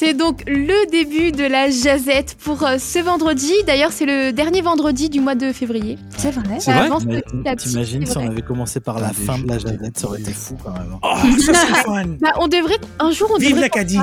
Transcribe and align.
C'est 0.00 0.14
donc 0.14 0.44
le 0.46 0.90
début 0.90 1.30
de 1.30 1.44
la 1.44 1.68
jazette 1.68 2.34
pour 2.42 2.62
euh, 2.62 2.78
ce 2.78 3.00
vendredi. 3.00 3.52
D'ailleurs, 3.66 3.92
c'est 3.92 4.06
le 4.06 4.32
dernier 4.32 4.62
vendredi 4.62 5.10
du 5.10 5.20
mois 5.20 5.34
de 5.34 5.52
février. 5.52 5.98
C'est 6.16 6.30
vrai. 6.30 6.54
C'est 6.54 6.60
Ça 6.60 6.72
vrai 6.72 6.86
avance 6.86 7.04
Mais 7.04 7.20
petit 7.20 7.46
à 7.46 7.54
petit, 7.54 7.68
T'imagines 7.68 8.06
si 8.06 8.16
on 8.16 8.26
avait 8.26 8.40
commencé 8.40 8.80
par 8.80 8.98
la 8.98 9.08
Ah, 9.08 9.12
fin 9.12 9.38
de 9.38 9.46
la 9.46 9.58
jazette, 9.58 9.98
ça 9.98 10.06
aurait 10.06 10.20
été 10.20 10.32
fou 10.32 10.56
quand 10.64 10.72
même. 10.72 10.96
Oh, 11.02 11.16
ça 11.38 11.52
c'est 11.52 11.82
fun. 11.84 12.04
Bah, 12.18 12.32
on 12.40 12.48
devrait 12.48 12.78
un 12.98 13.10
jour 13.10 13.30
on 13.34 13.36
Vive 13.36 13.50
devrait 13.50 13.60
l'Acadie. 13.60 13.98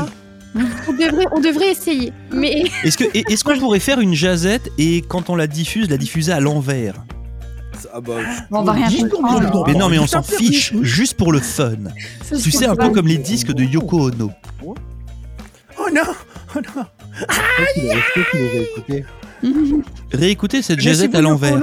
On 0.88 0.94
devrait 0.94 1.26
on 1.32 1.40
devrait 1.40 1.72
essayer. 1.72 2.14
Mais 2.32 2.66
Est-ce 2.84 3.00
que 3.00 3.06
est-ce 3.16 3.44
qu'on 3.44 3.58
pourrait 3.58 3.80
faire 3.80 4.00
une 4.00 4.14
jazette 4.14 4.70
et 4.78 5.02
quand 5.02 5.32
on 5.32 5.36
la 5.36 5.48
diffuse, 5.48 5.90
la 5.90 5.98
diffuser 5.98 6.32
à 6.32 6.40
l'envers? 6.40 6.94
Ah 7.92 8.02
bah, 8.02 8.18
Bon, 8.52 8.60
on 8.60 8.64
va 8.64 8.74
rien 8.74 9.10
comprendre. 9.10 9.64
Mais 9.66 9.74
non, 9.74 9.90
mais 9.90 9.98
on 9.98 10.06
s'en 10.06 10.22
fiche, 10.22 10.74
juste 10.84 11.16
pour 11.16 11.32
le 11.32 11.40
fun. 11.40 11.72
Tu 12.40 12.52
sais, 12.52 12.68
un 12.68 12.76
peu 12.76 12.92
comme 12.92 13.08
les 13.08 13.18
disques 13.18 13.52
de 13.52 13.64
Yoko 13.64 14.12
Ono. 14.12 14.30
Oh 15.88 15.94
non, 15.94 16.02
oh 16.56 16.60
non. 16.76 16.86
Réécoutez 20.12 20.62
cette 20.62 20.80
jazette 20.80 21.16
à 21.16 21.22
l'envers. 21.22 21.58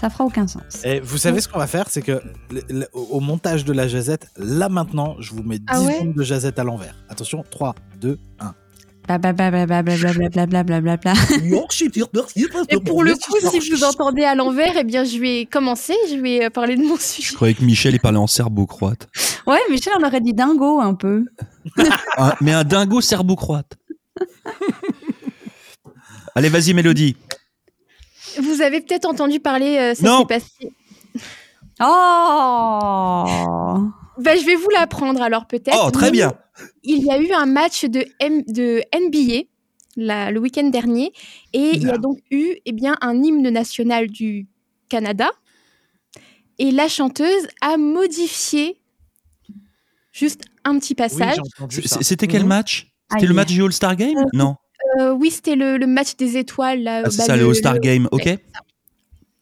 Ça 0.00 0.10
fera 0.10 0.24
aucun 0.24 0.46
sens. 0.46 0.84
Et 0.84 1.00
vous 1.00 1.18
savez 1.18 1.40
ce 1.40 1.48
qu'on 1.48 1.58
va 1.58 1.66
faire 1.66 1.86
C'est 1.88 2.02
que 2.02 2.20
le- 2.50 2.62
le- 2.68 2.86
au 2.92 3.18
montage 3.20 3.64
de 3.64 3.72
la 3.72 3.88
jazette, 3.88 4.28
là 4.36 4.68
maintenant, 4.68 5.16
je 5.18 5.32
vous 5.32 5.42
mets 5.42 5.58
10 5.58 5.64
Ah 5.68 5.80
ouais 5.80 5.94
secondes 5.94 6.14
de 6.14 6.22
jazette 6.22 6.58
à 6.60 6.64
l'envers. 6.64 6.94
Attention, 7.08 7.44
3, 7.50 7.74
2, 8.00 8.18
1. 8.38 8.54
Blablabla. 9.16 10.96
Et 12.68 12.80
pour 12.80 13.02
le 13.02 13.14
coup, 13.14 13.38
si 13.60 13.70
vous 13.70 13.84
entendez 13.84 14.24
à 14.24 14.34
l'envers, 14.34 14.76
eh 14.76 14.84
bien, 14.84 15.04
je 15.04 15.18
vais 15.18 15.46
commencer. 15.50 15.94
Je 16.10 16.16
vais 16.16 16.44
euh, 16.44 16.50
parler 16.50 16.76
de 16.76 16.82
mon 16.82 16.96
sujet. 16.96 17.28
Je 17.30 17.34
croyais 17.34 17.54
que 17.54 17.64
Michel 17.64 17.94
il 17.94 18.00
parlait 18.00 18.18
en 18.18 18.26
serbo-croate. 18.26 19.08
Ouais, 19.46 19.58
Michel, 19.70 19.94
on 19.98 20.04
aurait 20.06 20.20
dit 20.20 20.34
dingo 20.34 20.80
un 20.80 20.94
peu. 20.94 21.24
Un- 22.18 22.34
mais 22.40 22.52
un 22.52 22.64
dingo 22.64 23.00
serbo-croate. 23.00 23.72
Allez, 26.34 26.48
vas-y, 26.50 26.74
Mélodie. 26.74 27.16
Vous 28.40 28.60
avez 28.62 28.80
peut-être 28.80 29.06
entendu 29.06 29.40
parler. 29.40 29.76
euh, 29.78 29.94
ça 29.94 30.06
Non. 30.06 30.18
s'est 30.20 30.26
passé. 30.26 30.72
Oh 31.80 33.24
Bah, 34.18 34.36
je 34.36 34.44
vais 34.44 34.56
vous 34.56 34.68
l'apprendre 34.70 35.22
alors 35.22 35.46
peut-être. 35.46 35.76
Oh, 35.86 35.90
très 35.90 36.10
bien. 36.10 36.32
Il 36.82 37.04
y 37.04 37.10
a 37.10 37.20
eu 37.20 37.32
un 37.32 37.46
match 37.46 37.84
de, 37.84 38.04
M- 38.20 38.42
de 38.46 38.82
NBA 38.92 39.42
la- 39.96 40.30
le 40.30 40.40
week-end 40.40 40.68
dernier 40.68 41.12
et 41.52 41.70
il 41.74 41.82
y 41.86 41.90
a 41.90 41.98
donc 41.98 42.18
eu 42.30 42.54
eh 42.64 42.72
bien, 42.72 42.96
un 43.00 43.22
hymne 43.22 43.48
national 43.50 44.06
du 44.08 44.46
Canada 44.88 45.28
et 46.58 46.70
la 46.70 46.88
chanteuse 46.88 47.46
a 47.60 47.76
modifié 47.76 48.80
juste 50.12 50.42
un 50.64 50.78
petit 50.78 50.94
passage. 50.94 51.36
C'était 52.02 52.26
quel 52.26 52.42
Mhm. 52.42 52.48
match? 52.48 52.92
C'était 53.12 53.26
le 53.26 53.34
match 53.34 53.48
du 53.52 53.62
All-Star 53.62 53.96
Game? 53.96 54.16
Non. 54.32 54.56
Euh, 55.00 55.12
oui, 55.12 55.30
c'était 55.30 55.56
le, 55.56 55.76
le 55.76 55.86
match 55.86 56.16
des 56.16 56.36
étoiles. 56.36 56.82
là, 56.82 57.02
Ah, 57.04 57.10
c'est 57.10 57.18
bah, 57.18 57.24
ça, 57.24 57.36
le 57.36 57.46
All-Star 57.46 57.78
Game, 57.80 58.08
ok. 58.12 58.38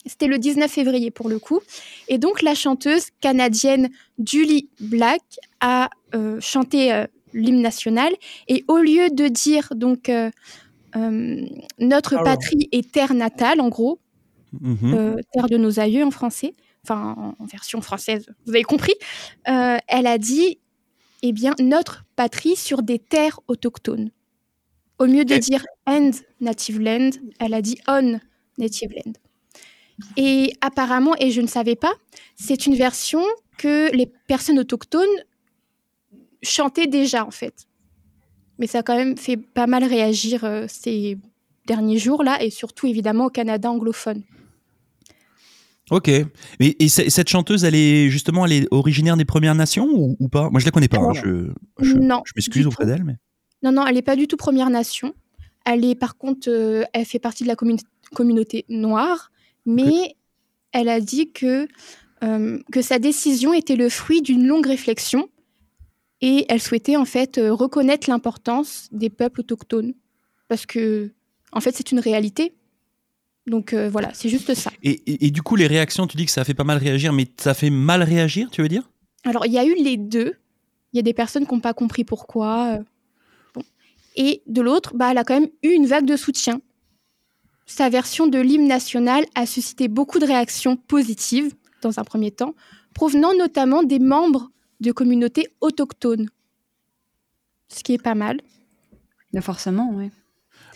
C'était 0.06 0.28
le 0.28 0.38
19 0.38 0.70
février 0.70 1.10
pour 1.10 1.28
le 1.28 1.38
coup. 1.38 1.60
Et 2.08 2.18
donc 2.18 2.42
la 2.42 2.54
chanteuse 2.54 3.08
canadienne 3.20 3.90
Julie 4.24 4.68
Black 4.80 5.22
a 5.60 5.90
euh, 6.14 6.40
chanté 6.40 6.92
euh, 6.92 7.06
l'hymne 7.32 7.60
national. 7.60 8.12
Et 8.48 8.64
au 8.68 8.78
lieu 8.78 9.10
de 9.10 9.28
dire 9.28 9.68
donc 9.74 10.08
euh, 10.08 10.30
notre 11.78 12.22
patrie 12.22 12.68
est 12.72 12.90
terre 12.90 13.12
natale, 13.14 13.60
en 13.60 13.68
gros, 13.68 13.98
Mhm. 14.60 15.20
terre 15.34 15.48
de 15.48 15.58
nos 15.58 15.80
aïeux 15.80 16.02
en 16.02 16.10
français, 16.10 16.54
enfin 16.82 17.34
en, 17.38 17.44
version 17.44 17.82
française, 17.82 18.26
vous 18.46 18.54
avez 18.54 18.62
compris, 18.62 18.94
elle 19.44 20.06
a 20.06 20.16
dit 20.16 20.58
eh 21.20 21.32
bien 21.32 21.54
notre 21.58 22.06
patrie 22.14 22.56
sur 22.56 22.82
des 22.82 22.98
terres 22.98 23.40
autochtones. 23.48 24.10
Au 24.98 25.06
mieux 25.06 25.26
de 25.26 25.36
dire 25.36 25.66
and 25.86 26.12
native 26.40 26.80
land, 26.80 27.10
elle 27.38 27.52
a 27.52 27.60
dit 27.60 27.76
on 27.86 28.18
native 28.56 28.92
land. 28.92 29.12
Et 30.16 30.52
apparemment, 30.60 31.14
et 31.18 31.30
je 31.30 31.40
ne 31.40 31.46
savais 31.46 31.76
pas, 31.76 31.92
c'est 32.34 32.66
une 32.66 32.74
version 32.74 33.22
que 33.56 33.90
les 33.94 34.06
personnes 34.28 34.58
autochtones 34.58 35.06
chantaient 36.42 36.86
déjà 36.86 37.24
en 37.24 37.30
fait. 37.30 37.66
Mais 38.58 38.66
ça 38.66 38.78
a 38.78 38.82
quand 38.82 38.96
même 38.96 39.16
fait 39.16 39.36
pas 39.36 39.66
mal 39.66 39.84
réagir 39.84 40.44
euh, 40.44 40.66
ces 40.68 41.18
derniers 41.66 41.98
jours 41.98 42.22
là, 42.24 42.42
et 42.42 42.50
surtout 42.50 42.86
évidemment 42.86 43.26
au 43.26 43.30
Canada 43.30 43.70
anglophone. 43.70 44.22
Ok. 45.90 46.10
Et, 46.58 46.88
cette 46.88 47.28
chanteuse, 47.28 47.64
elle 47.64 47.76
est 47.76 48.08
justement, 48.10 48.44
elle 48.44 48.52
est 48.52 48.68
originaire 48.72 49.16
des 49.16 49.24
Premières 49.24 49.54
Nations 49.54 49.88
ou, 49.92 50.16
ou 50.18 50.28
pas? 50.28 50.50
Moi, 50.50 50.58
je 50.60 50.64
la 50.64 50.72
connais 50.72 50.88
pas. 50.88 50.98
hein, 50.98 51.12
Je, 51.12 51.52
je, 51.78 51.94
Non, 51.94 52.22
je 52.24 52.32
m'excuse 52.34 52.66
auprès 52.66 52.86
d'elle, 52.86 53.04
mais. 53.04 53.16
Non, 53.62 53.70
non, 53.72 53.86
elle 53.86 53.94
n'est 53.94 54.02
pas 54.02 54.16
du 54.16 54.26
tout 54.26 54.36
Première 54.36 54.68
Nation. 54.68 55.14
Elle 55.64 55.84
est 55.84 55.94
par 55.94 56.16
contre, 56.16 56.48
euh, 56.50 56.84
elle 56.92 57.04
fait 57.04 57.18
partie 57.18 57.44
de 57.44 57.48
la 57.48 57.54
commun- 57.54 57.76
communauté 58.14 58.64
noire, 58.68 59.30
mais 59.66 60.16
elle 60.72 60.88
a 60.88 61.00
dit 61.00 61.32
que, 61.32 61.68
euh, 62.24 62.58
que 62.72 62.82
sa 62.82 62.98
décision 62.98 63.52
était 63.52 63.76
le 63.76 63.88
fruit 63.88 64.22
d'une 64.22 64.46
longue 64.46 64.66
réflexion 64.66 65.28
et 66.20 66.46
elle 66.48 66.62
souhaitait 66.62 66.96
en 66.96 67.04
fait 67.04 67.38
euh, 67.38 67.52
reconnaître 67.52 68.08
l'importance 68.08 68.88
des 68.92 69.10
peuples 69.10 69.40
autochtones 69.40 69.92
parce 70.48 70.64
que 70.66 71.10
en 71.52 71.60
fait 71.60 71.74
c'est 71.76 71.90
une 71.92 72.00
réalité. 72.00 72.54
Donc 73.46 73.72
euh, 73.74 73.88
voilà, 73.88 74.10
c'est 74.14 74.28
juste 74.28 74.54
ça. 74.54 74.70
Et, 74.82 74.90
et- 75.06 75.26
et 75.26 75.30
du 75.30 75.40
coup, 75.42 75.54
les 75.56 75.66
réactions, 75.68 76.06
tu 76.08 76.16
dis 76.16 76.26
que 76.26 76.32
ça 76.32 76.44
fait 76.44 76.54
pas 76.54 76.64
mal 76.64 76.78
réagir, 76.78 77.12
mais 77.12 77.26
ça 77.38 77.54
fait 77.54 77.70
mal 77.70 78.02
réagir, 78.02 78.50
tu 78.50 78.60
veux 78.60 78.68
dire? 78.68 78.90
Alors, 79.22 79.46
il 79.46 79.52
y 79.52 79.58
a 79.58 79.64
eu 79.64 79.74
les 79.74 79.96
deux. 79.96 80.34
Il 80.92 80.96
y 80.96 80.98
a 80.98 81.02
des 81.02 81.14
personnes 81.14 81.46
qui 81.46 81.54
n'ont 81.54 81.60
pas 81.60 81.72
compris 81.74 82.02
pourquoi. 82.04 82.78
bon. 83.54 83.62
Et 84.16 84.42
de 84.48 84.62
l'autre, 84.62 84.96
bah, 84.96 85.12
elle 85.12 85.18
a 85.18 85.22
quand 85.24 85.38
même 85.38 85.48
eu 85.62 85.68
une 85.70 85.86
vague 85.86 86.06
de 86.06 86.16
soutien. 86.16 86.60
Sa 87.66 87.88
version 87.88 88.28
de 88.28 88.38
l'hymne 88.38 88.68
national 88.68 89.24
a 89.34 89.44
suscité 89.44 89.88
beaucoup 89.88 90.18
de 90.18 90.26
réactions 90.26 90.76
positives, 90.76 91.52
dans 91.82 91.98
un 91.98 92.04
premier 92.04 92.30
temps, 92.30 92.54
provenant 92.94 93.34
notamment 93.36 93.82
des 93.82 93.98
membres 93.98 94.50
de 94.80 94.92
communautés 94.92 95.48
autochtones. 95.60 96.28
Ce 97.68 97.82
qui 97.82 97.94
est 97.94 98.02
pas 98.02 98.14
mal. 98.14 98.40
Mais 99.32 99.40
forcément, 99.40 99.90
oui. 99.92 100.10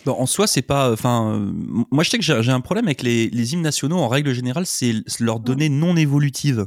Bon, 0.05 0.13
en 0.13 0.25
soi, 0.25 0.47
c'est 0.47 0.61
pas. 0.61 0.91
Enfin, 0.91 1.35
euh, 1.35 1.51
moi, 1.91 2.03
je 2.03 2.09
sais 2.09 2.17
que 2.17 2.23
j'ai 2.23 2.51
un 2.51 2.61
problème 2.61 2.85
avec 2.85 3.03
les, 3.03 3.29
les 3.29 3.53
hymnes 3.53 3.61
nationaux. 3.61 3.97
En 3.97 4.07
règle 4.07 4.33
générale, 4.33 4.65
c'est 4.65 4.93
leur 5.19 5.39
donner 5.39 5.69
non 5.69 5.95
évolutive. 5.95 6.65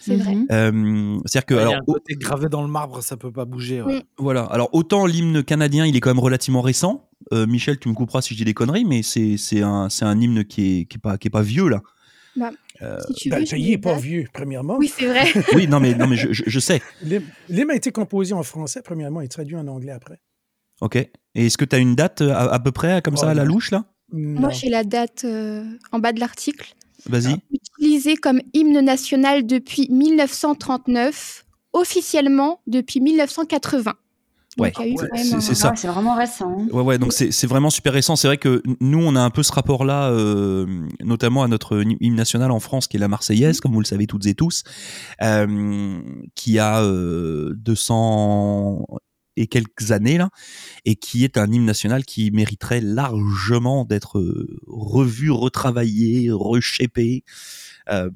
C'est 0.00 0.16
vrai. 0.16 0.34
Mhm. 0.34 0.46
Euh, 0.50 1.18
C'est-à-dire 1.26 1.46
que, 1.46 1.54
Il 1.54 1.56
y 1.56 1.60
a 1.60 1.62
alors, 1.62 1.74
un 1.74 1.84
côté 1.84 2.14
gravé 2.14 2.48
dans 2.48 2.62
le 2.62 2.68
marbre, 2.68 3.02
ça 3.02 3.16
peut 3.16 3.30
pas 3.30 3.44
bouger. 3.44 3.82
ouais. 3.82 3.94
Oui. 3.96 4.02
Voilà. 4.18 4.44
Alors 4.44 4.70
autant 4.72 5.06
l'hymne 5.06 5.42
canadien, 5.44 5.84
il 5.86 5.94
est 5.96 6.00
quand 6.00 6.10
même 6.10 6.18
relativement 6.18 6.62
récent. 6.62 7.08
Euh, 7.32 7.46
Michel, 7.46 7.78
tu 7.78 7.88
me 7.88 7.94
couperas 7.94 8.22
si 8.22 8.32
je 8.34 8.38
dis 8.38 8.44
des 8.44 8.54
conneries, 8.54 8.84
mais 8.86 9.02
c'est 9.02 9.36
c'est 9.36 9.62
un 9.62 9.88
c'est 9.90 10.04
un 10.06 10.18
hymne 10.20 10.44
qui 10.44 10.80
est 10.80 10.84
qui 10.86 10.96
est 10.96 11.00
pas 11.00 11.18
qui 11.18 11.28
est 11.28 11.30
pas 11.30 11.42
vieux 11.42 11.68
là. 11.68 11.82
Si 13.08 13.14
tu 13.14 13.28
Ben, 13.28 13.36
veux, 13.36 13.40
le 13.42 13.46
je 13.46 13.50
pays 13.50 13.64
vais 13.64 13.70
n'est 13.72 13.78
pas 13.78 13.92
date. 13.94 14.02
vieux, 14.02 14.24
premièrement. 14.32 14.76
Oui, 14.78 14.90
c'est 14.94 15.06
vrai. 15.06 15.24
Oui, 15.54 15.68
non 15.68 15.80
mais 15.80 15.94
non 15.94 16.06
mais 16.06 16.16
je, 16.16 16.32
je, 16.32 16.44
je 16.46 16.60
sais. 16.60 16.80
L'hymne 17.02 17.70
a 17.70 17.74
été 17.74 17.92
composé 17.92 18.32
en 18.32 18.42
français, 18.42 18.80
premièrement, 18.82 19.20
et 19.20 19.28
traduit 19.28 19.56
en 19.56 19.66
anglais 19.68 19.92
après. 19.92 20.20
Ok. 20.80 20.96
Et 20.96 21.10
est-ce 21.34 21.58
que 21.58 21.66
tu 21.66 21.76
as 21.76 21.78
une 21.78 21.94
date 21.94 22.22
euh, 22.22 22.30
à, 22.32 22.54
à 22.54 22.58
peu 22.58 22.72
près 22.72 23.02
comme 23.02 23.16
ça 23.18 23.26
Oh, 23.26 23.30
à 23.30 23.34
la 23.34 23.44
louche 23.44 23.70
là? 23.70 23.84
Non. 24.12 24.40
Moi, 24.40 24.50
j'ai 24.50 24.70
la 24.70 24.82
date 24.82 25.24
euh, 25.24 25.62
en 25.92 25.98
bas 25.98 26.12
de 26.12 26.20
l'article. 26.20 26.74
Vas-y. 27.08 27.36
utilisé 27.52 28.16
comme 28.16 28.40
hymne 28.54 28.80
national 28.80 29.46
depuis 29.46 29.88
1939, 29.90 31.44
officiellement 31.72 32.60
depuis 32.66 33.00
1980. 33.00 33.94
Donc, 34.56 34.66
Ouais. 34.78 34.94
c'est- 35.16 35.54
ça. 35.54 35.72
C'est 35.76 35.86
vraiment 35.86 36.16
récent. 36.16 36.50
hein. 36.58 36.66
Ouais, 36.72 36.82
ouais, 36.82 36.98
donc 36.98 37.12
c'est 37.12 37.30
c'est 37.30 37.46
vraiment 37.46 37.70
super 37.70 37.92
récent. 37.92 38.16
C'est 38.16 38.26
vrai 38.26 38.36
que 38.36 38.62
nous, 38.80 38.98
on 39.00 39.14
a 39.14 39.20
un 39.20 39.30
peu 39.30 39.44
ce 39.44 39.52
rapport-là, 39.52 40.10
euh, 40.10 40.66
notamment 41.04 41.44
à 41.44 41.48
notre 41.48 41.82
hymne 42.00 42.16
national 42.16 42.50
en 42.50 42.58
France, 42.58 42.88
qui 42.88 42.96
est 42.96 43.00
la 43.00 43.06
Marseillaise, 43.06 43.60
comme 43.60 43.72
vous 43.72 43.78
le 43.80 43.86
savez 43.86 44.08
toutes 44.08 44.26
et 44.26 44.34
tous, 44.34 44.64
euh, 45.22 46.00
qui 46.34 46.58
a 46.58 46.82
euh, 46.82 47.54
200 47.54 48.84
et 49.40 49.46
quelques 49.46 49.90
années, 49.92 50.18
là, 50.18 50.30
et 50.84 50.96
qui 50.96 51.24
est 51.24 51.36
un 51.38 51.50
hymne 51.50 51.64
national 51.64 52.04
qui 52.04 52.30
mériterait 52.30 52.80
largement 52.80 53.84
d'être 53.84 54.18
euh, 54.18 54.60
revu, 54.66 55.30
retravaillé, 55.30 56.30
reshapé, 56.32 57.24
euh, 57.90 58.10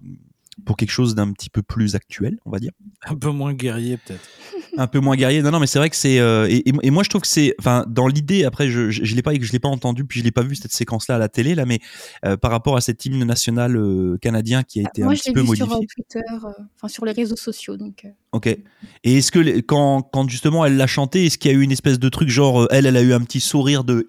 pour 0.64 0.76
quelque 0.76 0.90
chose 0.92 1.16
d'un 1.16 1.32
petit 1.32 1.50
peu 1.50 1.62
plus 1.62 1.96
actuel, 1.96 2.38
on 2.44 2.50
va 2.52 2.60
dire 2.60 2.70
Un 3.06 3.16
peu 3.16 3.30
moins 3.30 3.52
guerrier, 3.54 3.96
peut-être. 3.96 4.20
un 4.78 4.86
peu 4.86 5.00
moins 5.00 5.16
guerrier. 5.16 5.42
Non, 5.42 5.50
non, 5.50 5.58
mais 5.58 5.66
c'est 5.66 5.80
vrai 5.80 5.90
que 5.90 5.96
c'est 5.96 6.20
euh, 6.20 6.46
et, 6.48 6.68
et- 6.68 6.72
et 6.82 6.90
moi 6.90 7.02
je 7.02 7.08
trouve 7.08 7.22
que 7.22 7.26
c'est, 7.28 7.56
enfin, 7.58 7.84
dans 7.88 8.06
l'idée. 8.06 8.44
Après, 8.44 8.68
je, 8.70 8.88
je, 8.90 9.02
je 9.04 9.14
l'ai 9.16 9.22
pas, 9.22 9.32
je 9.34 9.50
l'ai 9.52 9.58
pas 9.58 9.68
entendu, 9.68 10.04
puis 10.04 10.20
je 10.20 10.24
l'ai 10.24 10.30
pas 10.30 10.42
vu 10.42 10.54
cette 10.54 10.70
séquence-là 10.72 11.16
à 11.16 11.18
la 11.18 11.28
télé 11.28 11.56
là, 11.56 11.66
mais 11.66 11.80
euh, 12.24 12.36
par 12.36 12.52
rapport 12.52 12.76
à 12.76 12.80
cet 12.80 13.04
hymne 13.04 13.24
national 13.24 13.76
euh, 13.76 14.16
canadien 14.20 14.62
qui 14.62 14.78
a 14.78 14.82
été 14.88 15.02
Moi, 15.02 15.12
un 15.12 15.14
je 15.16 15.20
petit 15.22 15.28
l'ai 15.30 15.34
peu 15.34 15.40
vu 15.40 15.46
modifié. 15.48 15.66
sur 15.68 15.76
euh, 15.76 15.80
Twitter, 15.92 16.20
euh, 16.44 16.62
enfin 16.76 16.86
sur 16.88 17.04
les 17.04 17.12
réseaux 17.12 17.36
sociaux. 17.36 17.76
Donc, 17.76 18.04
euh, 18.04 18.08
Ok. 18.34 18.48
Et 18.48 19.18
est-ce 19.18 19.30
que 19.30 19.60
quand, 19.60 20.02
quand 20.02 20.28
justement 20.28 20.64
elle 20.64 20.76
l'a 20.76 20.88
chanté, 20.88 21.26
est-ce 21.26 21.38
qu'il 21.38 21.52
y 21.52 21.54
a 21.54 21.56
eu 21.56 21.62
une 21.62 21.70
espèce 21.70 22.00
de 22.00 22.08
truc 22.08 22.28
genre 22.28 22.62
euh, 22.62 22.68
elle, 22.72 22.84
elle 22.84 22.96
a 22.96 23.02
eu 23.02 23.12
un 23.12 23.20
petit 23.20 23.38
sourire 23.38 23.84
de 23.84 24.08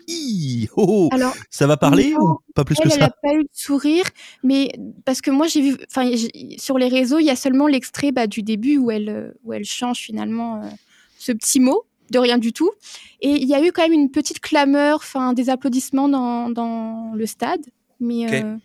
ho, 0.75 1.09
Alors, 1.11 1.35
ça 1.51 1.67
va 1.67 1.77
parler 1.77 2.09
non, 2.09 2.31
ou 2.31 2.39
pas 2.55 2.63
plus 2.65 2.75
elle, 2.79 2.89
que 2.89 2.93
elle 2.93 2.99
n'a 3.01 3.05
ça 3.05 3.15
pas 3.21 3.35
eu 3.35 3.43
de 3.43 3.49
sourire, 3.53 4.05
mais 4.41 4.71
parce 5.05 5.21
que 5.21 5.29
moi, 5.29 5.45
j'ai 5.45 5.61
vu, 5.61 5.77
enfin, 5.91 6.09
sur 6.57 6.79
les 6.79 6.87
réseaux, 6.87 7.19
il 7.19 7.25
y 7.25 7.29
a 7.29 7.35
seulement 7.35 7.67
l'extrait 7.67 8.11
bah, 8.11 8.25
du 8.25 8.41
début 8.41 8.79
où 8.79 8.89
elle, 8.89 9.35
où 9.43 9.53
elle 9.53 9.63
change 9.63 9.99
finalement 9.99 10.63
euh, 10.63 10.69
ce 11.19 11.31
petit 11.31 11.59
mot. 11.59 11.83
de 12.09 12.17
rien 12.17 12.39
du 12.39 12.51
tout. 12.51 12.71
Et 13.21 13.29
il 13.29 13.47
y 13.47 13.53
a 13.53 13.63
eu 13.63 13.71
quand 13.71 13.83
même 13.83 13.93
une 13.93 14.09
petite 14.09 14.39
clameur, 14.39 14.97
enfin 14.97 15.33
des 15.33 15.51
applaudissements 15.51 16.09
dans, 16.09 16.49
dans 16.49 17.13
le 17.13 17.27
stade. 17.27 17.61
Mais 17.99 18.25
euh, 18.33 18.55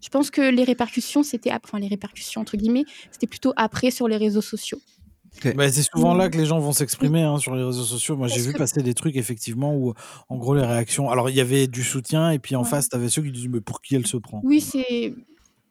je 0.00 0.08
pense 0.08 0.30
que 0.30 0.40
les 0.40 0.64
répercussions, 0.64 1.22
c'était, 1.22 1.50
enfin 1.52 1.78
les 1.78 1.88
répercussions 1.88 2.40
entre 2.40 2.56
guillemets, 2.56 2.84
c'était 3.10 3.26
plutôt 3.26 3.52
après 3.56 3.90
sur 3.90 4.08
les 4.08 4.16
réseaux 4.16 4.40
sociaux. 4.40 4.80
Bah, 5.56 5.70
c'est 5.70 5.82
souvent 5.82 6.14
là 6.14 6.28
que 6.28 6.36
les 6.36 6.46
gens 6.46 6.58
vont 6.58 6.72
s'exprimer 6.72 7.22
hein, 7.22 7.38
sur 7.38 7.54
les 7.54 7.62
réseaux 7.62 7.84
sociaux. 7.84 8.16
Moi, 8.16 8.28
j'ai 8.28 8.40
vu 8.40 8.52
passer 8.52 8.82
des 8.82 8.94
trucs 8.94 9.16
effectivement 9.16 9.74
où, 9.74 9.94
en 10.28 10.36
gros, 10.36 10.54
les 10.54 10.64
réactions. 10.64 11.10
Alors, 11.10 11.30
il 11.30 11.36
y 11.36 11.40
avait 11.40 11.66
du 11.66 11.82
soutien 11.82 12.30
et 12.30 12.38
puis 12.38 12.56
en 12.56 12.62
Ouais. 12.62 12.68
face, 12.68 12.88
tu 12.88 12.96
avais 12.96 13.08
ceux 13.08 13.22
qui 13.22 13.30
disaient 13.32 13.48
mais 13.48 13.60
pour 13.60 13.80
qui 13.82 13.94
elle 13.96 14.06
se 14.06 14.16
prend 14.16 14.40
Oui, 14.44 14.60
c'est, 14.60 15.14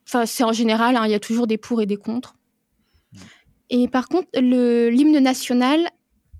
enfin 0.08 0.26
en 0.46 0.54
général, 0.54 0.96
hein, 0.98 1.06
il 1.06 1.12
y 1.12 1.16
a 1.16 1.20
toujours 1.20 1.48
des 1.48 1.58
pour 1.58 1.82
et 1.82 1.86
des 1.86 1.98
contre. 1.98 2.36
Et 3.70 3.88
par 3.88 4.08
contre, 4.08 4.28
l'hymne 4.40 5.20
national 5.20 5.80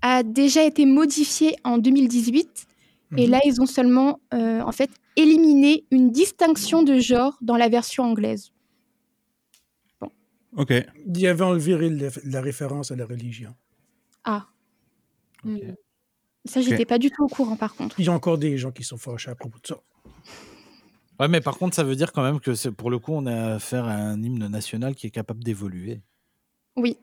a 0.02 0.22
déjà 0.22 0.62
été 0.64 0.86
modifié 0.86 1.56
en 1.64 1.78
2018 1.78 2.66
et 3.16 3.24
Mhm. 3.24 3.30
là 3.30 3.40
ils 3.44 3.60
ont 3.60 3.66
seulement 3.66 4.20
euh, 4.34 4.60
en 4.60 4.72
fait 4.72 4.90
éliminé 5.16 5.84
une 5.90 6.10
distinction 6.10 6.82
de 6.82 6.98
genre 6.98 7.36
dans 7.40 7.56
la 7.56 7.68
version 7.68 8.04
anglaise. 8.04 8.50
Ok. 10.56 10.72
Il 11.06 11.18
y 11.20 11.26
avait 11.26 11.44
enlevé 11.44 11.76
le- 11.76 12.10
la 12.24 12.40
référence 12.40 12.90
à 12.90 12.96
la 12.96 13.06
religion. 13.06 13.54
Ah. 14.24 14.46
Hmm. 15.44 15.58
Ça, 16.44 16.60
j'étais 16.60 16.84
pas 16.86 16.98
du 16.98 17.10
tout 17.10 17.24
au 17.24 17.28
courant 17.28 17.56
par 17.56 17.74
contre. 17.74 17.98
Il 18.00 18.06
y 18.06 18.08
a 18.08 18.12
encore 18.12 18.38
des 18.38 18.56
gens 18.56 18.70
qui 18.72 18.84
sont 18.84 18.96
fâchés 18.98 19.30
à 19.30 19.34
propos 19.34 19.58
de 19.62 19.66
ça. 19.66 19.76
Ouais, 21.18 21.28
mais 21.28 21.40
par 21.40 21.56
contre, 21.58 21.74
ça 21.74 21.82
veut 21.82 21.96
dire 21.96 22.12
quand 22.12 22.22
même 22.22 22.40
que 22.40 22.68
pour 22.70 22.90
le 22.90 22.98
coup, 22.98 23.12
on 23.12 23.26
a 23.26 23.54
affaire 23.54 23.84
à 23.86 23.92
un 23.94 24.22
hymne 24.22 24.46
national 24.48 24.94
qui 24.94 25.06
est 25.06 25.10
capable 25.10 25.42
d'évoluer. 25.42 26.00
Oui. 26.76 26.98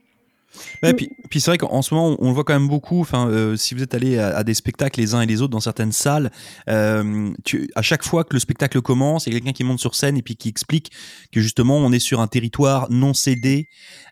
Ouais, 0.84 0.94
puis, 0.94 1.10
puis 1.30 1.42
c'est 1.42 1.50
vrai 1.52 1.58
qu'en 1.58 1.82
ce 1.82 1.94
moment, 1.94 2.10
on, 2.20 2.26
on 2.26 2.28
le 2.30 2.34
voit 2.34 2.44
quand 2.44 2.54
même 2.54 2.68
beaucoup. 2.68 3.00
Enfin, 3.02 3.28
euh, 3.28 3.56
si 3.56 3.74
vous 3.74 3.82
êtes 3.84 3.94
allé 3.94 4.18
à, 4.20 4.38
à 4.38 4.44
des 4.44 4.54
spectacles 4.54 5.00
les 5.00 5.16
uns 5.16 5.22
et 5.22 5.26
les 5.26 5.42
autres 5.42 5.52
dans 5.52 5.60
certaines 5.60 5.92
salles, 5.92 6.32
euh, 6.70 7.32
tu, 7.44 7.70
à 7.76 7.82
chaque 7.82 8.04
fois 8.04 8.24
que 8.24 8.34
le 8.34 8.40
spectacle 8.40 8.82
commence, 8.82 9.26
il 9.26 9.34
y 9.34 9.36
a 9.36 9.40
quelqu'un 9.40 9.54
qui 9.54 9.64
monte 9.64 9.80
sur 9.80 9.96
scène 9.96 10.18
et 10.18 10.22
puis 10.22 10.36
qui 10.36 10.50
explique 10.50 10.92
que 11.32 11.42
justement, 11.42 11.78
on 11.78 11.92
est 11.92 12.00
sur 12.00 12.22
un 12.22 12.28
territoire 12.28 12.88
non 12.92 13.14
cédé 13.14 13.68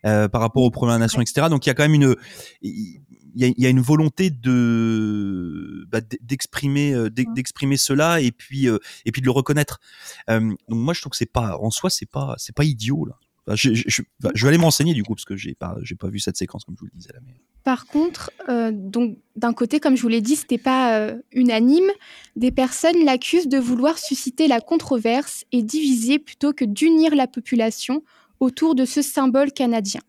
euh, 0.06 0.28
par 0.28 0.42
rapport 0.42 0.64
aux 0.64 0.72
Premières 0.72 1.00
Nations, 1.00 1.22
etc. 1.22 1.48
Donc, 1.50 1.66
il 1.66 1.70
y 1.70 1.72
a 1.72 1.74
quand 1.76 1.84
même 1.84 1.94
une, 1.94 2.16
il 2.62 3.00
y 3.36 3.44
a, 3.46 3.48
il 3.48 3.62
y 3.64 3.66
a 3.66 3.70
une 3.70 3.82
volonté 3.82 4.30
de 4.30 5.86
bah, 5.92 6.00
d'exprimer, 6.22 7.10
d'ex- 7.10 7.32
d'exprimer 7.34 7.78
cela 7.78 8.20
et 8.22 8.32
puis 8.32 8.68
et 8.68 9.12
puis 9.12 9.22
de 9.22 9.26
le 9.26 9.32
reconnaître. 9.32 9.80
Donc, 10.28 10.58
moi, 10.70 10.94
je 10.94 11.02
trouve 11.02 11.12
que 11.12 11.18
c'est 11.18 11.32
pas, 11.32 11.58
en 11.62 11.70
soi, 11.72 11.90
c'est 11.90 12.10
pas, 12.10 12.36
c'est 12.38 12.56
pas 12.56 12.64
idiot 12.64 13.06
là. 13.06 13.16
Enfin, 13.48 13.56
je, 13.56 13.74
je- 13.74 13.84
je- 13.88 14.02
je 14.36 14.42
vais 14.44 14.50
aller 14.50 14.58
m'enseigner 14.58 14.94
du 14.94 15.04
coup 15.04 15.16
parce 15.16 15.26
que 15.26 15.36
j'ai 15.36 15.56
pas 15.56 15.76
j'ai 15.82 15.96
pas 15.96 16.10
vu 16.10 16.20
cette 16.20 16.38
séquence 16.38 16.64
comme 16.64 16.76
je 16.76 16.82
vous 16.82 16.86
le 16.86 16.98
disais 16.98 17.12
là. 17.14 17.20
Mais... 17.26 17.34
Par 17.64 17.86
contre, 17.88 18.32
euh, 18.50 18.72
donc 18.72 19.18
d'un 19.36 19.54
côté, 19.54 19.80
comme 19.80 19.96
je 19.98 20.02
vous 20.04 20.08
l'ai 20.08 20.22
dit, 20.22 20.36
c'était 20.36 20.58
pas 20.60 20.98
euh, 21.00 21.20
unanime. 21.32 21.90
Des 22.36 22.52
personnes 22.52 23.04
l'accusent 23.04 23.48
de 23.48 23.58
vouloir 23.58 23.98
susciter 23.98 24.48
la 24.48 24.62
controverse 24.62 25.44
et 25.52 25.64
diviser 25.64 26.20
plutôt 26.20 26.54
que 26.54 26.66
d'unir 26.66 27.16
la 27.16 27.28
population 27.28 28.04
autour 28.40 28.76
de 28.76 28.86
ce 28.86 29.02
symbole 29.02 29.52
canadien. 29.52 30.02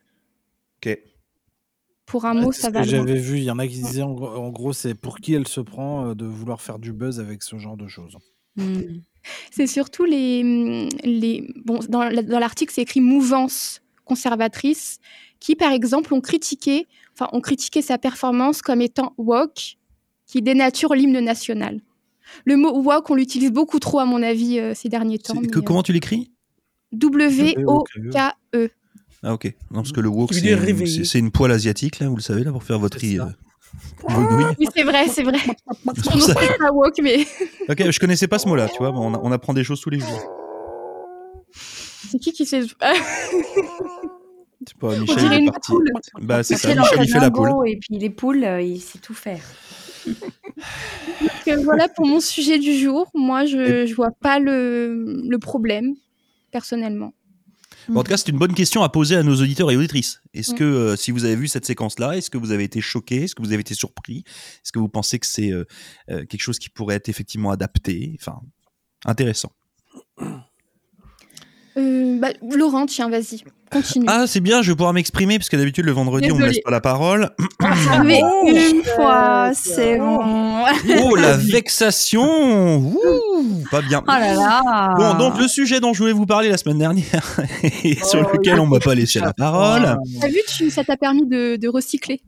Ok. 0.85 0.99
Pour 2.07 2.27
un 2.27 2.35
mot, 2.35 2.53
ça 2.53 2.69
va 2.71 2.83
j'avais 2.83 3.17
vu. 3.19 3.39
Il 3.39 3.45
y 3.45 3.51
en 3.51 3.59
a 3.59 3.67
qui 3.67 3.81
disaient 3.81 4.03
en, 4.03 4.13
gros- 4.13 4.29
en 4.29 4.51
gros, 4.51 4.73
c'est 4.75 4.95
pour 4.95 5.19
qui 5.21 5.33
elle 5.35 5.49
se 5.49 5.61
prend 5.61 6.09
euh, 6.09 6.15
de 6.15 6.27
vouloir 6.27 6.61
faire 6.61 6.79
du 6.79 6.93
buzz 6.93 7.21
avec 7.21 7.43
ce 7.43 7.57
genre 7.59 7.77
de 7.79 7.89
choses. 7.89 8.17
Hmm. 8.57 8.83
C'est 9.51 9.67
surtout 9.67 10.05
les, 10.05 10.89
les 11.05 11.53
bon 11.65 11.79
dans, 11.89 12.03
la- 12.05 12.23
dans 12.23 12.39
l'article 12.39 12.73
c'est 12.75 12.83
écrit 12.83 13.01
mouvance 13.01 13.81
conservatrice 14.05 14.99
qui 15.41 15.55
par 15.57 15.73
exemple 15.73 16.13
ont 16.15 16.21
critiqué 16.21 16.87
enfin 17.15 17.29
ont 17.33 17.41
critiqué 17.41 17.83
sa 17.83 17.99
performance 17.99 18.63
comme 18.63 18.81
étant 18.81 19.15
woke 19.19 19.77
qui 20.27 20.43
dénature 20.43 20.95
l'hymne 20.95 21.21
national. 21.21 21.81
Le 22.45 22.57
mot 22.57 22.73
woke 22.83 23.11
on 23.11 23.15
l'utilise 23.15 23.51
beaucoup 23.53 23.79
trop 23.79 23.99
à 24.01 24.05
mon 24.05 24.23
avis 24.23 24.59
euh, 24.59 24.73
ces 24.75 24.89
derniers 24.89 25.19
temps. 25.19 25.35
Euh, 25.41 25.61
comment 25.63 25.83
tu 25.83 25.93
l'écris? 25.93 26.31
W 26.93 27.55
O 27.67 27.85
K 27.85 28.19
E. 28.55 28.69
Ah 29.23 29.35
ok. 29.35 29.45
Non 29.71 29.81
parce 29.83 29.93
que 29.93 30.01
le 30.01 30.09
wok 30.09 30.29
Qui 30.31 30.35
veut 30.35 30.41
c'est 30.41 30.47
dire 30.47 30.59
une, 30.59 30.65
réveiller. 30.65 31.05
c'est- 31.05 31.05
c'est 31.05 31.19
une 31.19 31.31
poêle 31.31 31.53
asiatique 31.53 32.01
là, 32.01 32.09
vous 32.09 32.17
le 32.17 32.23
savez 32.23 32.43
là 32.45 32.51
pour 32.53 32.65
faire 32.65 32.79
votre 32.79 32.99
Nouilles. 34.09 34.45
Oui 34.59 34.67
c'est 34.75 34.83
vrai 34.83 35.09
c'est 35.09 35.23
vrai. 35.23 35.39
On 35.87 36.17
n'entend 36.17 36.35
pas 36.59 36.73
woke 36.73 36.99
mais 37.03 37.19
Ok, 37.69 37.91
je 37.91 37.99
connaissais 38.01 38.29
pas 38.29 38.39
ce 38.39 38.49
mot 38.49 38.57
là, 38.57 38.69
tu 38.69 38.79
vois. 38.79 38.91
On, 38.91 39.15
on 39.15 39.33
apprend 39.33 39.53
des 39.55 39.65
choses 39.65 39.81
tous 39.81 39.91
les 39.91 40.01
jours. 40.01 40.23
c'est 41.53 42.19
qui 42.19 42.33
qui 42.33 42.45
fait 42.47 42.63
C'est 42.63 42.77
pas 42.79 42.95
On 44.89 44.99
Michel 45.01 45.17
dirait 45.19 45.37
il 45.37 45.43
est 45.43 45.45
une 45.45 45.53
poule. 45.65 45.91
Bah 46.21 46.43
c'est 46.43 46.57
ça. 46.57 46.75
Michel 46.75 46.99
il 47.03 47.09
fait 47.11 47.21
la 47.21 47.31
poule. 47.31 47.69
Et 47.69 47.77
puis 47.79 47.99
les 47.99 48.11
poules, 48.11 48.45
euh, 48.45 48.61
il 48.61 48.81
sait 48.81 48.99
tout 48.99 49.15
faire. 49.15 49.43
Donc, 50.07 50.17
euh, 51.49 51.61
voilà 51.63 51.89
pour 51.89 52.07
mon 52.07 52.19
sujet 52.21 52.59
du 52.59 52.75
jour. 52.77 53.09
Moi 53.15 53.45
je 53.45 53.87
je 53.87 53.95
vois 53.95 54.11
pas 54.11 54.39
le 54.41 55.23
le 55.29 55.39
problème 55.39 55.95
personnellement. 56.51 57.13
Bon, 57.89 58.01
en 58.01 58.05
tout 58.05 58.11
cas, 58.11 58.17
c'est 58.17 58.29
une 58.29 58.39
bonne 58.39 58.55
question 58.55 58.83
à 58.83 58.89
poser 58.89 59.17
à 59.17 59.23
nos 59.23 59.35
auditeurs 59.41 59.71
et 59.71 59.77
auditrices. 59.77 60.21
Est-ce 60.35 60.53
Mm. 60.53 60.59
que, 60.59 60.65
euh, 60.65 60.97
si 60.97 61.11
vous 61.11 61.25
avez 61.25 61.37
vu 61.37 61.49
cette 61.49 61.65
séquence-là, 61.67 62.17
est-ce 62.17 62.31
que 62.31 62.39
vous 62.39 62.51
avez 62.53 62.65
été 62.65 62.81
choqué? 62.81 63.25
Est-ce 63.25 63.35
que 63.35 63.43
vous 63.43 63.53
avez 63.53 63.61
été 63.61 63.75
surpris? 63.75 64.25
Est-ce 64.27 64.73
que 64.73 64.79
vous 64.79 64.89
pensez 64.89 65.19
que 65.19 65.27
c'est 65.27 65.51
euh, 65.53 65.65
euh, 66.11 66.25
quelque 66.27 66.41
chose 66.43 66.59
qui 66.59 66.69
pourrait 66.69 66.95
être 66.97 67.09
effectivement 67.09 67.51
adapté? 67.51 68.17
Enfin, 68.21 68.41
intéressant. 69.05 69.53
Euh, 71.77 72.19
bah, 72.19 72.29
Laurent 72.43 72.87
tiens 72.87 73.09
vas-y 73.09 73.43
continue. 73.73 74.07
Ah, 74.09 74.27
c'est 74.27 74.41
bien, 74.41 74.63
je 74.63 74.71
vais 74.71 74.77
pouvoir 74.77 74.93
m'exprimer, 74.93 75.39
parce 75.39 75.49
que 75.49 75.57
d'habitude, 75.57 75.85
le 75.87 75.93
vendredi, 75.93 76.31
on 76.31 76.37
me 76.37 76.47
laisse 76.47 76.61
pas 76.61 76.71
la 76.71 76.81
parole. 76.81 77.31
Mais 78.05 78.21
Une 78.47 78.83
fois, 78.85 79.51
c'est 79.55 79.99
bon. 79.99 80.65
Oh, 81.03 81.17
la 81.17 81.37
vexation 81.37 82.79
Ouh, 82.79 83.65
Pas 83.71 83.83
bien. 83.83 84.03
Oh 84.07 84.11
là 84.11 84.35
là. 84.35 84.95
Bon, 84.97 85.15
donc 85.19 85.39
le 85.39 85.49
sujet 85.49 85.81
dont 85.81 85.93
je 85.95 86.01
voulais 86.01 86.13
vous 86.13 86.27
parler 86.27 86.49
la 86.49 86.59
semaine 86.59 86.79
dernière, 86.79 87.41
et 87.85 87.97
sur 88.05 88.21
lequel 88.21 88.61
on 88.61 88.67
m'a 88.67 88.79
pas 88.79 88.95
laissé 88.95 89.21
la 89.21 89.33
parole. 89.33 89.97
T'as 90.21 90.29
vu, 90.29 90.41
tu, 90.47 90.71
ça 90.71 90.85
t'a 90.85 90.97
permis 90.97 91.27
de, 91.27 91.57
de 91.57 91.69
recycler. 91.69 92.21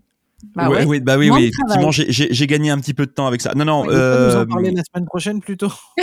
Bah 0.54 0.68
ouais, 0.68 0.78
ouais. 0.78 0.84
oui, 0.84 1.00
bah 1.00 1.16
oui, 1.18 1.28
Moins 1.28 1.38
oui, 1.38 1.50
effectivement, 1.54 1.90
j'ai- 1.90 2.46
gagné 2.46 2.70
un 2.70 2.78
petit 2.78 2.94
peu 2.94 3.06
de 3.06 3.10
temps 3.10 3.26
avec 3.26 3.40
ça. 3.40 3.52
Non, 3.54 3.64
non, 3.64 3.80
On 3.80 3.84
peut 3.86 3.92
nous 3.92 3.98
euh, 3.98 4.42
en 4.42 4.46
parler 4.46 4.70
la 4.70 4.82
semaine 4.84 5.06
prochaine 5.06 5.40
plutôt. 5.40 5.72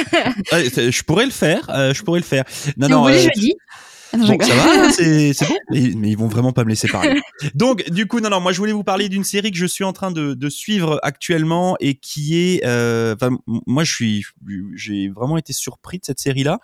ouais, 0.52 0.70
je 0.92 1.04
pourrais 1.04 1.26
le 1.26 1.32
faire, 1.32 1.70
euh, 1.70 1.94
je 1.94 2.04
pourrais 2.04 2.20
le 2.20 2.26
faire. 2.26 2.44
Non, 2.78 2.88
Si 2.88 2.92
non, 2.92 2.98
vous 3.00 3.04
voulez, 3.04 3.18
euh, 3.26 3.30
jeudi. 3.36 3.54
Bon, 4.14 4.38
ça 4.40 4.54
va, 4.56 4.92
c'est 4.92 5.34
c'est 5.34 5.48
bon. 5.48 5.56
Mais, 5.70 6.10
ils 6.10 6.18
vont 6.18 6.28
vraiment 6.28 6.52
pas 6.52 6.64
me 6.64 6.70
laisser 6.70 6.88
parler. 6.88 7.22
Donc, 7.56 7.90
du 7.90 8.08
coup, 8.08 8.20
non, 8.20 8.30
non, 8.30 8.40
moi, 8.42 8.52
je 8.52 8.58
voulais 8.58 8.74
vous 8.74 8.84
parler 8.84 9.10
d'une 9.10 9.24
série 9.24 9.52
que 9.52 9.58
je 9.58 9.66
suis 9.66 9.84
en 9.84 9.94
train 9.94 10.12
de, 10.12 10.34
de 10.34 10.50
suivre 10.50 11.00
actuellement 11.04 11.76
et 11.80 11.96
qui 11.96 12.38
est, 12.38 12.66
euh, 12.66 13.16
moi, 13.68 13.84
je 13.84 13.94
suis, 13.94 14.26
j'ai 14.76 15.10
vraiment 15.10 15.38
été 15.38 15.54
surpris 15.54 16.00
de 16.00 16.06
cette 16.06 16.20
série-là. 16.20 16.60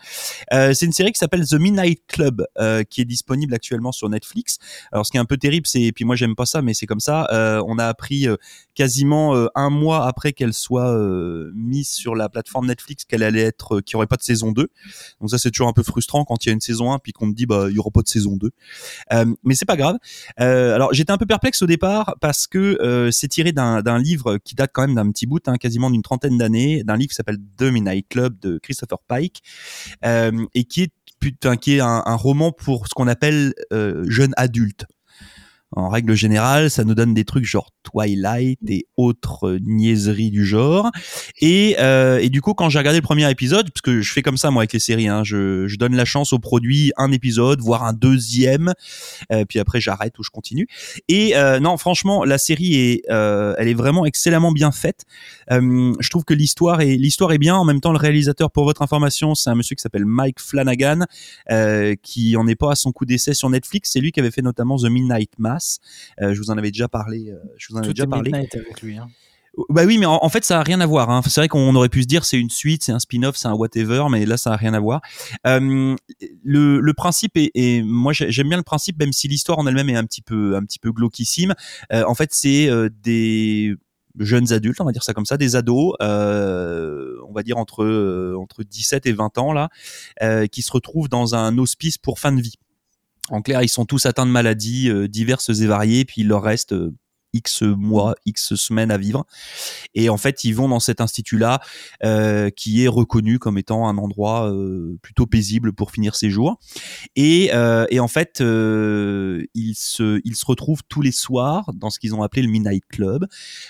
Euh, 0.54 0.74
c'est 0.74 0.86
une 0.86 0.94
série 0.94 1.12
qui 1.12 1.20
s'appelle 1.20 1.46
The 1.48 1.54
Midnight 1.56 2.02
Club, 2.08 2.46
euh, 2.60 2.84
qui 2.84 3.02
est 3.02 3.06
disponible 3.06 3.54
actuellement 3.54 3.92
sur 3.92 4.10
Netflix. 4.10 4.58
Alors, 4.92 5.06
ce 5.06 5.12
qui 5.12 5.18
est 5.18 5.22
un 5.22 5.26
peu 5.26 5.38
terrible, 5.38 5.68
c'est, 5.68 5.82
et 5.82 5.92
puis 5.92 6.06
moi, 6.06 6.16
j'aime 6.16 6.36
pas 6.36 6.46
ça, 6.46 6.62
mais 6.62 6.74
c'est 6.74 6.86
comme 6.86 7.00
ça. 7.00 7.28
euh, 7.32 7.64
on 7.68 7.78
a 7.80 7.86
appris 7.86 8.28
euh, 8.28 8.36
quasiment 8.76 9.36
euh, 9.36 9.48
un 9.56 9.70
mois 9.70 10.06
après 10.08 10.34
qu'elle 10.34 10.54
soit 10.54 10.90
euh, 10.94 11.52
mise 11.56 11.90
sur 11.90 12.16
la 12.16 12.30
plateforme 12.30 12.68
Netflix 12.68 13.06
qu'elle 13.06 13.24
allait 13.24 13.42
être, 13.42 13.80
qu'il 13.82 13.94
y 13.94 13.96
aurait 13.98 14.08
pas 14.08 14.18
de 14.18 14.24
saison 14.24 14.52
2. 14.52 14.70
Donc 15.22 15.30
ça, 15.30 15.38
c'est 15.38 15.52
toujours 15.52 15.68
un 15.68 15.74
peu 15.74 15.84
frustrant 15.84 16.26
quand 16.26 16.46
il 16.46 16.50
y 16.50 16.52
a 16.52 16.54
une 16.54 16.62
saison 16.62 16.92
1 16.92 17.00
puis 17.00 17.14
qu'on 17.14 17.28
dit 17.38 17.46
bah 17.46 17.68
il 17.70 17.76
y 17.76 17.80
aura 17.80 17.92
pas 17.92 18.02
de 18.02 18.08
saison 18.08 18.36
2. 18.36 18.52
Euh, 19.14 19.26
mais 19.44 19.56
c'est 19.56 19.66
pas 19.66 19.78
grave. 19.78 19.98
Euh, 20.40 20.76
alors 20.76 20.94
j'étais 20.94 21.12
un 21.12 21.18
peu 21.18 21.26
perplexe 21.26 21.62
au 21.62 21.68
départ 21.68 22.16
parce 22.20 22.48
que 22.48 22.78
euh, 22.82 23.12
c'est 23.12 23.28
tiré 23.28 23.52
d'un 23.52 24.00
livre 24.00 24.38
qui 24.38 24.56
date 24.56 24.72
quand 24.74 24.82
même 24.82 24.96
d'un 24.96 25.10
petit 25.12 25.26
bout, 25.26 25.48
hein, 25.48 25.56
quasiment 25.58 25.90
d'une 25.90 26.02
trentaine 26.02 26.38
d'années, 26.38 26.84
d'un 26.84 26.98
livre 26.98 27.10
qui 27.10 27.16
s'appelle 27.16 27.38
The 27.58 27.64
Midnight 27.64 28.08
Club 28.10 28.40
de 28.40 28.58
Christopher 28.58 29.00
Pike 29.08 29.42
euh, 30.06 30.46
et 30.54 30.66
qui 30.66 30.84
est 30.84 30.92
qui 31.62 31.76
est 31.76 31.80
un, 31.80 32.16
roman 32.16 32.52
pour 32.52 32.88
ce 32.88 32.94
qu'on 32.94 33.08
appelle 33.08 33.56
jeune 33.72 34.34
adulte. 34.38 34.86
En 35.76 35.90
règle 35.90 36.16
générale, 36.16 36.70
ça 36.70 36.86
nous 36.86 36.96
donne 36.96 37.14
des 37.14 37.26
trucs 37.26 37.44
genre 37.44 37.72
Twilight 37.84 38.60
et 38.70 38.88
autres 38.96 39.48
euh, 39.50 39.60
niaiseries 39.62 40.32
du 40.32 40.46
genre. 40.46 40.92
Et, 41.42 41.76
euh, 41.80 42.20
et 42.20 42.30
du 42.30 42.42
coup, 42.42 42.54
quand 42.54 42.70
j'ai 42.70 42.80
regardé 42.80 43.00
le 43.00 43.04
premier 43.04 43.30
épisode, 43.30 43.70
parce 43.72 43.82
que 43.82 44.02
je 44.02 44.14
fais 44.14 44.22
comme 44.22 44.38
ça 44.38 44.50
moi 44.50 44.62
avec 44.62 44.72
les 44.72 44.80
séries, 44.80 45.10
hein, 45.10 45.24
je, 45.26 45.68
je 45.68 45.76
donne 45.76 45.94
la 45.96 46.06
chance 46.06 46.32
au 46.32 46.40
produit 46.40 46.94
un 46.96 47.12
épisode, 47.12 47.60
voire 47.60 47.84
un 47.84 47.92
deuxième, 47.92 48.74
euh, 49.34 49.44
puis 49.44 49.60
après 49.60 49.82
j'arrête 49.82 50.18
ou 50.20 50.24
je 50.24 50.30
continue. 50.30 50.68
Et 51.10 51.36
euh, 51.36 51.60
non, 51.60 51.76
franchement, 51.76 52.24
la 52.24 52.38
série 52.38 52.76
est, 52.76 53.02
euh, 53.10 53.54
elle 53.58 53.68
est 53.68 53.74
vraiment 53.74 54.06
excellemment 54.06 54.54
bien 54.54 54.72
faite. 54.72 55.04
Euh, 55.52 55.94
je 56.00 56.10
trouve 56.10 56.24
que 56.24 56.34
l'histoire 56.34 56.80
est, 56.80 56.96
l'histoire 56.96 57.34
est 57.34 57.38
bien. 57.38 57.56
En 57.56 57.66
même 57.66 57.82
temps, 57.82 57.92
le 57.92 57.98
réalisateur, 57.98 58.52
pour 58.52 58.64
votre 58.64 58.82
information, 58.82 59.36
c'est 59.36 59.50
un 59.50 59.56
monsieur 59.56 59.76
qui 59.76 59.82
s'appelle 59.82 60.06
Mike 60.06 60.40
Flanagan, 60.40 61.06
qui 62.02 62.38
en 62.38 62.48
est 62.48 62.56
pas 62.56 62.72
à 62.72 62.76
son 62.76 62.94
coup 62.94 63.06
d'essai 63.06 63.34
sur 63.34 63.50
Netflix. 63.50 63.92
C'est 63.92 64.00
lui 64.00 64.14
qui 64.14 64.22
avait 64.22 64.32
fait 64.32 64.42
notamment 64.42 64.78
The 64.78 64.86
Midnight 64.90 65.32
Mass. 65.38 65.57
Euh, 66.22 66.34
je 66.34 66.40
vous 66.40 66.50
en 66.52 66.58
avais 66.58 66.72
déjà 66.72 66.88
parlé. 66.88 67.32
euh, 67.32 67.38
je 67.58 67.68
vous 67.70 67.76
en 67.76 67.80
avais 67.80 67.88
Tout 67.88 67.94
déjà 67.94 68.08
parlé. 68.08 68.32
Avec 68.34 68.82
lui. 68.82 68.98
Hein. 68.98 69.08
Bah 69.70 69.86
oui, 69.88 69.98
mais 69.98 70.06
en, 70.06 70.20
en 70.22 70.30
fait, 70.30 70.46
ça 70.46 70.60
a 70.60 70.64
rien 70.64 70.82
à 70.82 70.86
voir. 70.86 71.10
Hein. 71.10 71.22
C'est 71.28 71.42
vrai 71.42 71.48
qu'on 71.48 71.74
aurait 71.74 71.90
pu 71.90 72.04
se 72.04 72.08
dire 72.08 72.26
c'est 72.26 72.38
une 72.40 72.52
suite, 72.52 72.84
c'est 72.84 72.92
un 72.92 73.00
spin-off, 73.00 73.38
c'est 73.38 73.48
un 73.48 73.54
whatever, 73.56 74.06
mais 74.12 74.24
là, 74.28 74.38
ça 74.38 74.54
a 74.54 74.56
rien 74.56 74.76
à 74.76 74.80
voir. 74.80 75.02
Euh, 75.48 75.96
le, 76.44 76.80
le 76.80 76.94
principe 76.94 77.38
est, 77.38 77.50
est- 77.56 77.82
moi, 77.82 78.14
j'ai- 78.14 78.32
j'aime 78.32 78.50
bien 78.50 78.58
le 78.58 78.64
principe, 78.64 79.00
même 79.00 79.12
si 79.14 79.28
l'histoire 79.28 79.58
en 79.58 79.66
elle-même 79.66 79.90
est 79.90 79.96
un 79.96 80.04
petit 80.06 80.22
peu, 80.22 80.56
un 80.56 80.64
petit 80.64 80.78
peu 80.78 80.92
glauquissime. 80.92 81.56
Euh, 81.92 82.04
en 82.06 82.14
fait, 82.14 82.30
c'est 82.36 82.70
euh, 82.70 82.90
des 83.02 83.74
jeunes 84.20 84.52
adultes, 84.54 84.80
on 84.82 84.86
va 84.86 84.92
dire 84.92 85.04
ça 85.04 85.14
comme 85.16 85.26
ça, 85.26 85.38
des 85.38 85.56
ados, 85.56 85.96
euh, 86.04 87.16
on 87.28 87.34
va 87.34 87.42
dire 87.44 87.58
entre 87.58 87.84
euh, 87.84 88.36
entre 88.40 88.64
17 88.64 89.06
et 89.08 89.12
20 89.14 89.38
ans 89.40 89.54
là, 89.54 89.70
euh, 90.22 90.46
qui 90.48 90.62
se 90.62 90.72
retrouvent 90.72 91.10
dans 91.10 91.36
un 91.36 91.58
hospice 91.58 91.98
pour 91.98 92.20
fin 92.20 92.32
de 92.32 92.42
vie. 92.42 92.56
En 93.30 93.42
clair, 93.42 93.62
ils 93.62 93.70
sont 93.70 93.86
tous 93.86 94.06
atteints 94.06 94.26
de 94.26 94.32
maladies 94.32 94.90
euh, 94.90 95.08
diverses 95.08 95.50
et 95.50 95.66
variées, 95.66 96.06
puis 96.06 96.22
il 96.22 96.28
leur 96.28 96.44
reste 96.44 96.74
euh, 96.74 96.96
X 97.34 97.62
mois, 97.62 98.16
X 98.26 98.56
semaines 98.56 98.90
à 98.90 98.98
vivre. 98.98 99.26
Et 99.94 100.10
en 100.10 100.18
fait, 100.18 100.46
ils 100.46 100.54
vont 100.54 100.70
dans 100.70 100.80
cet 100.80 101.02
institut-là, 101.02 101.60
euh, 102.04 102.50
qui 102.50 102.84
est 102.84 102.88
reconnu 102.88 103.38
comme 103.38 103.58
étant 103.58 103.88
un 103.88 103.98
endroit 103.98 104.52
plutôt 105.02 105.28
paisible 105.28 105.74
pour 105.74 105.92
finir 105.92 106.16
ses 106.16 106.30
jours. 106.30 106.58
Et, 107.16 107.52
et 107.90 108.00
en 108.00 108.08
fait, 108.08 108.40
ils, 108.40 109.76
se, 109.76 110.22
ils 110.24 110.36
se 110.36 110.46
retrouvent 110.46 110.82
tous 110.88 111.02
les 111.02 111.12
soirs 111.12 111.70
dans 111.76 111.90
ce 111.90 112.00
qu'ils 112.00 112.16
ont 112.16 112.24
appelé 112.24 112.42
le 112.42 112.48
Midnight 112.48 112.86
Club, 112.88 113.28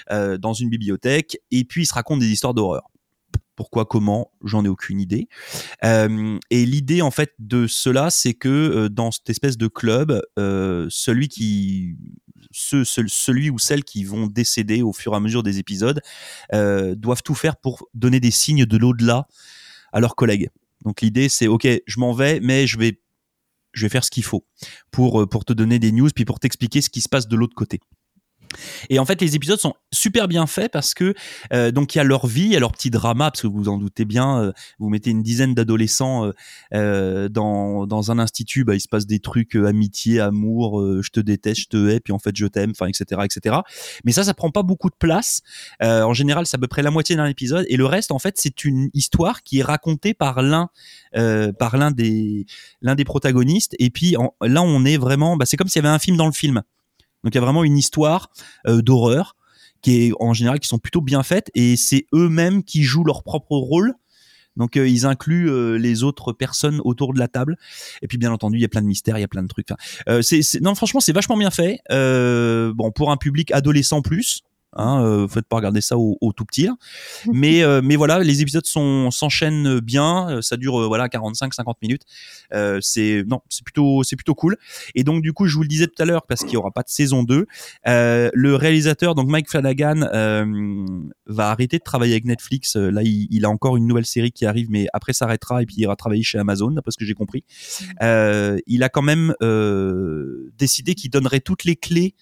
dans 0.09 0.53
une 0.53 0.69
bibliothèque, 0.69 1.37
et 1.49 1.65
puis 1.65 1.81
ils 1.81 1.87
se 1.87 1.95
racontent 1.95 2.19
des 2.19 2.29
histoires 2.29 2.53
d'horreur. 2.53 2.83
Pourquoi, 3.57 3.85
comment, 3.85 4.31
j'en 4.43 4.63
ai 4.63 4.67
aucune 4.67 5.01
idée. 5.01 5.27
Euh, 5.83 6.37
et 6.51 6.63
l'idée 6.63 7.01
en 7.01 7.09
fait 7.09 7.33
de 7.39 7.65
cela, 7.65 8.11
c'est 8.11 8.35
que 8.35 8.47
euh, 8.47 8.87
dans 8.87 9.09
cette 9.09 9.31
espèce 9.31 9.57
de 9.57 9.67
club, 9.67 10.21
euh, 10.37 10.85
celui 10.91 11.27
qui, 11.27 11.97
ou 12.71 13.59
celle 13.59 13.83
qui 13.83 14.03
vont 14.03 14.27
décéder 14.27 14.83
au 14.83 14.93
fur 14.93 15.13
et 15.13 15.15
à 15.15 15.19
mesure 15.19 15.41
des 15.41 15.57
épisodes, 15.57 16.01
doivent 16.51 17.23
tout 17.23 17.33
faire 17.33 17.57
pour 17.57 17.87
donner 17.95 18.19
des 18.19 18.31
signes 18.31 18.65
de 18.65 18.77
l'au-delà 18.77 19.27
à 19.91 19.99
leurs 19.99 20.15
collègues. 20.15 20.49
Donc 20.85 21.01
l'idée, 21.01 21.27
c'est 21.27 21.47
ok, 21.47 21.67
je 21.85 21.99
m'en 21.99 22.13
vais, 22.13 22.39
mais 22.39 22.67
je 22.67 22.77
vais, 22.77 22.99
faire 23.89 24.03
ce 24.03 24.11
qu'il 24.11 24.23
faut 24.23 24.45
pour 24.91 25.45
te 25.45 25.53
donner 25.53 25.79
des 25.79 25.91
news, 25.91 26.09
puis 26.13 26.25
pour 26.25 26.39
t'expliquer 26.39 26.81
ce 26.81 26.91
qui 26.91 27.01
se 27.01 27.09
passe 27.09 27.27
de 27.27 27.35
l'autre 27.35 27.55
côté. 27.55 27.79
Et 28.89 28.99
en 28.99 29.05
fait, 29.05 29.21
les 29.21 29.35
épisodes 29.35 29.59
sont 29.59 29.73
super 29.91 30.27
bien 30.27 30.47
faits 30.47 30.71
parce 30.71 30.93
que 30.93 31.13
euh, 31.53 31.71
donc 31.71 31.95
il 31.95 31.97
y 31.97 32.01
a 32.01 32.03
leur 32.03 32.27
vie, 32.27 32.43
il 32.43 32.51
y 32.51 32.55
a 32.55 32.59
leur 32.59 32.71
petit 32.71 32.89
drama 32.89 33.31
parce 33.31 33.41
que 33.41 33.47
vous 33.47 33.69
en 33.69 33.77
doutez 33.77 34.05
bien, 34.05 34.41
euh, 34.41 34.51
vous 34.79 34.89
mettez 34.89 35.11
une 35.11 35.23
dizaine 35.23 35.53
d'adolescents 35.53 36.31
euh, 36.73 37.29
dans 37.29 37.87
dans 37.87 38.11
un 38.11 38.19
institut, 38.19 38.63
bah 38.63 38.75
il 38.75 38.81
se 38.81 38.87
passe 38.87 39.05
des 39.05 39.19
trucs 39.19 39.55
amitié, 39.55 40.19
amour, 40.19 40.83
je 41.01 41.09
te 41.09 41.19
déteste, 41.19 41.61
je 41.61 41.67
te 41.67 41.89
hais, 41.89 41.99
puis 41.99 42.13
en 42.13 42.19
fait 42.19 42.35
je 42.35 42.45
t'aime, 42.45 42.71
enfin 42.71 42.87
etc 42.87 43.21
etc. 43.23 43.57
Mais 44.03 44.11
ça, 44.11 44.23
ça 44.23 44.33
prend 44.33 44.51
pas 44.51 44.63
beaucoup 44.63 44.89
de 44.89 44.95
place. 44.97 45.41
En 45.81 46.13
général, 46.13 46.45
c'est 46.45 46.55
à 46.55 46.59
peu 46.59 46.67
près 46.67 46.81
la 46.81 46.91
moitié 46.91 47.15
d'un 47.15 47.25
épisode 47.25 47.65
et 47.69 47.77
le 47.77 47.85
reste 47.85 48.11
en 48.11 48.19
fait 48.19 48.35
c'est 48.37 48.63
une 48.65 48.89
histoire 48.93 49.43
qui 49.43 49.59
est 49.59 49.63
racontée 49.63 50.13
par 50.13 50.41
l'un 50.41 50.69
par 51.59 51.77
l'un 51.77 51.91
des 51.91 52.45
l'un 52.81 52.95
des 52.95 53.05
protagonistes 53.05 53.75
et 53.79 53.89
puis 53.89 54.15
là 54.41 54.61
on 54.61 54.85
est 54.85 54.97
vraiment, 54.97 55.37
bah, 55.37 55.45
c'est 55.45 55.57
comme 55.57 55.67
s'il 55.67 55.83
y 55.83 55.85
avait 55.85 55.93
un 55.93 55.99
film 55.99 56.17
dans 56.17 56.25
le 56.25 56.31
film. 56.31 56.61
Donc 57.23 57.33
il 57.33 57.35
y 57.35 57.39
a 57.39 57.41
vraiment 57.41 57.63
une 57.63 57.77
histoire 57.77 58.29
euh, 58.67 58.81
d'horreur 58.81 59.35
qui 59.81 60.07
est 60.07 60.11
en 60.19 60.33
général 60.33 60.59
qui 60.59 60.67
sont 60.67 60.79
plutôt 60.79 61.01
bien 61.01 61.23
faites 61.23 61.51
et 61.55 61.75
c'est 61.75 62.05
eux-mêmes 62.13 62.63
qui 62.63 62.83
jouent 62.83 63.03
leur 63.03 63.23
propre 63.23 63.51
rôle. 63.51 63.93
Donc 64.55 64.75
euh, 64.75 64.87
ils 64.87 65.05
incluent 65.05 65.49
euh, 65.49 65.77
les 65.77 66.03
autres 66.03 66.33
personnes 66.33 66.81
autour 66.83 67.13
de 67.13 67.19
la 67.19 67.27
table. 67.27 67.57
Et 68.01 68.07
puis 68.07 68.17
bien 68.17 68.31
entendu, 68.31 68.57
il 68.57 68.61
y 68.61 68.65
a 68.65 68.69
plein 68.69 68.81
de 68.81 68.87
mystères, 68.87 69.17
il 69.17 69.21
y 69.21 69.23
a 69.23 69.27
plein 69.27 69.43
de 69.43 69.47
trucs. 69.47 69.69
Euh, 70.09 70.21
non, 70.61 70.75
franchement, 70.75 70.99
c'est 70.99 71.13
vachement 71.13 71.37
bien 71.37 71.51
fait. 71.51 71.79
Euh, 71.91 72.73
bon, 72.73 72.91
pour 72.91 73.11
un 73.11 73.17
public 73.17 73.51
adolescent 73.51 74.01
plus. 74.01 74.41
Hein, 74.73 75.01
euh, 75.01 75.27
faites 75.27 75.47
pas 75.47 75.55
regarder 75.55 75.81
ça 75.81 75.97
au, 75.97 76.17
au 76.19 76.33
tout 76.33 76.45
petit. 76.45 76.67
Mais 77.33 77.63
euh, 77.63 77.81
mais 77.83 77.95
voilà, 77.95 78.19
les 78.19 78.41
épisodes 78.41 78.65
sont 78.65 79.11
s'enchaînent 79.11 79.79
bien. 79.79 80.29
Euh, 80.29 80.41
Ça 80.41 80.57
dure 80.57 80.81
euh, 80.81 80.87
voilà 80.87 81.07
45-50 81.07 81.75
minutes. 81.81 82.03
C'est 82.81 83.23
non, 83.27 83.41
c'est 83.49 83.63
plutôt 83.63 84.03
c'est 84.03 84.15
plutôt 84.15 84.35
cool. 84.35 84.57
Et 84.95 85.03
donc 85.03 85.21
du 85.21 85.33
coup, 85.33 85.47
je 85.47 85.55
vous 85.55 85.61
le 85.63 85.67
disais 85.67 85.87
tout 85.87 86.01
à 86.01 86.05
l'heure 86.05 86.25
parce 86.27 86.41
qu'il 86.41 86.53
y 86.53 86.57
aura 86.57 86.71
pas 86.71 86.83
de 86.83 86.89
saison 86.89 87.23
2. 87.23 87.45
Euh, 87.87 88.29
le 88.33 88.55
réalisateur, 88.55 89.15
donc 89.15 89.29
Mike 89.29 89.49
Flanagan, 89.49 90.01
va 91.25 91.49
arrêter 91.49 91.77
de 91.77 91.83
travailler 91.83 92.13
avec 92.13 92.25
Netflix. 92.25 92.75
Là, 92.75 93.03
il, 93.03 93.27
il 93.31 93.45
a 93.45 93.49
encore 93.49 93.77
une 93.77 93.87
nouvelle 93.87 94.05
série 94.05 94.31
qui 94.31 94.45
arrive, 94.45 94.67
mais 94.69 94.87
après 94.93 95.13
s'arrêtera 95.13 95.63
et 95.63 95.65
puis 95.65 95.75
il 95.77 95.81
ira 95.81 95.95
travailler 95.95 96.23
chez 96.23 96.39
Amazon, 96.39 96.71
d'après 96.71 96.91
ce 96.91 96.97
que 96.97 97.05
j'ai 97.05 97.13
compris. 97.13 97.43
Euh, 98.01 98.59
il 98.67 98.83
a 98.83 98.89
quand 98.89 99.01
même 99.01 99.33
décidé 100.57 100.93
qu'il 100.95 101.09
donnerait 101.09 101.39
toutes 101.39 101.63
les 101.63 101.75
clés 101.75 102.15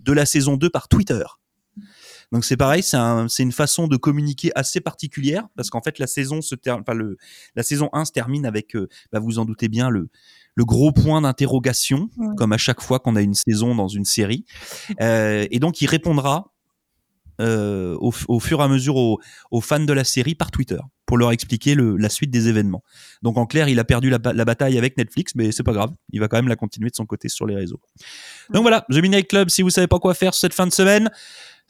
de 0.00 0.12
la 0.12 0.26
saison 0.26 0.56
2 0.56 0.68
par 0.68 0.88
Twitter. 0.88 1.22
Donc 2.32 2.44
c'est 2.44 2.56
pareil, 2.56 2.82
c'est 2.82 2.96
un, 2.96 3.28
c'est 3.28 3.42
une 3.42 3.52
façon 3.52 3.86
de 3.86 3.96
communiquer 3.96 4.50
assez 4.56 4.80
particulière 4.80 5.46
parce 5.54 5.70
qu'en 5.70 5.82
fait 5.82 5.98
la 5.98 6.06
saison 6.06 6.40
se 6.40 6.54
ter- 6.54 6.76
enfin 6.78 6.94
le 6.94 7.16
la 7.54 7.62
saison 7.62 7.90
1 7.92 8.06
se 8.06 8.12
termine 8.12 8.46
avec 8.46 8.74
euh, 8.74 8.88
bah, 9.12 9.20
vous 9.20 9.38
en 9.38 9.44
doutez 9.44 9.68
bien 9.68 9.90
le 9.90 10.08
le 10.54 10.64
gros 10.64 10.92
point 10.92 11.20
d'interrogation 11.20 12.08
Ouais. 12.16 12.34
comme 12.36 12.52
à 12.52 12.58
chaque 12.58 12.80
fois 12.80 12.98
qu'on 12.98 13.16
a 13.16 13.22
une 13.22 13.34
saison 13.34 13.74
dans 13.74 13.88
une 13.88 14.04
série 14.06 14.44
Euh, 15.00 15.46
et 15.50 15.58
donc 15.60 15.80
il 15.82 15.86
répondra 15.86 16.48
euh, 17.40 17.96
au, 18.00 18.38
fur 18.40 18.60
et 18.60 18.62
à 18.62 18.68
mesure 18.68 18.96
aux, 18.96 19.18
aux 19.50 19.60
fans 19.60 19.80
de 19.80 19.92
la 19.92 20.04
série 20.04 20.34
par 20.34 20.50
Twitter 20.50 20.78
pour 21.06 21.16
leur 21.18 21.32
expliquer 21.32 21.74
le, 21.74 21.96
la 21.96 22.08
suite 22.08 22.30
des 22.30 22.48
événements. 22.48 22.82
Donc 23.22 23.36
en 23.36 23.46
clair, 23.46 23.68
il 23.68 23.78
a 23.80 23.84
perdu 23.84 24.10
la, 24.10 24.18
la 24.32 24.44
bataille 24.44 24.78
avec 24.78 24.96
Netflix, 24.96 25.32
mais 25.34 25.50
c'est 25.50 25.62
pas 25.64 25.72
grave, 25.72 25.90
il 26.12 26.20
va 26.20 26.28
quand 26.28 26.36
même 26.36 26.48
la 26.48 26.56
continuer 26.56 26.90
de 26.90 26.94
son 26.94 27.04
côté 27.06 27.28
sur 27.28 27.46
les 27.46 27.56
réseaux. 27.56 27.80
Donc 28.50 28.62
voilà, 28.62 28.86
The 28.90 28.96
Midnight 28.96 29.28
Club, 29.28 29.48
si 29.48 29.62
vous 29.62 29.70
savez 29.70 29.88
pas 29.88 29.98
quoi 29.98 30.14
faire 30.14 30.34
cette 30.34 30.54
fin 30.54 30.66
de 30.66 30.72
semaine, 30.72 31.10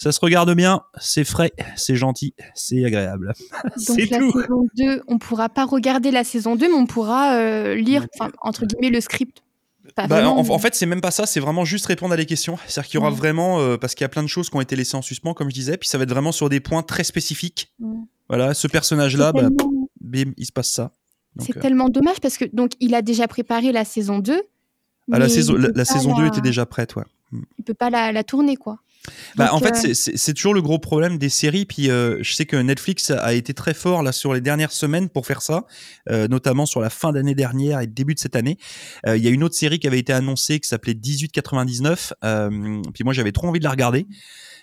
ça 0.02 0.12
se 0.12 0.20
regarde 0.20 0.52
bien, 0.54 0.82
c'est 1.00 1.24
frais, 1.24 1.52
c'est 1.76 1.96
gentil, 1.96 2.34
c'est 2.54 2.84
agréable. 2.84 3.32
Donc 3.88 4.10
la 4.10 4.18
tout. 4.18 4.32
saison 4.32 4.66
2, 4.76 5.02
on 5.06 5.18
pourra 5.18 5.48
pas 5.48 5.64
regarder 5.64 6.10
la 6.10 6.24
saison 6.24 6.56
2, 6.56 6.68
mais 6.68 6.74
on 6.74 6.86
pourra 6.86 7.34
euh, 7.36 7.74
lire, 7.74 8.06
entre 8.40 8.66
guillemets, 8.66 8.90
le 8.90 9.00
script. 9.00 9.42
Bah, 9.96 10.06
vraiment, 10.06 10.38
en, 10.38 10.42
mais- 10.42 10.50
en 10.50 10.58
fait, 10.58 10.74
c'est 10.74 10.86
même 10.86 11.00
pas 11.00 11.10
ça, 11.10 11.26
c'est 11.26 11.40
vraiment 11.40 11.64
juste 11.64 11.86
répondre 11.86 12.14
à 12.14 12.16
des 12.16 12.24
questions. 12.26 12.56
C'est-à-dire 12.66 12.90
qu'il 12.90 12.98
y 13.00 13.02
aura 13.02 13.10
vraiment, 13.10 13.60
euh, 13.60 13.76
parce 13.76 13.94
qu'il 13.94 14.04
y 14.04 14.06
a 14.06 14.08
plein 14.08 14.22
de 14.22 14.28
choses 14.28 14.48
qui 14.48 14.56
ont 14.56 14.60
été 14.60 14.74
laissées 14.76 14.96
en 14.96 15.02
suspens, 15.02 15.34
comme 15.34 15.50
je 15.50 15.54
disais, 15.54 15.76
puis 15.76 15.88
ça 15.88 15.98
va 15.98 16.04
être 16.04 16.10
vraiment 16.10 16.32
sur 16.32 16.48
des 16.48 16.60
points 16.60 16.82
très 16.82 17.04
spécifiques. 17.04 17.72
Voilà, 18.28 18.54
ce 18.54 18.66
personnage-là, 18.68 19.32
bah, 19.32 19.40
tellement, 19.42 19.88
bim, 20.00 20.32
il 20.36 20.46
se 20.46 20.52
passe 20.52 20.70
ça. 20.70 20.92
C'est 21.38 21.56
euh, 21.56 21.60
tellement 21.60 21.88
dommage 21.88 22.20
parce 22.20 22.36
que 22.36 22.44
donc 22.52 22.72
il 22.80 22.94
a 22.94 23.02
déjà 23.02 23.26
préparé 23.26 23.72
la 23.72 23.84
saison 23.84 24.18
2. 24.18 24.42
ah, 25.12 25.18
la 25.18 25.28
saison, 25.28 25.54
la, 25.54 25.68
peut 25.68 25.72
la 25.76 25.84
pas 25.84 25.92
saison 25.92 26.14
2 26.14 26.22
la- 26.22 26.28
était 26.28 26.40
déjà 26.42 26.66
prête, 26.66 26.94
ouais. 26.96 27.04
Il 27.58 27.64
peut 27.64 27.72
pas 27.74 27.88
la, 27.90 28.12
la 28.12 28.22
tourner 28.24 28.56
quoi. 28.56 28.78
Bah, 29.36 29.46
Donc, 29.48 29.54
en 29.54 29.58
fait, 29.60 29.88
euh, 29.90 29.94
c'est- 29.94 30.34
toujours 30.34 30.54
le 30.54 30.62
gros 30.62 30.78
problème 30.78 31.18
des 31.18 31.28
séries. 31.28 31.64
Puis 31.64 31.90
euh, 31.90 32.18
je 32.22 32.32
sais 32.34 32.46
que 32.46 32.56
Netflix 32.56 33.10
a 33.10 33.34
été 33.34 33.52
très 33.54 33.74
fort 33.74 34.02
là 34.02 34.12
sur 34.12 34.32
les 34.32 34.40
dernières 34.40 34.70
semaines 34.72 35.08
pour 35.08 35.26
faire 35.26 35.42
ça, 35.42 35.64
euh, 36.10 36.28
notamment 36.28 36.66
sur 36.66 36.80
la 36.80 36.88
fin 36.90 37.12
d'année 37.12 37.34
dernière 37.34 37.80
et 37.80 37.86
début 37.88 38.14
de 38.14 38.20
cette 38.20 38.36
année. 38.36 38.58
Il 39.06 39.16
y 39.22 39.26
a 39.26 39.30
une 39.30 39.42
autre 39.42 39.56
série 39.56 39.78
qui 39.80 39.86
avait 39.88 39.98
été 39.98 40.12
annoncée 40.12 40.60
qui 40.60 40.68
s'appelait 40.68 40.94
1899. 40.94 42.12
Euh, 42.24 42.80
puis 42.94 43.04
moi, 43.04 43.12
j'avais 43.12 43.32
trop 43.32 43.48
envie 43.48 43.58
de 43.58 43.64
la 43.64 43.70
regarder. 43.70 44.06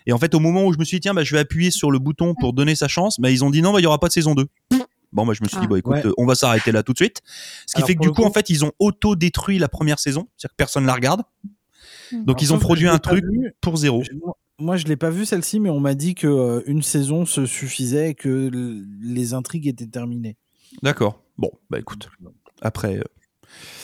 Et 0.06 0.14
en 0.14 0.18
fait, 0.18 0.34
au 0.34 0.40
moment 0.40 0.66
où 0.66 0.74
je 0.74 0.80
me 0.80 0.86
suis 0.86 0.98
dit 0.98 1.02
tiens, 1.02 1.14
bah, 1.14 1.24
je 1.24 1.36
vais 1.36 1.40
appuyer 1.42 1.72
sur 1.72 1.92
le 1.92 2.00
bouton 2.00 2.34
pour 2.40 2.54
donner 2.54 2.76
sa 2.76 2.88
chance, 2.88 3.20
bah, 3.20 3.30
ils 3.32 3.44
ont 3.44 3.50
dit 3.50 3.62
non, 3.62 3.74
bah, 3.74 3.80
il 3.80 3.84
y 3.84 3.88
aura 3.88 4.00
pas 4.00 4.08
de 4.08 4.14
saison 4.14 4.36
2. 4.36 4.48
Bon, 5.12 5.26
bah, 5.26 5.34
je 5.34 5.42
me 5.44 5.48
suis 5.50 5.58
dit, 5.58 5.64
Ah. 5.66 5.70
bah, 5.70 5.78
écoute, 5.80 5.94
Ouais. 5.96 6.06
euh, 6.06 6.14
on 6.18 6.26
va 6.26 6.36
s'arrêter 6.36 6.72
là 6.72 6.84
tout 6.84 6.94
de 6.94 6.98
suite. 6.98 7.22
Ce 7.66 7.74
qui 7.74 7.78
Alors, 7.78 7.88
fait 7.88 7.96
que 7.96 8.02
du 8.02 8.10
coup, 8.10 8.22
coup- 8.22 8.28
en 8.28 8.32
fait, 8.32 8.50
ils 8.50 8.64
ont 8.64 8.72
auto-détruit 8.80 9.58
la 9.60 9.68
première 9.68 9.98
saison. 10.00 10.28
C'est-à-dire 10.38 10.52
que 10.52 10.56
personne 10.58 10.86
la 10.86 10.94
regarde. 10.94 11.24
Donc, 12.12 12.22
Alors, 12.28 12.42
ils 12.42 12.54
ont 12.54 12.60
produit 12.60 12.88
un 12.88 12.98
truc 13.00 13.24
vu. 13.26 13.54
pour 13.62 13.78
zéro. 13.78 14.04
Moi- 14.60 14.78
je 14.78 14.86
l'ai 14.86 14.98
pas 14.98 15.10
vu 15.10 15.26
celle-ci, 15.26 15.60
mais 15.60 15.70
on 15.70 15.80
m'a 15.80 15.96
dit 15.96 16.16
que 16.16 16.28
euh, 16.28 16.62
une 16.66 16.82
saison 16.82 17.26
se 17.26 17.46
suffisait 17.46 18.10
et 18.12 18.16
que 18.16 18.50
les 19.02 19.34
intrigues 19.34 19.68
étaient 19.68 19.88
terminées. 19.88 20.36
D'accord. 20.84 21.24
Bon, 21.38 21.52
bah, 21.70 21.80
écoute. 21.80 22.10
Après, 22.62 22.98
euh, 22.98 23.04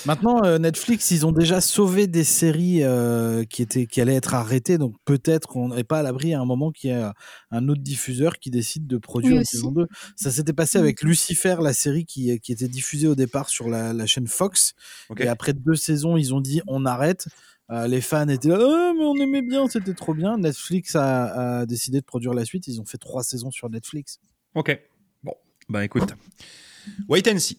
Maintenant, 0.05 0.44
euh, 0.44 0.60
Netflix, 0.60 1.10
ils 1.10 1.25
ont 1.25 1.32
déjà 1.32 1.60
sauvé 1.60 2.05
des 2.05 2.24
séries 2.24 2.84
euh, 2.84 3.44
qui 3.46 3.63
étaient 3.63 3.88
qui 3.88 4.00
allaient 4.00 4.13
être 4.13 4.36
arrêtées, 4.36 4.77
donc 4.77 4.94
peut-être 5.05 5.48
qu'on 5.48 5.70
n'est 5.70 5.84
pas 5.84 6.00
à 6.00 6.03
l'abri 6.03 6.36
à 6.36 6.39
un 6.39 6.46
moment 6.46 6.72
qu'il 6.72 6.91
y 6.91 6.94
a 6.94 7.15
un 7.50 7.67
autre 7.70 7.82
diffuseur 7.82 8.38
qui 8.38 8.51
décide 8.51 8.86
de 8.86 8.98
produire 9.00 9.32
Oui, 9.32 9.38
une 9.39 9.44
saison 9.46 9.72
2. 9.72 9.88
Ça 10.15 10.29
s'était 10.29 10.53
passé 10.53 10.77
Mm. 10.77 10.82
avec 10.82 11.01
Lucifer, 11.01 11.55
la 11.62 11.74
série 11.74 12.05
qui, 12.05 12.39
qui 12.39 12.51
était 12.51 12.67
diffusée 12.67 13.08
au 13.08 13.15
départ 13.15 13.50
sur 13.50 13.67
la, 13.67 13.91
la 13.94 14.05
chaîne 14.05 14.27
Fox. 14.27 14.74
Et 15.17 15.27
après 15.27 15.53
deux 15.53 15.74
saisons, 15.75 16.15
ils 16.15 16.36
ont 16.36 16.41
dit 16.41 16.62
on 16.67 16.86
arrête. 16.86 17.25
Euh, 17.72 17.88
les 17.88 18.01
fans 18.01 18.27
étaient 18.27 18.48
là, 18.50 18.57
Ah, 18.60 18.93
mais 18.95 19.03
on 19.03 19.15
aimait 19.15 19.41
bien, 19.41 19.67
c'était 19.67 19.93
trop 19.93 20.13
bien. 20.13 20.38
Netflix 20.38 20.95
a, 20.95 21.60
a 21.62 21.65
décidé 21.65 22.00
de 22.00 22.05
produire 22.05 22.34
la 22.34 22.45
suite. 22.45 22.67
Ils 22.67 22.79
ont 22.79 22.86
fait 22.86 22.98
trois 23.00 23.24
saisons 23.24 23.51
sur 23.51 23.69
Netflix. 23.69 24.19
Ok. 24.53 24.79
Bon, 25.24 25.34
bah 25.69 25.84
écoute. 25.84 26.15
Wait 27.10 27.27
and 27.31 27.39
see. 27.39 27.57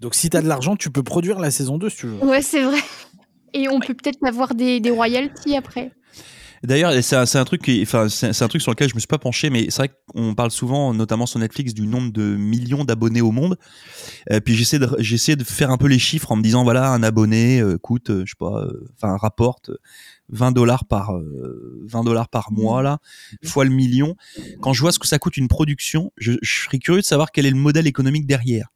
Donc 0.00 0.14
si 0.14 0.30
tu 0.30 0.36
as 0.36 0.42
de 0.42 0.46
l'argent, 0.48 0.76
tu 0.76 0.90
peux 0.90 1.02
produire 1.02 1.40
la 1.40 1.50
saison 1.50 1.76
2 1.78 1.90
si 1.90 1.96
tu 1.96 2.06
veux. 2.06 2.24
Ouais, 2.24 2.40
c'est 2.42 2.62
vrai. 2.62 2.78
Et 3.52 3.68
on 3.68 3.80
peut 3.80 3.94
peut-être 3.94 4.24
avoir 4.24 4.54
des, 4.54 4.78
des 4.78 4.90
royalties 4.90 5.56
après. 5.56 5.90
D'ailleurs, 6.64 6.92
c'est 7.02 7.16
un, 7.38 7.44
truc 7.44 7.62
qui, 7.62 7.82
enfin, 7.82 8.08
c'est 8.08 8.42
un 8.42 8.48
truc 8.48 8.62
sur 8.62 8.72
lequel 8.72 8.88
je 8.88 8.94
me 8.94 9.00
suis 9.00 9.06
pas 9.06 9.18
penché, 9.18 9.50
mais 9.50 9.66
c'est 9.70 9.82
vrai 9.82 9.90
qu'on 10.08 10.34
parle 10.34 10.50
souvent, 10.50 10.92
notamment 10.92 11.26
sur 11.26 11.38
Netflix, 11.38 11.74
du 11.74 11.86
nombre 11.86 12.12
de 12.12 12.36
millions 12.36 12.84
d'abonnés 12.84 13.20
au 13.20 13.30
monde. 13.30 13.56
Euh, 14.32 14.40
puis 14.40 14.54
j'essaie 14.54 14.78
de, 14.78 14.88
j'essaie 14.98 15.36
de 15.36 15.44
faire 15.44 15.70
un 15.70 15.76
peu 15.76 15.86
les 15.86 15.98
chiffres 15.98 16.32
en 16.32 16.36
me 16.36 16.42
disant, 16.42 16.64
voilà, 16.64 16.90
un 16.90 17.02
abonné 17.02 17.60
euh, 17.60 17.78
coûte, 17.78 18.10
euh, 18.10 18.22
je 18.26 18.30
sais 18.30 18.36
pas, 18.38 18.64
euh, 18.64 18.88
enfin, 18.96 19.16
rapporte 19.16 19.70
20 20.30 20.52
dollars 20.52 20.84
par, 20.84 21.16
euh, 21.16 21.80
20 21.86 22.04
dollars 22.04 22.28
par 22.28 22.52
mois 22.52 22.82
là, 22.82 22.98
fois 23.44 23.64
le 23.64 23.70
million. 23.70 24.16
Quand 24.60 24.72
je 24.72 24.80
vois 24.80 24.92
ce 24.92 24.98
que 24.98 25.06
ça 25.06 25.18
coûte 25.18 25.36
une 25.36 25.48
production, 25.48 26.12
je, 26.16 26.32
je 26.42 26.62
serais 26.64 26.78
curieux 26.78 27.00
de 27.00 27.06
savoir 27.06 27.30
quel 27.32 27.46
est 27.46 27.50
le 27.50 27.56
modèle 27.56 27.86
économique 27.86 28.26
derrière. 28.26 28.68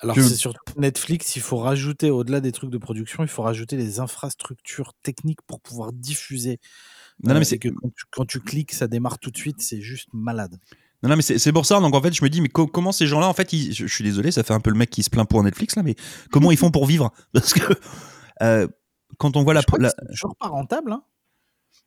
Alors, 0.00 0.16
Je- 0.16 0.22
c'est 0.22 0.34
sur 0.36 0.52
Netflix, 0.76 1.36
il 1.36 1.42
faut 1.42 1.58
rajouter, 1.58 2.10
au-delà 2.10 2.40
des 2.40 2.50
trucs 2.52 2.70
de 2.70 2.78
production, 2.78 3.22
il 3.22 3.28
faut 3.28 3.42
rajouter 3.42 3.76
les 3.76 4.00
infrastructures 4.00 4.92
techniques 5.02 5.42
pour 5.46 5.60
pouvoir 5.60 5.92
diffuser. 5.92 6.58
Non, 7.22 7.34
non, 7.34 7.34
mais 7.34 7.40
Euh, 7.40 7.44
c'est 7.44 7.56
et 7.56 7.58
que 7.58 7.68
quand 7.68 7.88
tu, 7.94 8.04
quand 8.10 8.24
tu 8.26 8.40
cliques, 8.40 8.72
ça 8.72 8.86
démarre 8.88 9.18
tout 9.18 9.30
de 9.30 9.36
suite, 9.36 9.60
c'est 9.60 9.80
juste 9.80 10.08
malade. 10.12 10.58
Non, 11.02 11.08
non, 11.10 11.16
mais 11.16 11.22
c'est 11.22 11.38
c'est 11.38 11.52
pour 11.52 11.66
ça. 11.66 11.80
Donc 11.80 11.94
en 11.94 12.00
fait, 12.02 12.12
je 12.12 12.22
me 12.24 12.28
dis, 12.30 12.40
mais 12.40 12.48
co- 12.48 12.66
comment 12.66 12.92
ces 12.92 13.06
gens-là, 13.06 13.28
en 13.28 13.32
fait, 13.34 13.52
ils- 13.52 13.72
je, 13.72 13.86
je 13.86 13.94
suis 13.94 14.04
désolé, 14.04 14.30
ça 14.30 14.42
fait 14.42 14.54
un 14.54 14.60
peu 14.60 14.70
le 14.70 14.76
mec 14.76 14.90
qui 14.90 15.02
se 15.02 15.10
plaint 15.10 15.28
pour 15.28 15.42
Netflix 15.42 15.74
là, 15.76 15.82
mais 15.82 15.94
comment 16.30 16.50
ils 16.52 16.56
font 16.58 16.70
pour 16.70 16.86
vivre? 16.86 17.12
Parce 17.32 17.52
que 17.54 17.72
euh, 18.42 18.68
quand 19.18 19.36
on 19.36 19.42
voit 19.42 19.54
la, 19.54 19.62
c'est 19.62 20.06
toujours 20.12 20.36
pas 20.36 20.48
rentable. 20.48 20.92
Hein. 20.92 21.02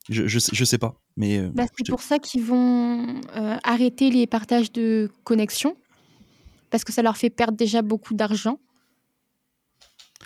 je, 0.09 0.27
je, 0.27 0.39
sais- 0.39 0.51
je 0.53 0.63
sais 0.65 0.77
pas, 0.77 1.01
mais 1.17 1.37
euh, 1.39 1.49
Bah, 1.53 1.63
c'est 1.77 1.87
pour 1.89 2.01
ça 2.01 2.19
qu'ils 2.19 2.43
vont 2.43 3.21
euh, 3.35 3.57
arrêter 3.63 4.09
les 4.09 4.27
partages 4.27 4.71
de 4.71 5.09
connexion, 5.23 5.75
parce 6.69 6.83
que 6.83 6.91
ça 6.93 7.01
leur 7.01 7.17
fait 7.17 7.29
perdre 7.29 7.57
déjà 7.57 7.81
beaucoup 7.81 8.13
d'argent. 8.13 8.59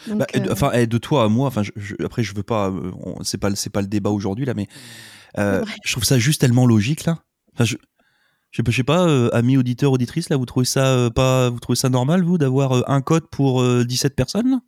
Donc, 0.08 0.20
Bah, 0.20 0.26
de- 0.34 0.40
euh, 0.50 0.52
enfin, 0.54 0.86
de 0.86 0.98
toi 0.98 1.24
à 1.24 1.28
moi, 1.28 1.48
enfin, 1.48 1.64
je- 1.64 1.72
je- 1.76 1.96
après, 2.04 2.24
je 2.24 2.34
veux 2.36 2.44
pas, 2.44 2.70
euh, 2.70 2.92
c'est 3.24 3.38
pas, 3.38 3.50
le- 3.50 3.56
c'est 3.56 3.70
pas 3.70 3.82
le 3.82 3.88
débat 3.88 4.10
aujourd'hui 4.10 4.46
là, 4.46 4.54
mais 4.54 4.68
euh, 5.38 5.64
je 5.84 5.92
trouve 5.92 6.04
ça 6.06 6.18
juste 6.20 6.42
tellement 6.42 6.66
logique 6.66 7.06
là. 7.06 7.20
Enfin, 7.54 7.66
je, 7.66 7.76
je 8.52 8.62
sais 8.72 8.84
pas, 8.84 9.08
euh, 9.08 9.30
amis 9.34 9.58
auditeurs 9.58 9.92
auditrices 9.92 10.30
là, 10.30 10.38
vous 10.38 10.46
trouvez 10.46 10.66
ça 10.66 10.86
euh, 10.96 11.10
pas, 11.10 11.50
vous 11.50 11.60
trouvez 11.60 11.76
ça 11.76 11.90
normal 11.90 12.24
vous 12.24 12.38
d'avoir 12.38 12.72
euh, 12.78 12.82
un 12.88 13.02
code 13.02 13.30
pour 13.30 13.62
euh, 13.62 13.84
17 13.86 14.16
personnes 14.16 14.50
là? 14.50 14.62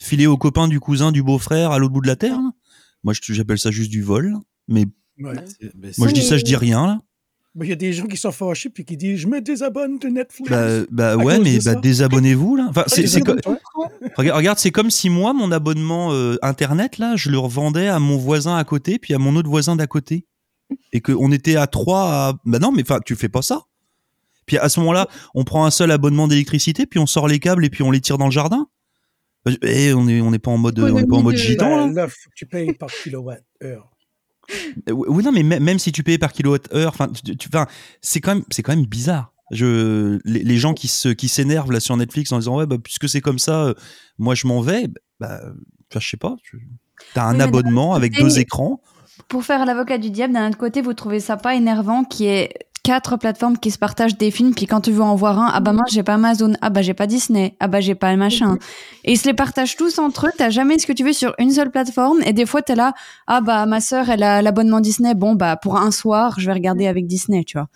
Filer 0.00 0.26
aux 0.26 0.36
copains 0.36 0.66
du 0.66 0.80
cousin, 0.80 1.12
du 1.12 1.22
beau-frère 1.22 1.70
à 1.70 1.78
l'autre 1.78 1.92
bout 1.92 2.00
de 2.00 2.08
la 2.08 2.16
terre 2.16 2.40
là? 2.40 2.50
Moi, 3.04 3.12
j'appelle 3.22 3.58
ça 3.58 3.70
juste 3.70 3.90
du 3.90 4.02
vol. 4.02 4.34
Mais 4.66 4.86
Ouais. 5.20 5.36
C'est- 5.46 5.70
mais 5.76 5.92
moi, 5.98 6.08
je 6.08 6.14
dis 6.14 6.22
ça, 6.22 6.36
je 6.38 6.42
dis 6.44 6.56
rien 6.56 6.86
là. 6.86 7.00
Mais 7.56 7.66
il 7.66 7.68
y 7.68 7.72
a 7.72 7.76
des 7.76 7.92
gens 7.92 8.06
qui 8.06 8.16
sont 8.16 8.32
fâchés 8.32 8.68
puis 8.68 8.84
qui 8.84 8.96
disent 8.96 9.20
Je 9.20 9.28
me 9.28 9.40
désabonne 9.40 9.98
de 9.98 10.08
Netflix. 10.08 10.50
Bah, 10.50 10.66
bah 10.90 11.12
À 11.12 11.16
ouais, 11.16 11.38
mais 11.38 11.58
bah, 11.64 11.74
désabonnez-vous 11.76 12.56
là. 12.56 12.66
Enfin, 12.70 12.82
c'est, 12.88 13.20
co- 13.20 13.34
regarde, 14.16 14.36
regarde, 14.38 14.58
c'est 14.58 14.72
comme 14.72 14.90
si 14.90 15.08
moi, 15.08 15.32
mon 15.32 15.52
abonnement 15.52 16.12
euh, 16.12 16.36
internet 16.42 16.98
là, 16.98 17.14
je 17.16 17.30
le 17.30 17.38
revendais 17.38 17.86
à 17.86 18.00
mon 18.00 18.16
voisin 18.16 18.56
à 18.56 18.64
côté, 18.64 18.98
puis 18.98 19.14
à 19.14 19.18
mon 19.18 19.36
autre 19.36 19.48
voisin 19.48 19.76
d'à 19.76 19.86
côté, 19.86 20.26
et 20.92 21.00
qu'on 21.00 21.30
était 21.30 21.54
à 21.56 21.66
trois. 21.68 22.02
À... 22.12 22.32
Bah 22.44 22.58
non, 22.58 22.72
mais 22.72 22.82
enfin, 22.82 22.98
tu 23.04 23.14
fais 23.14 23.28
pas 23.28 23.42
ça. 23.42 23.62
Puis 24.46 24.58
à 24.58 24.68
ce 24.68 24.80
moment-là, 24.80 25.06
on 25.34 25.44
prend 25.44 25.64
un 25.64 25.70
seul 25.70 25.90
abonnement 25.92 26.26
d'électricité, 26.28 26.86
puis 26.86 26.98
on 26.98 27.06
sort 27.06 27.28
les 27.28 27.38
câbles 27.38 27.64
et 27.64 27.70
puis 27.70 27.82
on 27.84 27.90
les 27.92 28.00
tire 28.00 28.18
dans 28.18 28.26
le 28.26 28.32
jardin. 28.32 28.66
Bah, 29.46 29.52
je- 29.52 29.58
Eh, 29.68 29.94
on 29.94 30.08
est, 30.08 30.20
on 30.20 30.32
n'est 30.32 30.38
pas 30.40 30.50
en 30.50 30.58
mode, 30.58 30.78
on 30.80 30.98
est 30.98 31.06
pas 31.06 31.16
en 31.16 31.22
mode 31.22 31.34
de- 31.34 31.40
gitan 31.40 31.86
là. 31.86 32.06
Que 32.08 32.12
tu 32.34 32.46
payes 32.46 32.72
par 32.72 32.90
kilowatt-heure. 32.90 33.90
Euh, 34.88 34.92
Oui, 34.92 35.22
non, 35.24 35.32
mais 35.32 35.42
même 35.42 35.78
si 35.78 35.92
tu 35.92 36.02
payes 36.02 36.18
par 36.18 36.32
kilowattheure, 36.32 36.88
enfin, 36.88 37.10
c'est 38.00 38.20
quand 38.20 38.34
même, 38.34 38.44
c'est 38.50 38.62
quand 38.62 38.74
même 38.74 38.86
bizarre. 38.86 39.32
Je, 39.50 40.18
les, 40.24 40.42
les 40.42 40.56
gens 40.56 40.72
qui 40.74 40.88
se, 40.88 41.10
qui 41.10 41.28
s'énervent 41.28 41.70
là 41.70 41.78
sur 41.80 41.96
Netflix 41.96 42.32
en 42.32 42.38
disant 42.38 42.56
ouais, 42.56 42.66
bah, 42.66 42.76
puisque 42.82 43.08
c'est 43.08 43.20
comme 43.20 43.38
ça, 43.38 43.64
euh, 43.66 43.74
moi 44.18 44.34
je 44.34 44.46
m'en 44.46 44.60
vais. 44.62 44.88
Bah, 45.20 45.40
enfin, 45.90 46.00
je 46.00 46.08
sais 46.08 46.16
pas. 46.16 46.34
tu- 46.42 46.66
T'as 47.12 47.24
un 47.26 47.34
Oui, 47.36 47.42
abonnement 47.42 47.94
avec 47.94 48.14
deux 48.18 48.38
écrans. 48.38 48.80
Pour 49.28 49.44
faire 49.44 49.64
l'avocat 49.66 49.98
du 49.98 50.10
diable, 50.10 50.32
d'un 50.34 50.48
autre 50.48 50.58
côté, 50.58 50.80
vous 50.80 50.94
trouvez 50.94 51.20
ça 51.20 51.36
pas 51.36 51.54
énervant 51.54 52.04
qu'il 52.04 52.26
y 52.26 52.28
ait 52.30 52.54
quatre 52.84 53.16
plateformes 53.16 53.58
qui 53.58 53.72
se 53.72 53.78
partagent 53.78 54.16
des 54.16 54.30
films, 54.30 54.54
puis 54.54 54.66
quand 54.66 54.82
tu 54.82 54.92
veux 54.92 55.02
en 55.02 55.16
voir 55.16 55.40
un, 55.40 55.50
ah 55.52 55.58
bah 55.60 55.72
moi 55.72 55.82
j'ai 55.90 56.02
pas 56.02 56.14
Amazon, 56.14 56.52
ah 56.60 56.70
bah 56.70 56.82
j'ai 56.82 56.94
pas 56.94 57.08
Disney, 57.08 57.56
ah 57.58 57.66
bah 57.66 57.80
j'ai 57.80 57.94
pas 57.94 58.12
le 58.12 58.18
machin. 58.18 58.58
Et 59.04 59.12
ils 59.12 59.16
se 59.16 59.26
les 59.26 59.34
partagent 59.34 59.74
tous 59.76 59.98
entre 59.98 60.26
eux, 60.26 60.30
t'as 60.36 60.50
jamais 60.50 60.78
ce 60.78 60.86
que 60.86 60.92
tu 60.92 61.02
veux 61.02 61.14
sur 61.14 61.34
une 61.38 61.50
seule 61.50 61.70
plateforme, 61.70 62.18
et 62.24 62.34
des 62.34 62.46
fois 62.46 62.62
t'es 62.62 62.76
là, 62.76 62.92
ah 63.26 63.40
bah 63.40 63.64
ma 63.66 63.80
sœur 63.80 64.10
elle 64.10 64.22
a 64.22 64.42
l'abonnement 64.42 64.80
Disney, 64.80 65.14
bon 65.14 65.34
bah 65.34 65.56
pour 65.56 65.78
un 65.78 65.90
soir 65.90 66.38
je 66.38 66.46
vais 66.46 66.52
regarder 66.52 66.86
avec 66.86 67.06
Disney, 67.06 67.42
tu 67.42 67.56
vois. 67.56 67.68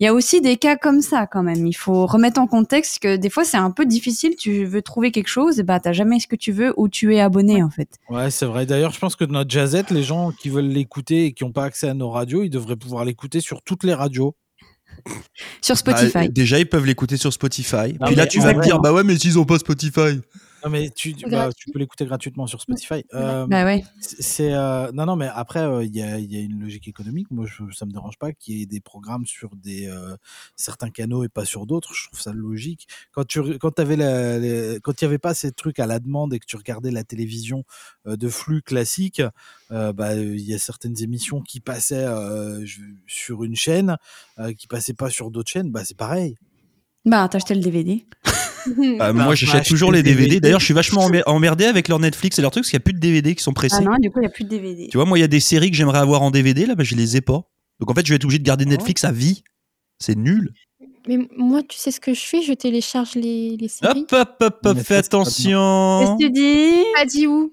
Il 0.00 0.04
y 0.04 0.06
a 0.06 0.14
aussi 0.14 0.40
des 0.40 0.56
cas 0.56 0.76
comme 0.76 1.00
ça 1.00 1.26
quand 1.26 1.42
même. 1.42 1.66
Il 1.66 1.74
faut 1.74 2.06
remettre 2.06 2.40
en 2.40 2.46
contexte 2.46 3.00
que 3.00 3.16
des 3.16 3.30
fois 3.30 3.44
c'est 3.44 3.56
un 3.56 3.70
peu 3.72 3.84
difficile. 3.84 4.36
Tu 4.36 4.64
veux 4.64 4.82
trouver 4.82 5.10
quelque 5.10 5.28
chose, 5.28 5.58
et 5.58 5.64
bah 5.64 5.80
t'as 5.80 5.92
jamais 5.92 6.20
ce 6.20 6.28
que 6.28 6.36
tu 6.36 6.52
veux 6.52 6.72
ou 6.76 6.88
tu 6.88 7.14
es 7.14 7.20
abonné 7.20 7.62
en 7.62 7.70
fait. 7.70 7.88
Ouais, 8.08 8.30
c'est 8.30 8.46
vrai. 8.46 8.64
D'ailleurs, 8.64 8.92
je 8.92 9.00
pense 9.00 9.16
que 9.16 9.24
notre 9.24 9.50
jazzette, 9.50 9.90
les 9.90 10.04
gens 10.04 10.30
qui 10.30 10.50
veulent 10.50 10.68
l'écouter 10.68 11.26
et 11.26 11.32
qui 11.32 11.44
n'ont 11.44 11.52
pas 11.52 11.64
accès 11.64 11.88
à 11.88 11.94
nos 11.94 12.10
radios, 12.10 12.44
ils 12.44 12.50
devraient 12.50 12.76
pouvoir 12.76 13.04
l'écouter 13.04 13.40
sur 13.40 13.62
toutes 13.62 13.84
les 13.84 13.94
radios. 13.94 14.36
Sur 15.60 15.76
Spotify. 15.76 16.12
Bah, 16.14 16.28
déjà, 16.28 16.58
ils 16.58 16.68
peuvent 16.68 16.86
l'écouter 16.86 17.16
sur 17.16 17.32
Spotify. 17.32 17.96
Non, 18.00 18.06
Puis 18.06 18.14
là, 18.14 18.26
tu 18.26 18.40
vas 18.40 18.54
me 18.54 18.62
dire 18.62 18.78
bah 18.80 18.92
ouais, 18.92 19.04
mais 19.04 19.16
s'ils 19.16 19.38
ont 19.38 19.44
pas 19.44 19.58
Spotify. 19.58 20.20
Non, 20.64 20.70
mais 20.70 20.90
tu, 20.90 21.14
bah, 21.30 21.50
tu 21.56 21.70
peux 21.70 21.78
l'écouter 21.78 22.04
gratuitement 22.04 22.46
sur 22.46 22.60
Spotify. 22.60 23.04
Euh, 23.14 23.46
bah 23.46 23.64
ouais. 23.64 23.84
c'est 24.00 24.52
euh, 24.52 24.90
non 24.92 25.06
non 25.06 25.14
mais 25.14 25.28
après 25.32 25.60
euh, 25.60 25.84
il 25.84 25.94
y, 25.94 26.02
a, 26.02 26.18
il 26.18 26.32
y 26.32 26.36
a 26.36 26.40
une 26.40 26.60
logique 26.60 26.88
économique. 26.88 27.30
Moi 27.30 27.46
je, 27.46 27.62
ça 27.72 27.86
me 27.86 27.92
dérange 27.92 28.18
pas 28.18 28.32
qu'il 28.32 28.58
y 28.58 28.62
ait 28.62 28.66
des 28.66 28.80
programmes 28.80 29.24
sur 29.24 29.54
des 29.54 29.86
euh, 29.86 30.16
certains 30.56 30.90
canaux 30.90 31.22
et 31.22 31.28
pas 31.28 31.44
sur 31.44 31.64
d'autres. 31.66 31.94
Je 31.94 32.08
trouve 32.08 32.20
ça 32.20 32.32
logique. 32.32 32.88
Quand 33.12 33.24
tu 33.24 33.58
quand 33.58 33.78
avais 33.78 33.96
la, 33.96 34.38
les- 34.38 34.80
quand 34.82 35.00
il 35.00 35.04
y 35.04 35.06
avait 35.06 35.18
pas 35.18 35.32
ces 35.34 35.52
trucs 35.52 35.78
à 35.78 35.86
la 35.86 36.00
demande 36.00 36.34
et 36.34 36.40
que 36.40 36.46
tu 36.46 36.56
regardais 36.56 36.90
la 36.90 37.04
télévision 37.04 37.64
de 38.04 38.28
flux 38.28 38.62
classique 38.62 39.22
bah 39.70 40.14
il 40.16 40.40
y 40.40 40.54
a 40.54 40.58
certaines 40.58 41.00
émissions 41.02 41.40
qui 41.40 41.60
passaient 41.60 42.06
sur 43.06 43.44
une 43.44 43.54
chaîne 43.56 43.96
qui 44.56 44.66
passaient 44.66 44.94
pas 44.94 45.10
sur 45.10 45.30
d'autres 45.30 45.50
chaînes 45.50 45.70
bah 45.70 45.84
c'est 45.84 45.96
pareil. 45.96 46.36
Bah 47.04 47.28
t'as 47.30 47.36
acheté 47.36 47.54
le 47.54 47.60
DVD. 47.60 48.04
Bah, 48.66 48.94
Bah, 48.98 49.12
moi, 49.12 49.34
j'achète 49.34 49.64
toujours 49.66 49.92
les 49.92 50.02
DVD. 50.02 50.40
D'ailleurs, 50.40 50.60
je 50.60 50.64
suis 50.66 50.74
vachement 50.74 51.08
emmer- 51.08 51.22
emmerdé 51.26 51.64
avec 51.64 51.88
leur 51.88 51.98
Netflix 51.98 52.38
et 52.38 52.42
leur 52.42 52.50
truc, 52.50 52.62
parce 52.64 52.70
qu'il 52.70 52.76
n'y 52.78 52.82
a 52.82 52.84
plus 52.84 52.92
de 52.94 52.98
DVD 53.00 53.34
qui 53.34 53.42
sont 53.42 53.52
pressés. 53.52 53.76
Ah 53.80 53.84
non, 53.84 53.96
du 54.00 54.10
coup 54.10 54.20
il 54.20 54.24
y 54.24 54.26
a 54.26 54.30
plus 54.30 54.44
de 54.44 54.48
DVD. 54.50 54.88
Tu 54.90 54.96
vois, 54.96 55.06
moi, 55.06 55.18
il 55.18 55.20
y 55.20 55.24
a 55.24 55.28
des 55.28 55.40
séries 55.40 55.70
que 55.70 55.76
j'aimerais 55.76 55.98
avoir 55.98 56.22
en 56.22 56.30
DVD, 56.30 56.66
là, 56.66 56.74
bah, 56.74 56.84
je 56.84 56.94
les 56.94 57.16
ai 57.16 57.20
pas. 57.20 57.42
Donc 57.80 57.90
en 57.90 57.94
fait, 57.94 58.04
je 58.06 58.12
vais 58.12 58.16
être 58.16 58.24
obligé 58.24 58.38
de 58.40 58.44
garder 58.44 58.64
Netflix 58.66 59.04
à 59.04 59.12
vie. 59.12 59.42
C'est 59.98 60.16
nul. 60.16 60.52
Mais 61.08 61.18
moi, 61.36 61.62
tu 61.66 61.78
sais 61.78 61.90
ce 61.90 62.00
que 62.00 62.12
je 62.12 62.20
fais? 62.20 62.42
Je 62.42 62.52
télécharge 62.52 63.14
les, 63.14 63.56
les 63.58 63.68
séries. 63.68 64.00
Hop, 64.10 64.12
hop, 64.12 64.36
hop, 64.40 64.58
hop, 64.64 64.78
fais 64.80 64.96
attention. 64.96 66.00
Qu'est-ce 66.00 66.12
que 66.12 66.24
tu 66.26 66.30
dis? 66.30 66.84
Pas 66.94 67.06
dit 67.06 67.26
où 67.26 67.52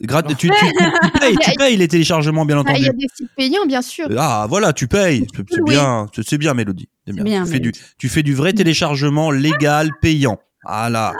Grat- 0.00 0.22
tu, 0.24 0.34
tu, 0.34 0.48
tu- 0.48 0.54
tu 0.56 1.10
payes, 1.20 1.36
tu 1.36 1.50
payes 1.56 1.76
les 1.76 1.86
téléchargements, 1.86 2.44
bien 2.44 2.62
Ah, 2.66 2.72
Il 2.76 2.82
y 2.84 2.88
entendu. 2.88 2.88
a 2.88 2.92
des 2.92 3.06
sites 3.14 3.30
payants, 3.36 3.66
bien 3.66 3.82
sûr. 3.82 4.08
Ah, 4.18 4.46
voilà, 4.48 4.72
tu 4.72 4.88
payes. 4.88 5.26
C'est 5.50 5.62
bien, 5.64 6.08
c'est 6.26 6.38
bien, 6.38 6.54
Mélodie. 6.54 6.88
Bien. 7.06 7.22
bien, 7.22 7.44
tu, 7.44 7.50
fais 7.52 7.60
du, 7.60 7.72
tu 7.98 8.08
fais 8.08 8.22
du 8.22 8.34
vrai 8.34 8.52
téléchargement 8.52 9.30
légal, 9.30 9.90
payant. 10.00 10.40
Voilà. 10.64 11.14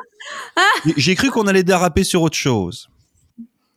J'ai- 0.85 0.95
J'ai 0.97 1.15
cru 1.15 1.31
qu'on 1.31 1.47
allait 1.47 1.63
déraper 1.65 2.03
sur 2.05 2.23
autre 2.23 2.37
chose. 2.37 2.89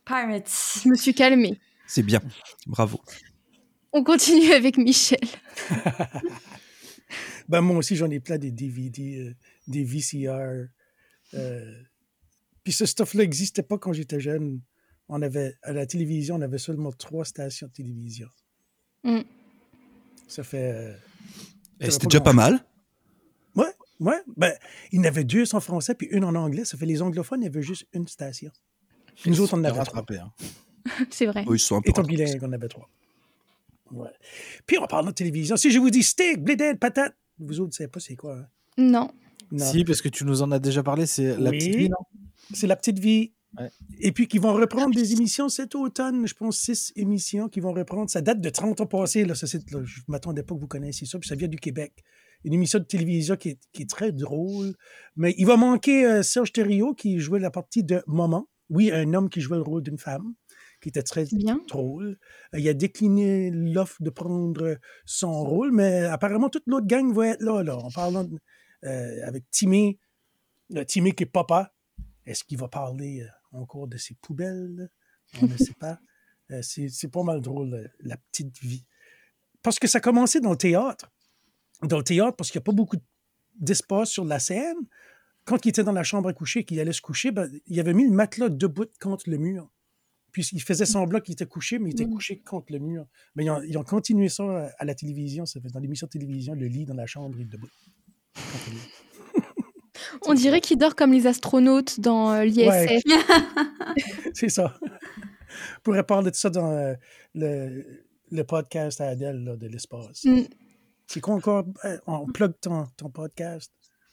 Pirates. 0.04 0.50
Je 0.84 0.88
me 0.88 0.94
suis 0.96 1.14
calmée. 1.14 1.58
C'est 1.86 2.02
bien. 2.02 2.20
Bravo. 2.66 3.00
On 3.92 4.02
continue 4.04 4.52
avec 4.52 4.76
Michel. 4.76 5.18
Ben, 7.48 7.60
moi 7.60 7.76
aussi, 7.76 7.94
j'en 7.94 8.10
ai 8.10 8.18
plein 8.18 8.38
des 8.38 8.50
DVD, 8.50 9.18
euh, 9.20 9.34
des 9.68 9.84
VCR. 9.84 10.66
euh, 11.34 11.72
Puis 12.64 12.72
ce 12.72 12.84
stuff-là 12.86 13.22
n'existait 13.22 13.62
pas 13.62 13.78
quand 13.78 13.92
j'étais 13.92 14.18
jeune. 14.18 14.60
On 15.08 15.22
avait, 15.22 15.54
à 15.62 15.72
la 15.72 15.86
télévision, 15.86 16.34
on 16.36 16.40
avait 16.40 16.58
seulement 16.58 16.92
trois 16.92 17.24
stations 17.24 17.68
de 17.68 17.72
télévision. 17.72 18.28
Mm. 19.04 19.20
Ça 20.28 20.42
fait. 20.42 20.72
euh, 20.72 20.94
Eh, 21.80 21.90
C'était 21.90 22.04
pas 22.06 22.08
déjà 22.10 22.20
pas 22.20 22.32
mal. 22.32 22.64
Ouais, 23.54 23.72
ouais. 24.00 24.20
Ben, 24.36 24.52
il 24.92 24.98
y 24.98 25.00
en 25.00 25.04
avait 25.04 25.24
deux 25.24 25.54
en 25.54 25.60
français 25.60 25.94
puis 25.94 26.08
une 26.10 26.24
en 26.24 26.34
anglais. 26.34 26.64
Ça 26.64 26.76
fait 26.76 26.86
les 26.86 27.00
anglophones, 27.02 27.40
il 27.42 27.44
y 27.44 27.48
avait 27.48 27.62
juste 27.62 27.86
une 27.92 28.06
station. 28.08 28.50
Puis 29.22 29.30
nous 29.30 29.40
autres, 29.40 29.54
on 29.54 29.58
en 29.60 29.64
avait 29.64 29.70
trois. 29.72 29.84
rattrapé, 29.84 30.18
hein. 30.18 30.32
C'est 31.10 31.26
vrai. 31.26 31.44
Oui, 31.46 31.56
ils 31.56 31.60
sont 31.60 31.76
un 31.76 31.80
peu 31.82 31.90
Étant 31.90 32.02
rattrapés. 32.02 32.24
bilingue, 32.24 32.42
on 32.42 32.48
en 32.48 32.52
avait 32.52 32.68
trois. 32.68 32.88
Ouais. 33.92 34.10
Puis 34.66 34.78
on 34.78 34.86
parle 34.86 35.06
de 35.06 35.10
télévision. 35.12 35.56
Si 35.56 35.70
je 35.70 35.78
vous 35.78 35.90
dis 35.90 36.02
steak, 36.02 36.42
blé 36.42 36.56
d'Inde, 36.56 36.78
patate, 36.78 37.14
vous 37.38 37.60
autres 37.60 37.68
ne 37.70 37.72
savez 37.74 37.88
pas 37.88 38.00
c'est 38.00 38.16
quoi. 38.16 38.36
hein? 38.36 38.46
Non. 38.76 39.10
Non. 39.52 39.64
Si, 39.64 39.84
parce 39.84 40.02
que 40.02 40.08
tu 40.08 40.24
nous 40.24 40.42
en 40.42 40.50
as 40.50 40.58
déjà 40.58 40.82
parlé, 40.82 41.06
c'est 41.06 41.36
la 41.38 41.50
Oui. 41.50 41.58
petite 41.58 41.76
vie, 41.76 41.88
non? 41.88 41.96
C'est 42.52 42.66
la 42.66 42.74
petite 42.76 42.98
vie. 42.98 43.32
Ouais. 43.58 43.70
Et 44.00 44.12
puis 44.12 44.28
qui 44.28 44.38
vont 44.38 44.52
reprendre 44.52 44.94
des 44.94 45.12
émissions 45.12 45.48
cet 45.48 45.74
automne, 45.74 46.26
je 46.26 46.34
pense 46.34 46.58
six 46.58 46.92
émissions 46.96 47.48
qui 47.48 47.60
vont 47.60 47.72
reprendre. 47.72 48.10
Ça 48.10 48.20
date 48.20 48.40
de 48.40 48.50
30 48.50 48.80
ans 48.82 48.86
passés. 48.86 49.24
Là, 49.24 49.34
là, 49.40 49.82
je 49.84 50.00
ne 50.00 50.04
m'attendais 50.08 50.42
pas 50.42 50.54
que 50.54 50.60
vous 50.60 50.66
connaissiez 50.66 51.06
ça. 51.06 51.18
Puis 51.18 51.28
ça 51.28 51.36
vient 51.36 51.48
du 51.48 51.58
Québec. 51.58 52.04
Une 52.44 52.52
émission 52.52 52.78
de 52.78 52.84
télévision 52.84 53.36
qui 53.36 53.50
est, 53.50 53.60
qui 53.72 53.82
est 53.82 53.90
très 53.90 54.12
drôle. 54.12 54.74
Mais 55.16 55.34
il 55.38 55.46
va 55.46 55.56
manquer 55.56 56.04
euh, 56.06 56.22
Serge 56.22 56.52
Thériault 56.52 56.94
qui 56.94 57.18
jouait 57.18 57.40
la 57.40 57.50
partie 57.50 57.82
de 57.82 58.02
Moment. 58.06 58.48
Oui, 58.68 58.90
un 58.92 59.14
homme 59.14 59.30
qui 59.30 59.40
jouait 59.40 59.56
le 59.56 59.62
rôle 59.62 59.82
d'une 59.82 59.98
femme, 59.98 60.34
qui 60.82 60.88
était 60.90 61.02
très 61.02 61.24
bien. 61.24 61.60
drôle. 61.68 62.18
Euh, 62.54 62.58
il 62.58 62.68
a 62.68 62.74
décliné 62.74 63.50
l'offre 63.52 64.02
de 64.02 64.10
prendre 64.10 64.76
son 65.06 65.32
rôle, 65.44 65.72
mais 65.72 66.04
apparemment 66.04 66.50
toute 66.50 66.64
l'autre 66.66 66.86
gang 66.86 67.12
va 67.14 67.28
être 67.28 67.40
là, 67.42 67.62
là 67.62 67.76
en 67.76 67.90
parlant 67.90 68.24
de- 68.24 68.38
euh, 68.84 69.26
avec 69.26 69.44
Timmy, 69.50 69.98
Timmy 70.88 71.12
qui 71.14 71.22
est 71.22 71.26
papa. 71.26 71.72
Est-ce 72.26 72.42
qu'il 72.44 72.58
va 72.58 72.66
parler 72.68 73.24
encore 73.56 73.88
de 73.88 73.96
ses 73.96 74.14
poubelles? 74.14 74.90
On 75.42 75.46
ne 75.46 75.56
sait 75.56 75.74
pas. 75.74 75.98
Euh, 76.52 76.62
c'est 76.62 77.08
pas 77.10 77.24
mal 77.24 77.40
drôle, 77.40 77.74
euh, 77.74 77.88
la 77.98 78.16
petite 78.16 78.56
vie. 78.60 78.86
Parce 79.62 79.80
que 79.80 79.88
ça 79.88 79.98
a 79.98 80.00
commencé 80.00 80.38
dans 80.38 80.52
le 80.52 80.56
théâtre. 80.56 81.10
Dans 81.82 81.98
le 81.98 82.04
théâtre, 82.04 82.36
parce 82.36 82.52
qu'il 82.52 82.60
n'y 82.60 82.62
a 82.62 82.66
pas 82.66 82.72
beaucoup 82.72 82.98
d'espace 83.58 84.10
sur 84.10 84.24
la 84.24 84.38
scène. 84.38 84.76
Quand 85.44 85.66
il 85.66 85.70
était 85.70 85.82
dans 85.82 85.90
la 85.90 86.04
chambre 86.04 86.28
à 86.28 86.32
coucher, 86.32 86.62
qu'il 86.62 86.78
allait 86.78 86.92
se 86.92 87.00
coucher, 87.00 87.32
ben, 87.32 87.50
il 87.66 87.80
avait 87.80 87.94
mis 87.94 88.04
le 88.04 88.12
matelas 88.12 88.48
debout 88.48 88.86
contre 89.00 89.28
le 89.28 89.38
mur. 89.38 89.68
Puis 90.30 90.46
il 90.52 90.62
faisait 90.62 90.86
semblant 90.86 91.18
qu'il 91.18 91.32
était 91.32 91.46
couché, 91.46 91.80
mais 91.80 91.90
il 91.90 91.94
était 91.94 92.06
Mm. 92.06 92.12
couché 92.12 92.38
contre 92.38 92.72
le 92.72 92.78
mur. 92.78 93.08
Mais 93.34 93.44
ils 93.46 93.50
ont, 93.50 93.62
ils 93.62 93.76
ont 93.76 93.82
continué 93.82 94.28
ça 94.28 94.44
à- 94.44 94.70
à 94.78 94.84
la 94.84 94.94
télévision. 94.94 95.46
Ça 95.46 95.60
fait 95.60 95.70
dans 95.70 95.80
l'émission 95.80 96.06
de 96.06 96.12
télévision, 96.12 96.54
le 96.54 96.66
lit 96.68 96.84
dans 96.84 96.94
la 96.94 97.06
chambre, 97.06 97.36
il 97.40 97.42
est 97.42 97.50
debout. 97.50 97.66
Le. 100.24 100.30
On 100.30 100.34
dirait 100.34 100.60
qu'il 100.60 100.78
dort 100.78 100.94
comme 100.94 101.12
les 101.12 101.26
astronautes 101.26 102.00
dans 102.00 102.32
euh, 102.32 102.44
l'ISF. 102.44 103.02
C'est 104.34 104.48
ça. 104.48 104.74
On 104.82 105.80
pourrait 105.82 106.02
parler 106.04 106.30
de 106.30 106.36
ça 106.36 106.50
dans 106.50 106.70
euh, 106.70 106.94
le, 107.34 107.84
le 108.30 108.44
podcast 108.44 109.00
à 109.00 109.08
Adèle 109.08 109.44
là, 109.44 109.56
de 109.56 109.66
l'espace. 109.66 110.24
Mm. 110.24 110.42
C'est 111.06 111.20
quoi 111.20 111.34
encore? 111.34 111.64
Euh, 111.84 111.96
On 112.06 112.26
plug 112.26 112.52
ton, 112.60 112.86
ton 112.96 113.10
podcast, 113.10 113.72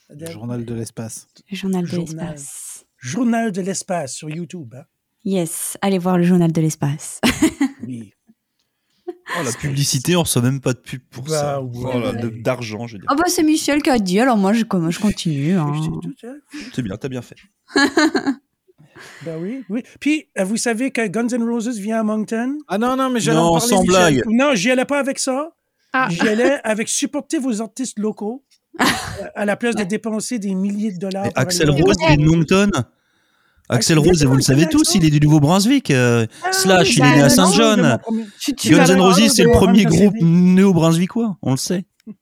Adèle? 0.10 0.32
Journal 0.32 0.64
de 0.66 0.74
l'espace. 0.74 1.28
Le 1.50 1.56
journal 1.58 1.82
de 1.84 1.88
Journal. 1.88 2.32
l'espace. 2.32 2.86
Journal 2.98 3.52
de 3.52 3.62
l'espace 3.62 4.14
sur 4.14 4.30
YouTube. 4.30 4.74
Hein? 4.78 4.86
Yes, 5.26 5.78
allez 5.82 5.98
voir 6.00 6.18
le 6.18 6.24
journal 6.24 6.52
de 6.52 6.62
l'espace. 6.62 7.20
Oui. 7.86 8.14
Oh, 9.40 9.44
la 9.44 9.52
publicité, 9.52 10.16
on 10.16 10.24
reçoit 10.24 10.42
même 10.42 10.60
pas 10.60 10.74
de 10.74 10.80
pub 10.80 11.02
pour 11.10 11.24
Bah, 11.24 11.30
ça. 11.40 11.62
ouais. 11.62 11.70
Oh 11.96 12.22
de- 12.22 12.42
D'argent, 12.42 12.88
je 12.88 12.94
veux 12.94 13.00
dire. 13.00 13.08
Ah 13.10 13.16
bah 13.16 13.24
c'est 13.28 13.44
Michel 13.44 13.82
qui 13.82 13.90
a 13.90 13.98
dit, 14.00 14.20
alors 14.20 14.38
moi 14.38 14.52
je, 14.54 14.60
je 14.60 15.00
continue. 15.00 15.54
hein. 15.54 15.72
C'est 16.74 16.82
bien, 16.82 16.98
t'as 16.98 17.10
bien 17.10 17.22
fait. 17.22 17.36
Ben 19.26 19.38
oui, 19.42 19.64
oui. 19.70 19.84
Puis, 20.00 20.28
euh, 20.38 20.44
vous 20.44 20.56
savez 20.56 20.92
que 20.92 21.06
Guns 21.08 21.28
N' 21.28 21.44
Roses 21.44 21.78
vient 21.80 22.00
à 22.00 22.04
Moncton? 22.04 22.58
Ah 22.68 22.78
non, 22.78 22.96
non, 22.96 23.10
mais 23.10 23.20
j'allais 23.20 23.38
Non, 23.38 23.46
en 23.48 23.54
parler. 23.58 23.68
sans 23.68 23.82
Michel. 23.82 23.88
blague. 24.14 24.24
Non, 24.28 24.56
j'y 24.56 24.72
allais 24.72 24.86
pas 24.86 25.00
avec 25.00 25.20
ça. 25.20 25.52
Ah. 25.94 26.08
J'y 26.10 26.22
allais 26.22 26.60
avec 26.64 26.88
supporter 26.88 27.38
vos 27.40 27.62
artistes 27.62 28.00
locaux 28.00 28.44
euh, 28.82 28.86
à 29.36 29.46
la 29.46 29.56
place 29.58 29.76
de 29.76 29.84
dépenser 29.84 30.40
des 30.40 30.54
milliers 30.56 30.92
de 30.92 31.00
dollars. 31.00 31.26
Mais 31.26 31.32
Axel 31.36 31.70
Rose, 31.70 31.96
Moncton? 32.20 32.70
Axel 33.70 33.98
Rose, 33.98 34.22
et 34.22 34.26
vous 34.26 34.36
le 34.36 34.42
savez 34.42 34.68
tous, 34.68 34.94
il 34.96 35.06
est 35.06 35.10
du 35.10 35.20
Nouveau-Brunswick. 35.20 35.90
euh, 35.92 36.26
Ah, 36.44 36.52
Slash, 36.52 36.96
il 36.96 37.00
bah, 37.00 37.08
est 37.10 37.16
né 37.18 37.22
à 37.24 37.30
Saint-John. 37.30 37.98
Guns 38.66 38.86
N' 38.88 39.02
Roses, 39.02 39.30
c'est 39.34 39.44
le 39.44 39.52
premier 39.52 39.86
groupe 39.86 40.16
néo-brunswickois, 40.22 41.38
on 41.42 41.52
le 41.52 41.58
sait. 41.58 41.86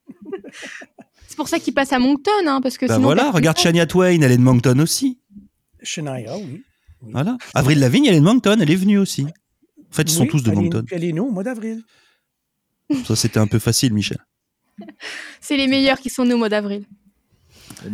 C'est 1.28 1.38
pour 1.38 1.48
ça 1.48 1.60
qu'il 1.60 1.74
passe 1.74 1.94
à 1.94 2.00
Moncton, 2.00 2.30
hein, 2.46 2.60
parce 2.62 2.78
que 2.78 2.86
Bah 2.86 2.96
sinon. 2.96 3.06
voilà, 3.06 3.32
regarde 3.32 3.58
Shania 3.58 3.86
Twain, 3.86 4.22
elle 4.22 4.32
est 4.32 4.38
de 4.38 4.42
Moncton 4.42 4.78
aussi. 4.80 5.18
Shania, 5.82 6.38
oui. 6.38 6.62
Voilà. 7.02 7.38
Avril 7.56 7.80
Lavigne, 7.80 8.06
elle 8.06 8.16
est 8.16 8.20
de 8.20 8.26
Moncton, 8.26 8.58
elle 8.62 8.70
est 8.70 8.76
venue 8.76 8.98
aussi. 9.00 9.24
En 9.24 9.94
fait, 9.94 10.04
ils 10.04 10.12
sont 10.12 10.24
Oui, 10.24 10.28
tous 10.30 10.44
de 10.44 10.52
elle 10.52 10.58
Moncton. 10.58 10.86
Elle 10.92 11.04
est 11.06 11.14
née 11.14 11.20
au 11.22 11.32
mois 11.32 11.44
d'avril. 11.44 11.82
Ça, 13.06 13.16
c'était 13.16 13.40
un 13.40 13.48
peu 13.48 13.60
facile, 13.60 13.94
Michel. 13.94 14.18
C'est 15.42 15.56
les 15.58 15.68
meilleurs 15.68 16.00
qui 16.00 16.10
sont 16.10 16.26
nés 16.26 16.34
au 16.34 16.38
mois 16.38 16.50
d'avril. 16.50 16.86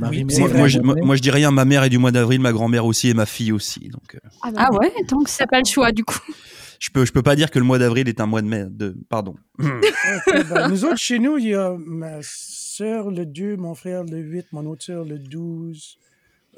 Oui, 0.09 0.23
Moi, 0.23 0.67
je, 0.67 0.79
moi- 0.79 0.95
moi, 1.03 1.15
je 1.15 1.21
dis 1.21 1.31
rien, 1.31 1.51
ma 1.51 1.65
mère 1.65 1.83
est 1.83 1.89
du 1.89 1.97
mois 1.97 2.11
d'avril, 2.11 2.39
ma 2.41 2.51
grand-mère 2.51 2.85
aussi 2.85 3.09
et 3.09 3.13
ma 3.13 3.25
fille 3.25 3.51
aussi. 3.51 3.87
Donc, 3.89 4.15
euh, 4.15 4.19
Ah, 4.41 4.51
Ah 4.55 4.73
ouais, 4.73 4.91
tant 5.07 5.21
que 5.23 5.29
ça. 5.29 5.39
T'as 5.45 5.47
pas 5.47 5.59
le 5.59 5.65
choix, 5.65 5.91
du 5.91 6.03
coup. 6.03 6.19
je 6.79 6.89
peux, 6.89 7.05
je 7.05 7.11
peux 7.11 7.23
pas 7.23 7.35
dire 7.35 7.49
que 7.51 7.59
le 7.59 7.65
mois 7.65 7.79
d'avril 7.79 8.07
est 8.07 8.19
un 8.21 8.25
mois 8.25 8.41
de 8.41 8.47
mai. 8.47 8.65
De, 8.69 8.95
pardon. 9.09 9.35
Ok, 9.59 9.65
ben, 10.49 10.67
nous 10.69 10.85
autres, 10.85 10.97
chez 10.97 11.19
nous, 11.19 11.37
il 11.37 11.47
y 11.49 11.53
a 11.53 11.75
ma 11.77 12.19
soeur 12.21 13.09
le 13.11 13.25
2, 13.25 13.57
mon 13.57 13.73
frère 13.75 14.03
le 14.03 14.17
8, 14.17 14.47
mon 14.51 14.65
autre 14.67 14.83
soeur 14.83 15.03
le 15.03 15.17
12, 15.19 15.97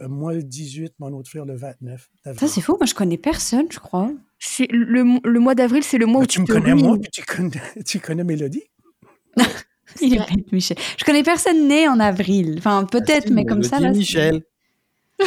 euh, 0.01 0.07
moi 0.07 0.33
le 0.33 0.43
18, 0.43 0.93
mon 0.99 1.13
autre 1.13 1.29
frère 1.29 1.45
le 1.45 1.55
29. 1.55 2.09
Ça 2.37 2.47
c'est 2.47 2.61
fou, 2.61 2.75
moi 2.79 2.85
je 2.85 2.93
connais 2.93 3.17
personne, 3.17 3.65
je 3.69 3.79
crois. 3.79 4.11
C'est 4.37 4.67
le, 4.71 5.19
le 5.23 5.39
mois 5.39 5.55
d'avril, 5.55 5.83
c'est 5.83 5.97
le 5.97 6.05
mois 6.05 6.21
Ben, 6.21 6.23
où 6.23 6.27
tu 6.27 6.35
tu 6.35 6.41
me 6.41 6.47
connais, 6.47 6.73
moi, 6.73 6.97
tu 7.11 7.23
connais, 7.23 7.61
tu 7.85 7.99
connais 7.99 8.23
Mélodie. 8.23 8.63
Il 10.01 10.13
est 10.13 10.17
vrai. 10.17 10.27
bête, 10.35 10.51
Michel. 10.51 10.77
Je 10.97 11.03
connais 11.03 11.23
personne 11.23 11.67
né 11.67 11.87
en 11.87 11.99
avril. 11.99 12.55
Enfin, 12.57 12.85
peut-être, 12.85 13.27
Si, 13.27 13.33
mais 13.33 13.45
comme 13.45 13.59
le 13.59 13.63
ça, 13.63 13.79
là. 13.79 13.91
c'est- 13.93 13.97
Michel. 13.99 14.41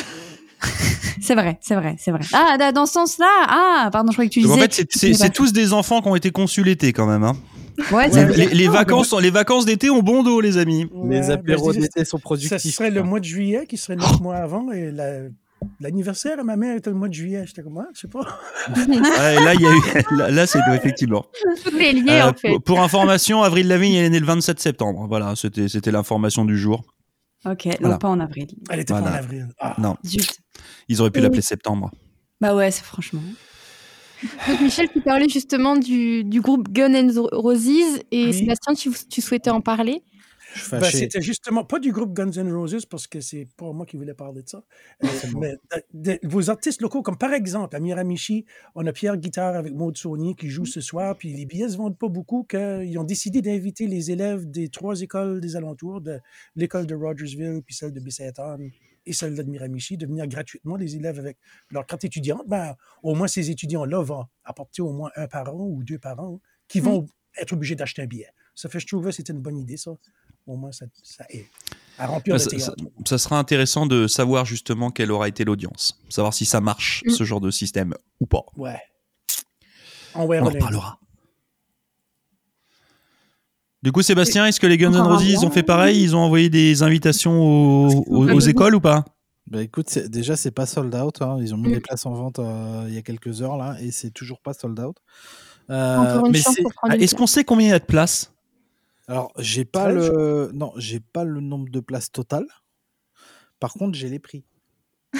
C'est 1.20 1.34
vrai, 1.36 1.58
c'est 1.60 1.74
vrai, 1.76 1.94
c'est 1.98 2.10
vrai. 2.10 2.20
Ah, 2.32 2.56
da- 2.58 2.72
dans 2.72 2.86
ce 2.86 2.94
sens-là, 2.94 3.26
ah, 3.48 3.88
pardon, 3.92 4.10
je 4.10 4.16
croyais 4.16 4.28
que 4.28 4.34
tu 4.34 4.40
Donc, 4.42 4.52
disais. 4.54 4.60
en 4.60 4.68
fait, 4.68 4.86
c'est- 4.90 5.30
tous 5.30 5.52
des 5.52 5.72
enfants 5.72 6.00
qui 6.02 6.08
ont 6.08 6.16
été 6.16 6.30
conçus 6.32 6.64
l'été 6.64 6.92
quand 6.92 7.06
même. 7.06 7.22
Hein. 7.22 7.36
Ouais, 7.92 8.10
c'est 8.10 8.26
Les, 8.26 8.46
vrai. 8.46 8.54
les 8.54 8.68
vacances, 8.68 9.12
les 9.20 9.30
vacances 9.30 9.64
d'été 9.64 9.88
ont 9.90 10.00
bon 10.02 10.22
dos, 10.24 10.40
les 10.40 10.56
amis. 10.58 10.86
Ouais, 10.92 11.20
Les 11.20 11.30
apéros 11.30 11.72
d'été 11.72 12.04
sont 12.04 12.16
Ça 12.18 12.22
productifs. 12.22 12.74
serait 12.74 12.90
le 12.90 13.02
mois 13.02 13.20
de 13.20 13.24
juillet, 13.24 13.66
qui 13.68 13.76
serait 13.76 13.96
neuf 13.96 14.20
mois 14.20 14.36
avant, 14.36 14.72
et 14.72 14.90
la- 14.90 15.28
l'anniversaire 15.80 16.38
à 16.40 16.44
ma 16.44 16.56
mère 16.56 16.76
était 16.76 16.90
le 16.90 16.96
mois 16.96 17.08
de 17.08 17.14
juillet. 17.14 17.44
J'étais 17.46 17.62
comme, 17.62 17.78
ah, 17.78 17.88
je 17.94 18.00
sais 18.00 18.08
pas. 18.08 18.20
Ouais, 18.76 19.44
là, 19.44 19.54
il 19.54 19.60
y 19.60 19.66
a 19.66 19.70
eu, 19.72 19.80
là, 20.16 20.30
là, 20.30 20.46
c'est 20.46 20.60
effectivement. 20.74 21.24
Tout 21.64 21.76
est 21.76 21.92
lié, 21.92 22.10
Euh, 22.10 22.30
en 22.30 22.34
fait. 22.34 22.48
pour, 22.50 22.62
pour 22.62 22.80
information, 22.80 23.42
Avril 23.42 23.68
Lavigne, 23.68 23.94
elle 23.94 24.04
est 24.06 24.10
née 24.10 24.20
le 24.20 24.26
27 24.26 24.60
septembre. 24.60 25.06
Voilà, 25.08 25.34
c'était 25.36 25.68
c'était 25.68 25.90
l'information 25.90 26.44
du 26.44 26.58
jour. 26.58 26.84
Ok, 27.44 27.64
donc 27.66 27.76
Voilà. 27.80 27.98
pas 27.98 28.08
en 28.08 28.20
avril. 28.20 28.46
Elle 28.70 28.80
était 28.80 28.92
pas 28.94 29.00
en 29.02 29.06
avril. 29.06 29.48
Ah. 29.58 29.74
Non, 29.78 29.96
Zut. 30.06 30.38
ils 30.88 31.00
auraient 31.00 31.10
pu 31.10 31.20
l'appeler 31.20 31.42
septembre. 31.42 31.90
Bah 32.40 32.54
ouais, 32.54 32.70
c'est 32.70 32.84
franchement. 32.84 33.22
Donc, 34.48 34.60
Michel, 34.60 34.88
tu 34.92 35.00
parlais 35.00 35.28
justement 35.28 35.74
du, 35.74 36.22
du 36.22 36.40
groupe 36.40 36.68
Guns 36.70 36.94
N' 36.94 37.10
Roses 37.32 37.66
et 38.12 38.26
Oui. 38.26 38.32
Sébastien, 38.34 38.74
tu, 38.74 38.90
tu 39.10 39.20
souhaitais 39.20 39.50
en 39.50 39.60
parler. 39.60 40.02
Ben, 40.70 40.80
c'était 40.90 41.22
justement 41.22 41.64
pas 41.64 41.78
du 41.78 41.92
groupe 41.92 42.12
Guns 42.14 42.30
N' 42.36 42.52
Roses 42.52 42.86
parce 42.86 43.06
que 43.06 43.20
c'est 43.20 43.46
pas 43.56 43.72
moi 43.72 43.86
qui 43.86 43.96
voulais 43.96 44.14
parler 44.14 44.42
de 44.42 44.48
ça. 44.48 44.64
Euh, 45.04 45.08
mais 45.40 45.52
de- 45.94 46.12
de- 46.12 46.18
vos 46.28 46.50
artistes 46.50 46.80
locaux, 46.82 47.02
comme 47.02 47.16
par 47.18 47.32
exemple 47.32 47.74
à 47.74 47.80
Miramichi, 47.80 48.44
on 48.74 48.86
a 48.86 48.92
Pierre 48.92 49.16
Guitare 49.16 49.54
avec 49.56 49.72
Maud 49.74 49.96
Saunier 49.96 50.34
qui 50.34 50.48
joue 50.48 50.64
ce 50.66 50.80
soir, 50.80 51.16
puis 51.16 51.32
les 51.32 51.46
billets 51.46 51.70
se 51.70 51.76
vendent 51.76 51.98
pas 51.98 52.08
beaucoup. 52.08 52.44
Qu'ils 52.44 52.98
ont 52.98 53.04
décidé 53.04 53.40
d'inviter 53.42 53.86
les 53.86 54.10
élèves 54.10 54.50
des 54.50 54.68
trois 54.68 55.00
écoles 55.00 55.40
des 55.40 55.56
alentours, 55.56 56.00
de 56.00 56.20
l'école 56.56 56.86
de 56.86 56.94
Rogersville, 56.94 57.62
puis 57.64 57.74
celle 57.74 57.92
de 57.92 58.00
Bisseton 58.00 58.58
et 59.04 59.12
celle 59.12 59.34
de 59.34 59.42
Miramichi, 59.42 59.96
de 59.96 60.06
venir 60.06 60.26
gratuitement, 60.28 60.76
les 60.76 60.94
élèves 60.96 61.18
avec 61.18 61.36
leur 61.70 61.86
carte 61.86 62.04
étudiante. 62.04 62.42
Ben, 62.46 62.76
au 63.02 63.14
moins, 63.14 63.26
ces 63.26 63.50
étudiants-là 63.50 64.00
vont 64.02 64.26
apporter 64.44 64.80
au 64.82 64.92
moins 64.92 65.10
un 65.16 65.26
parent 65.26 65.66
ou 65.66 65.82
deux 65.82 65.98
parents 65.98 66.40
qui 66.68 66.78
vont 66.80 67.06
être 67.40 67.52
obligés 67.52 67.74
d'acheter 67.74 68.02
un 68.02 68.06
billet. 68.06 68.28
Ça 68.54 68.68
fait, 68.68 68.78
je 68.78 68.86
trouvais 68.86 69.10
que 69.10 69.16
c'était 69.16 69.32
une 69.32 69.40
bonne 69.40 69.56
idée, 69.58 69.76
ça. 69.76 69.92
Au 70.46 70.56
moins, 70.56 70.72
ça, 70.72 70.86
ça 71.02 71.24
aide 71.30 71.44
à 71.98 72.06
remplir 72.06 72.38
Ça, 72.40 72.48
le 72.52 72.58
ça- 72.58 72.72
théâtre. 72.72 72.92
ça 73.06 73.18
sera 73.18 73.38
intéressant 73.38 73.86
de 73.86 74.06
savoir 74.06 74.44
justement 74.44 74.90
quelle 74.90 75.12
aura 75.12 75.28
été 75.28 75.44
l'audience. 75.44 76.00
Savoir 76.08 76.34
si 76.34 76.44
ça 76.44 76.60
marche, 76.60 77.02
Mm. 77.06 77.10
ce 77.10 77.24
genre 77.24 77.40
de 77.40 77.50
système, 77.50 77.94
ou 78.20 78.26
pas. 78.26 78.44
Ouais. 78.56 78.80
On 80.14 80.22
en 80.22 80.26
reparlera. 80.44 80.98
Du 83.82 83.90
coup, 83.90 84.02
Sébastien, 84.02 84.46
est-ce 84.46 84.60
que 84.60 84.66
les 84.66 84.76
Guns 84.78 84.92
N' 84.92 85.00
Roses 85.00 85.24
ils 85.26 85.44
ont 85.44 85.50
fait 85.50 85.62
pareil? 85.64 86.00
Ils 86.02 86.14
ont 86.14 86.20
envoyé 86.20 86.48
des 86.50 86.82
invitations 86.82 87.40
aux, 87.40 88.04
aux- 88.06 88.30
aux 88.32 88.40
écoles 88.40 88.74
ou 88.76 88.80
pas? 88.80 89.04
Bah 89.48 89.60
écoute, 89.62 89.98
déjà 89.98 90.36
c'est 90.36 90.52
pas 90.52 90.66
sold 90.66 90.94
out. 90.94 91.20
hein. 91.20 91.38
Ils 91.40 91.52
ont 91.52 91.56
mis 91.56 91.68
Mm. 91.68 91.72
les 91.72 91.80
places 91.80 92.06
en 92.06 92.12
vente 92.14 92.38
euh, 92.38 92.84
il 92.88 92.94
y 92.94 92.98
a 92.98 93.02
quelques 93.02 93.42
heures 93.42 93.56
là 93.56 93.76
et 93.80 93.90
c'est 93.90 94.10
toujours 94.10 94.40
pas 94.40 94.52
sold 94.52 94.78
out. 94.78 94.96
Euh, 95.70 96.20
mais 96.30 96.40
Ah, 96.82 96.96
Est-ce 96.96 97.14
qu'on 97.16 97.26
sait 97.26 97.42
combien 97.44 97.66
il 97.66 97.70
y 97.70 97.74
a 97.74 97.78
de 97.80 97.84
places? 97.84 98.31
Alors 99.08 99.32
j'ai 99.38 99.64
pas 99.64 99.90
le 99.90 100.50
non 100.54 100.72
j'ai 100.76 101.00
pas 101.00 101.24
le 101.24 101.40
nombre 101.40 101.70
de 101.70 101.80
places 101.80 102.10
total. 102.12 102.46
Par 103.60 103.72
contre 103.74 103.96
j'ai 103.98 104.08
les 104.08 104.18
prix. 104.18 104.44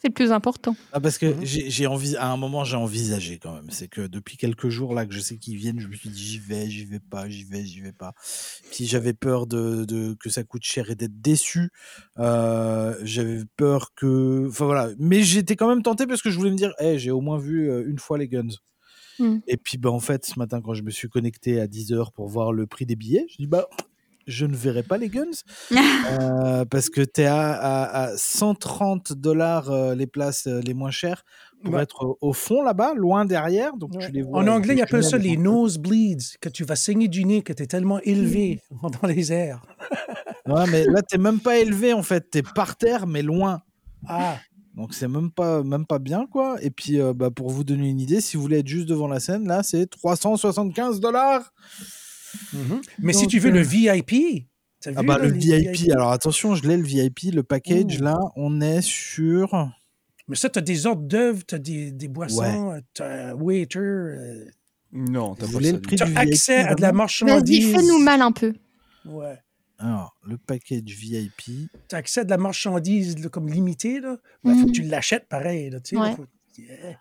C'est 0.00 0.06
le 0.08 0.14
plus 0.14 0.30
important. 0.30 0.76
Ah, 0.92 1.00
parce 1.00 1.18
que 1.18 1.26
Mhm. 1.26 1.44
j'ai 1.44 1.70
j'ai 1.70 1.86
envie 1.88 2.14
à 2.16 2.30
un 2.30 2.36
moment 2.36 2.62
j'ai 2.62 2.76
envisagé 2.76 3.38
quand 3.40 3.52
même. 3.52 3.68
C'est 3.70 3.88
que 3.88 4.06
depuis 4.06 4.36
quelques 4.36 4.68
jours 4.68 4.94
là 4.94 5.04
que 5.04 5.12
je 5.12 5.18
sais 5.18 5.38
qu'ils 5.38 5.56
viennent, 5.56 5.80
je 5.80 5.88
me 5.88 5.94
suis 5.96 6.08
dit 6.08 6.22
j'y 6.24 6.38
vais, 6.38 6.70
j'y 6.70 6.84
vais 6.84 7.00
pas, 7.00 7.28
j'y 7.28 7.42
vais, 7.42 7.64
j'y 7.64 7.80
vais 7.80 7.90
pas. 7.92 8.14
Puis 8.70 8.86
j'avais 8.86 9.12
peur 9.12 9.48
de, 9.48 9.84
de- 9.84 10.14
que 10.14 10.30
ça 10.30 10.44
coûte 10.44 10.62
cher 10.62 10.88
et 10.90 10.94
d'être 10.94 11.20
déçu. 11.20 11.70
Euh, 12.18 12.94
j'avais 13.02 13.42
peur 13.56 13.92
que, 13.96 14.46
enfin 14.48 14.66
voilà. 14.66 14.90
Mais 15.00 15.24
j'étais 15.24 15.56
quand 15.56 15.68
même 15.68 15.82
tenté 15.82 16.06
parce 16.06 16.22
que 16.22 16.30
je 16.30 16.38
voulais 16.38 16.52
me 16.52 16.56
dire, 16.56 16.72
hey, 16.78 16.96
j'ai 17.00 17.10
au 17.10 17.20
moins 17.20 17.38
vu 17.38 17.68
euh, 17.68 17.82
une 17.88 17.98
fois 17.98 18.18
les 18.18 18.28
Guns. 18.28 18.54
Mhm. 19.18 19.40
Et 19.46 19.56
puis 19.56 19.78
bah 19.78 19.90
en 19.90 20.00
fait 20.00 20.24
ce 20.26 20.38
matin 20.38 20.60
quand 20.60 20.74
je 20.74 20.82
me 20.82 20.90
suis 20.90 21.08
connecté 21.08 21.60
à 21.60 21.66
10h 21.66 22.12
pour 22.12 22.28
voir 22.28 22.52
le 22.52 22.66
prix 22.66 22.86
des 22.86 22.96
billets, 22.96 23.26
je 23.30 23.36
dis 23.36 23.46
bah 23.46 23.66
je 24.26 24.44
ne 24.44 24.54
verrai 24.54 24.82
pas 24.82 24.98
les 24.98 25.08
Guns 25.08 25.24
euh, 26.20 26.64
parce 26.66 26.90
que 26.90 27.00
tu 27.00 27.22
es 27.22 27.26
à, 27.26 27.50
à- 27.52 28.02
à 28.10 28.16
130 28.16 29.12
dollars 29.14 29.70
euh, 29.70 29.94
les 29.94 30.06
places 30.06 30.46
euh, 30.46 30.60
les 30.60 30.74
moins 30.74 30.90
chères 30.90 31.24
pour 31.64 31.74
Ouais. 31.74 31.82
être 31.82 32.04
au- 32.04 32.18
au 32.20 32.32
fond 32.32 32.62
là-bas, 32.62 32.94
loin 32.94 33.24
derrière. 33.24 33.76
Donc 33.76 33.94
Ouais. 33.94 34.06
tu 34.06 34.12
les 34.12 34.22
vois. 34.22 34.38
En 34.40 34.46
anglais, 34.46 34.74
ils 34.76 34.82
appellent 34.82 35.02
ça 35.02 35.18
les 35.18 35.36
nosebleeds, 35.36 36.36
que 36.40 36.48
tu 36.48 36.62
vas 36.62 36.76
saigner 36.76 37.08
du 37.08 37.24
nez, 37.24 37.42
que 37.42 37.52
tu 37.52 37.62
es 37.64 37.66
tellement 37.66 37.98
élevé 38.02 38.60
dans 39.02 39.08
les 39.08 39.32
airs. 39.32 39.62
Ouais, 40.46 40.64
mais 40.70 40.84
là, 40.84 41.02
t'es 41.02 41.18
même 41.18 41.40
pas 41.40 41.58
élevé 41.58 41.92
en 41.94 42.02
fait. 42.04 42.30
T'es 42.30 42.42
par 42.42 42.76
terre, 42.76 43.06
mais 43.08 43.22
loin. 43.22 43.62
Ah, 44.06 44.36
Donc 44.78 44.94
c'est 44.94 45.08
même 45.08 45.30
pas, 45.32 45.62
même 45.64 45.84
pas 45.86 45.98
bien 45.98 46.26
quoi. 46.30 46.56
Et 46.62 46.70
puis 46.70 47.00
euh, 47.00 47.12
bah, 47.12 47.30
pour 47.30 47.50
vous 47.50 47.64
donner 47.64 47.88
une 47.88 48.00
idée, 48.00 48.20
si 48.20 48.36
vous 48.36 48.42
voulez 48.44 48.60
être 48.60 48.68
juste 48.68 48.86
devant 48.88 49.08
la 49.08 49.18
scène, 49.18 49.46
là 49.48 49.62
c'est 49.64 49.88
375 49.90 51.00
dollars. 51.00 51.52
mhm. 52.52 52.80
mais 53.00 53.12
si 53.12 53.26
tu 53.26 53.40
veux 53.40 53.50
le 53.50 53.60
euh, 53.60 53.62
VIP, 53.62 54.46
t'as 54.80 54.92
Ah 54.94 55.00
vu, 55.00 55.06
bah 55.06 55.18
là, 55.18 55.24
le 55.26 55.32
VIP. 55.32 55.90
Alors 55.90 56.12
attention, 56.12 56.54
je 56.54 56.66
l'ai 56.66 56.76
le 56.76 56.84
VIP, 56.84 57.34
le 57.34 57.42
package 57.42 57.98
Ouh. 58.00 58.04
là, 58.04 58.16
on 58.36 58.60
est 58.60 58.80
sur. 58.80 59.68
Mais 60.28 60.36
ça, 60.36 60.48
tu 60.48 60.58
as 60.60 60.62
des 60.62 60.86
ordres 60.86 61.02
d'œuvre, 61.08 61.42
tu 61.44 61.54
as 61.56 61.58
des, 61.58 61.90
des 61.90 62.06
boissons, 62.08 62.80
tu 62.94 63.02
as 63.02 63.30
un 63.30 63.32
waiter, 63.34 63.78
euh, 63.80 64.44
Non, 64.92 65.34
Vous 65.40 65.46
voulez 65.48 65.72
le 65.72 65.80
prix 65.80 65.96
tu 65.96 66.04
du 66.04 66.16
as 66.16 66.22
VIP 66.22 66.32
accès 66.34 66.58
à 66.58 66.74
de 66.76 66.82
la 66.82 66.88
vraiment 66.92 67.06
Vas-y, 67.06 67.24
marchandise. 67.24 67.72
fais-nous 67.74 67.98
mal 67.98 68.22
un 68.22 68.30
peu. 68.32 68.54
Ouais. 69.06 69.38
Alors 69.78 70.16
le 70.24 70.36
package 70.38 70.82
VIP. 70.82 71.42
Tu 71.88 71.94
as 71.94 71.98
accès 71.98 72.20
à 72.20 72.24
de 72.24 72.30
la 72.30 72.36
marchandise 72.36 73.16
là, 73.22 73.28
comme 73.28 73.48
limitée. 73.48 74.00
Il 74.44 74.54
faut 74.60 74.66
que 74.66 74.72
tu 74.72 74.82
l'achètes 74.82 75.28
pareil. 75.28 75.70
Là, 75.70 75.80
tu 75.80 75.90
sais, 75.96 76.00
Ouais. 76.00 76.10
là, 76.10 76.16
faut- 76.16 76.26
Yeah. 76.58 76.96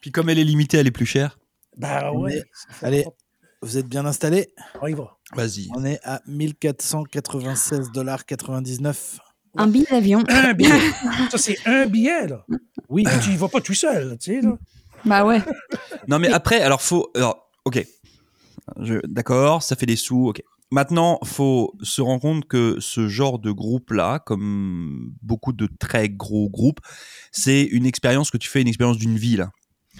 Puis 0.00 0.10
comme 0.10 0.28
elle 0.28 0.38
est 0.40 0.44
limitée, 0.44 0.78
elle 0.78 0.88
est 0.88 0.90
plus 0.90 1.06
chère. 1.06 1.38
Bah 1.76 2.10
Mais- 2.12 2.18
ouais. 2.18 2.42
Allez. 2.82 3.04
Vous 3.62 3.78
êtes 3.78 3.86
bien 3.86 4.04
installés? 4.04 4.52
On 4.82 4.86
y 4.88 4.92
va. 4.94 5.16
Vas-y. 5.34 5.68
On 5.76 5.84
est 5.84 6.00
à 6.04 6.20
1496 6.26 7.90
dollars 7.92 8.26
99. 8.26 9.18
Un 9.56 9.66
billet 9.68 9.86
d'avion. 9.90 10.22
Un 10.28 10.52
billet? 10.54 10.70
ça, 11.30 11.38
c'est 11.38 11.56
un 11.66 11.86
billet, 11.86 12.26
là? 12.26 12.44
Oui. 12.88 13.04
Tu 13.22 13.30
y 13.30 13.36
vas 13.36 13.48
pas 13.48 13.60
tout 13.60 13.74
seul, 13.74 14.08
là, 14.10 14.16
tu 14.16 14.34
sais, 14.34 14.40
là. 14.40 14.58
Bah 15.04 15.24
ouais. 15.24 15.40
Non, 16.08 16.18
mais 16.18 16.28
après, 16.28 16.60
alors 16.60 16.82
faut. 16.82 17.10
Alors, 17.14 17.48
ok. 17.64 17.84
Je- 18.80 19.00
D'accord, 19.06 19.62
ça 19.62 19.76
fait 19.76 19.86
des 19.86 19.96
sous, 19.96 20.28
ok. 20.28 20.42
Maintenant, 20.72 21.18
faut 21.24 21.74
se 21.82 22.02
rendre 22.02 22.20
compte 22.20 22.46
que 22.46 22.76
ce 22.80 23.06
genre 23.08 23.38
de 23.38 23.52
groupe-là, 23.52 24.18
comme 24.18 25.12
beaucoup 25.22 25.52
de 25.52 25.68
très 25.78 26.08
gros 26.08 26.50
groupes, 26.50 26.80
c'est 27.30 27.62
une 27.62 27.86
expérience 27.86 28.30
que 28.30 28.36
tu 28.36 28.48
fais, 28.48 28.62
une 28.62 28.68
expérience 28.68 28.98
d'une 28.98 29.16
vie, 29.16 29.36
là. 29.36 29.50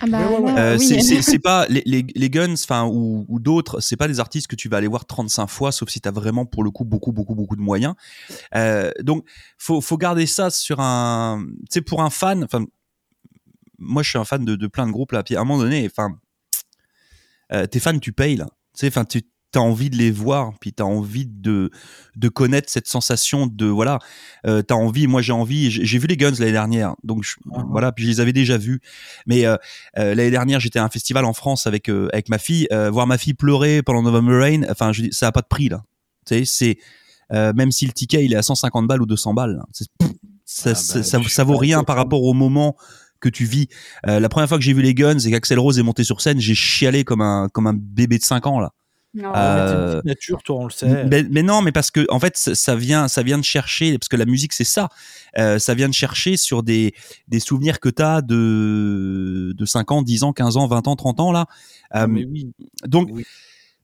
Ah 0.00 0.06
bah, 0.08 0.18
Ouais, 0.28 0.36
ouais, 0.36 0.42
ouais. 0.42 0.52
là, 0.54 0.72
Euh, 0.72 0.76
oui. 0.78 1.00
c'est- 1.22 1.38
pas 1.38 1.66
les, 1.68 1.82
les, 1.86 2.04
les 2.14 2.30
Guns, 2.30 2.52
enfin 2.54 2.84
ou, 2.86 3.24
ou 3.28 3.38
d'autres, 3.38 3.80
c'est 3.80 3.96
pas 3.96 4.08
des 4.08 4.18
artistes 4.20 4.48
que 4.48 4.56
tu 4.56 4.68
vas 4.68 4.76
aller 4.78 4.88
voir 4.88 5.06
35 5.06 5.46
fois, 5.46 5.70
sauf 5.72 5.88
si 5.88 6.00
t'as 6.00 6.10
vraiment 6.10 6.44
pour 6.46 6.64
le 6.64 6.70
coup 6.70 6.84
beaucoup 6.84 7.12
beaucoup 7.12 7.34
beaucoup 7.36 7.56
de 7.56 7.62
moyens. 7.62 7.94
Euh, 8.56 8.90
donc 9.00 9.24
faut 9.56 9.80
faut 9.80 9.96
garder 9.96 10.26
ça 10.26 10.50
sur 10.50 10.80
un, 10.80 11.46
tu 11.60 11.64
sais 11.70 11.80
pour 11.80 12.02
un 12.02 12.10
fan. 12.10 12.44
Enfin, 12.44 12.66
moi 13.78 14.02
je 14.02 14.10
suis 14.10 14.18
un 14.18 14.24
fan 14.24 14.44
de, 14.44 14.54
de 14.56 14.66
plein 14.66 14.86
de 14.86 14.92
groupes 14.92 15.12
là. 15.12 15.22
Puis 15.22 15.36
à 15.36 15.40
un 15.40 15.44
moment 15.44 15.60
donné, 15.62 15.86
enfin, 15.90 16.18
euh, 17.52 17.66
tes 17.66 17.80
fans 17.80 17.98
tu 17.98 18.12
payes 18.12 18.36
là. 18.36 18.46
Tu 18.74 18.80
sais, 18.80 18.88
enfin 18.88 19.04
tu 19.04 19.22
as 19.58 19.62
envie 19.62 19.90
de 19.90 19.96
les 19.96 20.10
voir, 20.10 20.52
puis 20.60 20.72
tu 20.72 20.82
as 20.82 20.86
envie 20.86 21.26
de 21.26 21.70
de 22.16 22.28
connaître 22.28 22.70
cette 22.70 22.86
sensation 22.88 23.46
de 23.46 23.66
voilà, 23.66 23.98
euh, 24.46 24.62
tu 24.66 24.72
as 24.72 24.76
envie. 24.76 25.06
Moi 25.06 25.22
j'ai 25.22 25.32
envie. 25.32 25.70
J'ai 25.70 25.98
vu 25.98 26.06
les 26.06 26.16
Guns 26.16 26.32
l'année 26.38 26.52
dernière, 26.52 26.94
donc 27.04 27.22
je- 27.24 27.34
Ah. 27.54 27.62
voilà, 27.70 27.92
puis 27.92 28.04
je 28.04 28.08
les 28.10 28.20
avais 28.20 28.32
déjà 28.32 28.58
vus. 28.58 28.80
Mais 29.26 29.44
euh, 29.46 29.56
euh, 29.98 30.14
l'année 30.14 30.30
dernière, 30.30 30.60
j'étais 30.60 30.78
à 30.78 30.84
un 30.84 30.88
festival 30.90 31.24
en 31.24 31.32
France 31.32 31.66
avec 31.66 31.88
euh, 31.88 32.08
avec 32.12 32.28
ma 32.28 32.38
fille. 32.38 32.66
Euh, 32.72 32.90
voir 32.90 33.06
ma 33.06 33.18
fille 33.18 33.34
pleurer 33.34 33.82
pendant 33.82 34.02
November 34.02 34.34
Rain, 34.38 34.62
enfin, 34.70 34.92
je 34.92 35.04
ça 35.10 35.28
a 35.28 35.32
pas 35.32 35.42
de 35.42 35.48
prix 35.48 35.68
là. 35.68 35.82
Tu 36.26 36.34
sais, 36.38 36.44
c'est 36.44 36.78
euh, 37.32 37.52
même 37.54 37.72
si 37.72 37.86
le 37.86 37.92
ticket 37.92 38.24
il 38.24 38.32
est 38.32 38.36
à 38.36 38.42
150 38.42 38.86
balles 38.86 39.02
ou 39.02 39.06
200 39.06 39.34
balles, 39.34 39.60
ça, 39.72 39.84
Ah 40.00 40.04
bah, 40.06 40.74
ça, 40.74 40.74
ça, 41.02 41.20
je 41.20 41.28
ça 41.28 41.42
suis 41.42 41.42
vaut 41.52 41.56
rien 41.56 41.82
par 41.84 41.96
fan. 41.96 42.04
rapport 42.04 42.22
au 42.22 42.32
moment 42.34 42.76
que 43.18 43.28
tu 43.28 43.44
vis. 43.46 43.68
Euh, 44.06 44.20
la 44.20 44.28
première 44.28 44.48
fois 44.48 44.58
que 44.58 44.64
j'ai 44.64 44.72
vu 44.74 44.82
les 44.82 44.94
Guns 44.94 45.18
et 45.18 45.30
qu'Axel 45.30 45.58
Rose 45.58 45.78
est 45.78 45.82
monté 45.82 46.04
sur 46.04 46.20
scène, 46.20 46.38
j'ai 46.38 46.54
chialé 46.54 47.02
comme 47.02 47.20
un 47.22 47.48
comme 47.48 47.66
un 47.66 47.72
bébé 47.74 48.18
de 48.18 48.22
5 48.24 48.46
ans 48.46 48.60
là. 48.60 48.72
Non. 49.16 49.32
Euh, 49.34 50.00
une 50.04 50.08
nature, 50.08 50.42
toi, 50.42 50.56
on 50.60 50.64
le 50.64 50.70
sait. 50.70 51.04
Mais, 51.06 51.24
mais 51.30 51.42
non, 51.42 51.62
mais 51.62 51.72
parce 51.72 51.90
que 51.90 52.06
en 52.10 52.20
fait, 52.20 52.36
ça, 52.36 52.54
ça 52.54 52.76
vient, 52.76 53.08
ça 53.08 53.22
vient 53.22 53.38
de 53.38 53.44
chercher, 53.44 53.98
parce 53.98 54.08
que 54.08 54.16
la 54.16 54.26
musique 54.26 54.52
c'est 54.52 54.62
ça. 54.64 54.88
Euh, 55.38 55.58
ça 55.58 55.74
vient 55.74 55.88
de 55.88 55.94
chercher 55.94 56.36
sur 56.36 56.62
des 56.62 56.94
des 57.28 57.40
souvenirs 57.40 57.80
que 57.80 57.88
t'as 57.88 58.20
de 58.22 59.54
de 59.56 59.64
5 59.64 59.90
ans, 59.92 60.02
10 60.02 60.22
ans, 60.22 60.32
15 60.32 60.56
ans, 60.58 60.66
20 60.66 60.86
ans, 60.86 60.96
30 60.96 61.20
ans 61.20 61.32
là. 61.32 61.46
Ah, 61.90 62.04
Euh, 62.04 62.06
mais 62.08 62.24
oui. 62.26 62.52
donc 62.86 63.08
Oui. 63.12 63.24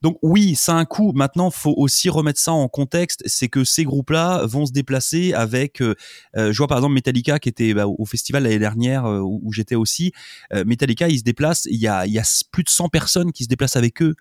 donc 0.02 0.18
oui, 0.22 0.54
ça 0.54 0.72
a 0.74 0.76
un 0.76 0.84
coût. 0.84 1.12
Maintenant, 1.14 1.50
faut 1.50 1.74
aussi 1.76 2.10
remettre 2.10 2.40
ça 2.40 2.52
en 2.52 2.68
contexte. 2.68 3.22
C'est 3.26 3.48
que 3.48 3.64
ces 3.64 3.84
groupes-là 3.84 4.44
vont 4.46 4.66
se 4.66 4.72
déplacer 4.72 5.32
avec. 5.34 5.80
euh, 5.80 5.94
je 6.36 6.56
vois 6.58 6.66
par 6.68 6.78
exemple 6.78 6.94
Metallica 6.94 7.38
qui 7.38 7.48
était 7.48 7.72
bah, 7.74 7.86
au 7.86 8.04
festival 8.04 8.42
l'année 8.42 8.58
dernière 8.58 9.06
euh, 9.06 9.20
où, 9.20 9.40
où 9.44 9.52
j'étais 9.52 9.76
aussi. 9.76 10.12
Euh, 10.52 10.64
Metallica, 10.66 11.08
ils 11.08 11.18
se 11.20 11.24
déplacent. 11.24 11.66
Il 11.70 11.80
y 11.80 11.86
a, 11.88 12.06
il 12.06 12.12
y 12.12 12.18
a 12.18 12.24
plus 12.50 12.64
de 12.64 12.70
100 12.70 12.88
personnes 12.88 13.32
qui 13.32 13.44
se 13.44 13.48
déplacent 13.48 13.76
avec 13.76 14.02
eux. 14.02 14.14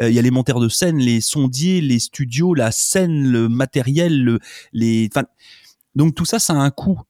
Euh, 0.00 0.08
Il 0.10 0.14
y 0.14 0.18
a 0.18 0.22
les 0.22 0.30
monteurs 0.30 0.60
de 0.60 0.68
scène, 0.68 0.98
les 0.98 1.20
sondiers, 1.20 1.80
les 1.80 1.98
studios, 1.98 2.54
la 2.54 2.70
scène, 2.70 3.26
le 3.30 3.48
matériel, 3.48 4.22
le, 4.22 4.38
les. 4.72 5.08
Enfin, 5.12 5.26
donc 5.94 6.14
tout 6.14 6.24
ça, 6.24 6.38
ça 6.38 6.52
a 6.54 6.56
un 6.56 6.70
coût. 6.70 7.00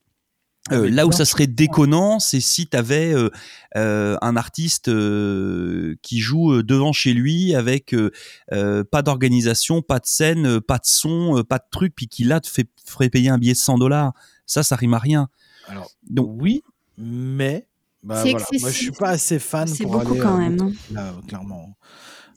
Euh, 0.71 0.83
Mais 0.83 0.91
là 0.91 1.07
où 1.07 1.13
ça 1.13 1.25
serait 1.25 1.47
déconnant, 1.47 2.19
c'est 2.19 2.41
si 2.41 2.67
tu 2.67 2.77
avais 2.77 3.15
un 3.75 4.37
artiste 4.37 4.89
euh, 4.89 5.95
qui 6.03 6.21
joue 6.21 6.53
euh, 6.53 6.63
devant 6.63 6.93
chez 6.93 7.15
lui 7.15 7.55
avec 7.55 7.95
euh, 7.95 8.11
euh, 8.53 8.85
pas 8.85 9.01
d'organisation, 9.03 9.81
pas 9.81 9.99
de 9.99 10.07
scène, 10.07 10.47
euh, 10.47 10.61
pas 10.61 10.77
de 10.77 10.85
son, 10.85 11.39
euh, 11.39 11.43
pas 11.43 11.57
de 11.59 11.65
truc, 11.71 11.95
puis 11.97 12.07
qui 12.07 12.25
là 12.25 12.41
te 12.41 12.49
fait, 12.49 12.69
ferait 12.85 13.09
payer 13.09 13.31
un 13.31 13.39
billet 13.39 13.55
de 13.55 13.59
100 13.59 13.79
dollars. 13.79 14.13
Ça, 14.45 14.63
ça 14.63 14.77
rime 14.77 14.93
à 14.95 14.99
rien. 14.99 15.29
Alors, 15.69 15.91
Donc, 16.11 16.29
oui, 16.39 16.63
mais. 16.99 17.67
Bah, 18.03 18.23
C'est 18.23 18.31
voilà. 18.33 18.47
Moi, 18.61 18.71
je 18.71 18.77
suis 18.77 18.91
pas 18.93 19.09
assez 19.11 19.39
fan 19.39 19.67
C'est 19.69 19.85
pour 19.85 19.93
beaucoup 19.93 20.13
aller. 20.13 20.21
quand 20.21 20.35
euh, 20.35 20.39
même. 20.51 20.75
Là, 20.93 21.15
clairement. 21.27 21.77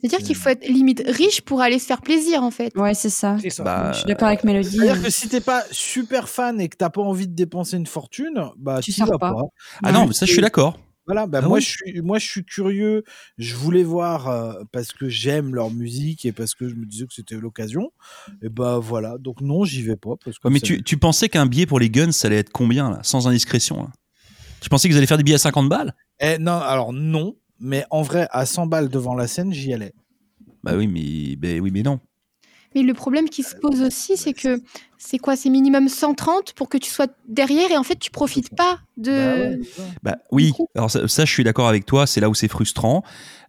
C'est-à-dire 0.02 0.26
qu'il 0.26 0.36
faut 0.36 0.48
être 0.48 0.66
limite 0.66 1.02
riche 1.06 1.42
pour 1.42 1.60
aller 1.60 1.78
se 1.78 1.86
faire 1.86 2.00
plaisir, 2.02 2.42
en 2.42 2.50
fait. 2.50 2.72
Ouais, 2.76 2.94
c'est 2.94 3.08
ça. 3.10 3.36
Bah, 3.60 3.92
Je 3.92 3.98
suis 3.98 4.06
d'accord 4.06 4.28
avec 4.28 4.42
Mélodie. 4.44 4.76
C'est-à-dire 4.76 5.02
que 5.02 5.10
si 5.10 5.28
t'es 5.28 5.40
pas 5.40 5.62
super 5.70 6.28
fan 6.28 6.60
et 6.60 6.68
que 6.68 6.76
t'as 6.76 6.90
pas 6.90 7.02
envie 7.02 7.28
de 7.28 7.34
dépenser 7.34 7.76
une 7.76 7.86
fortune, 7.86 8.46
bah 8.56 8.80
Tu 8.82 8.90
sors 8.92 9.06
vas 9.06 9.18
pas. 9.18 9.32
pas. 9.32 9.42
ah 9.84 9.92
non, 9.92 10.10
ça, 10.12 10.26
je 10.26 10.32
suis 10.32 10.42
d'accord. 10.42 10.78
Voilà, 11.06 11.26
bah 11.26 11.40
Ah 11.42 11.48
moi 11.48 11.58
je 11.58 11.68
suis 11.68 12.00
moi 12.00 12.20
je 12.20 12.28
suis 12.28 12.44
curieux, 12.44 13.02
je 13.36 13.56
voulais 13.56 13.82
voir 13.82 14.28
euh, 14.28 14.52
parce 14.70 14.92
que 14.92 15.08
j'aime 15.08 15.52
leur 15.52 15.72
musique 15.72 16.24
et 16.24 16.30
parce 16.30 16.54
que 16.54 16.68
je 16.68 16.76
me 16.76 16.86
disais 16.86 17.06
que 17.06 17.12
c'était 17.12 17.34
l'occasion. 17.34 17.90
Et 18.40 18.48
bah 18.48 18.78
voilà, 18.80 19.18
donc 19.18 19.40
non, 19.40 19.64
j'y 19.64 19.82
vais 19.82 19.96
pas 19.96 20.10
parce 20.24 20.38
que 20.38 20.46
Ouais, 20.46 20.54
mais 20.54 20.60
tu, 20.60 20.80
tu 20.84 20.96
pensais 20.98 21.28
qu'un 21.28 21.46
billet 21.46 21.66
pour 21.66 21.80
les 21.80 21.90
Guns, 21.90 22.12
ça 22.12 22.28
allait 22.28 22.36
être 22.38 22.52
combien, 22.52 22.88
là, 22.88 23.00
sans 23.02 23.26
indiscrétion 23.26 23.82
là? 23.82 23.90
Tu 24.60 24.68
pensais 24.68 24.86
qu'ils 24.88 24.96
allaient 24.96 25.06
faire 25.08 25.16
des 25.16 25.24
billets 25.24 25.34
à 25.34 25.38
50 25.38 25.68
balles? 25.68 25.92
Eh, 26.20 26.38
non, 26.38 26.52
alors 26.52 26.92
non, 26.92 27.34
mais 27.62 27.84
en 27.90 28.02
vrai 28.02 28.28
à 28.30 28.44
100 28.44 28.66
balles 28.66 28.88
devant 28.88 29.14
la 29.14 29.26
scène, 29.26 29.52
j'y 29.52 29.72
allais. 29.72 29.92
Bah 30.62 30.72
oui, 30.76 30.86
mais, 30.86 31.36
ben 31.36 31.60
oui, 31.60 31.70
mais 31.72 31.82
non. 31.82 31.98
Mais 32.74 32.82
le 32.82 32.94
problème 32.94 33.28
qui 33.28 33.42
se 33.42 33.54
pose 33.54 33.82
aussi, 33.82 34.16
c'est 34.16 34.32
que 34.32 34.62
c'est 34.96 35.18
quoi? 35.18 35.36
C'est 35.36 35.50
minimum 35.50 35.88
130 35.88 36.54
pour 36.54 36.68
que 36.70 36.78
tu 36.78 36.90
sois 36.90 37.06
derrière 37.28 37.70
et 37.70 37.76
en 37.76 37.82
fait, 37.82 37.98
tu 37.98 38.10
profites 38.10 38.54
pas 38.54 38.80
de. 38.96 39.60
Bah. 39.76 39.84
Bah 40.02 40.16
oui, 40.30 40.52
alors 40.74 40.90
ça, 40.90 41.06
ça, 41.06 41.24
je 41.26 41.32
suis 41.32 41.44
d'accord 41.44 41.68
avec 41.68 41.84
toi, 41.84 42.06
c'est 42.06 42.20
là 42.20 42.30
où 42.30 42.34
c'est 42.34 42.48
frustrant. 42.48 43.02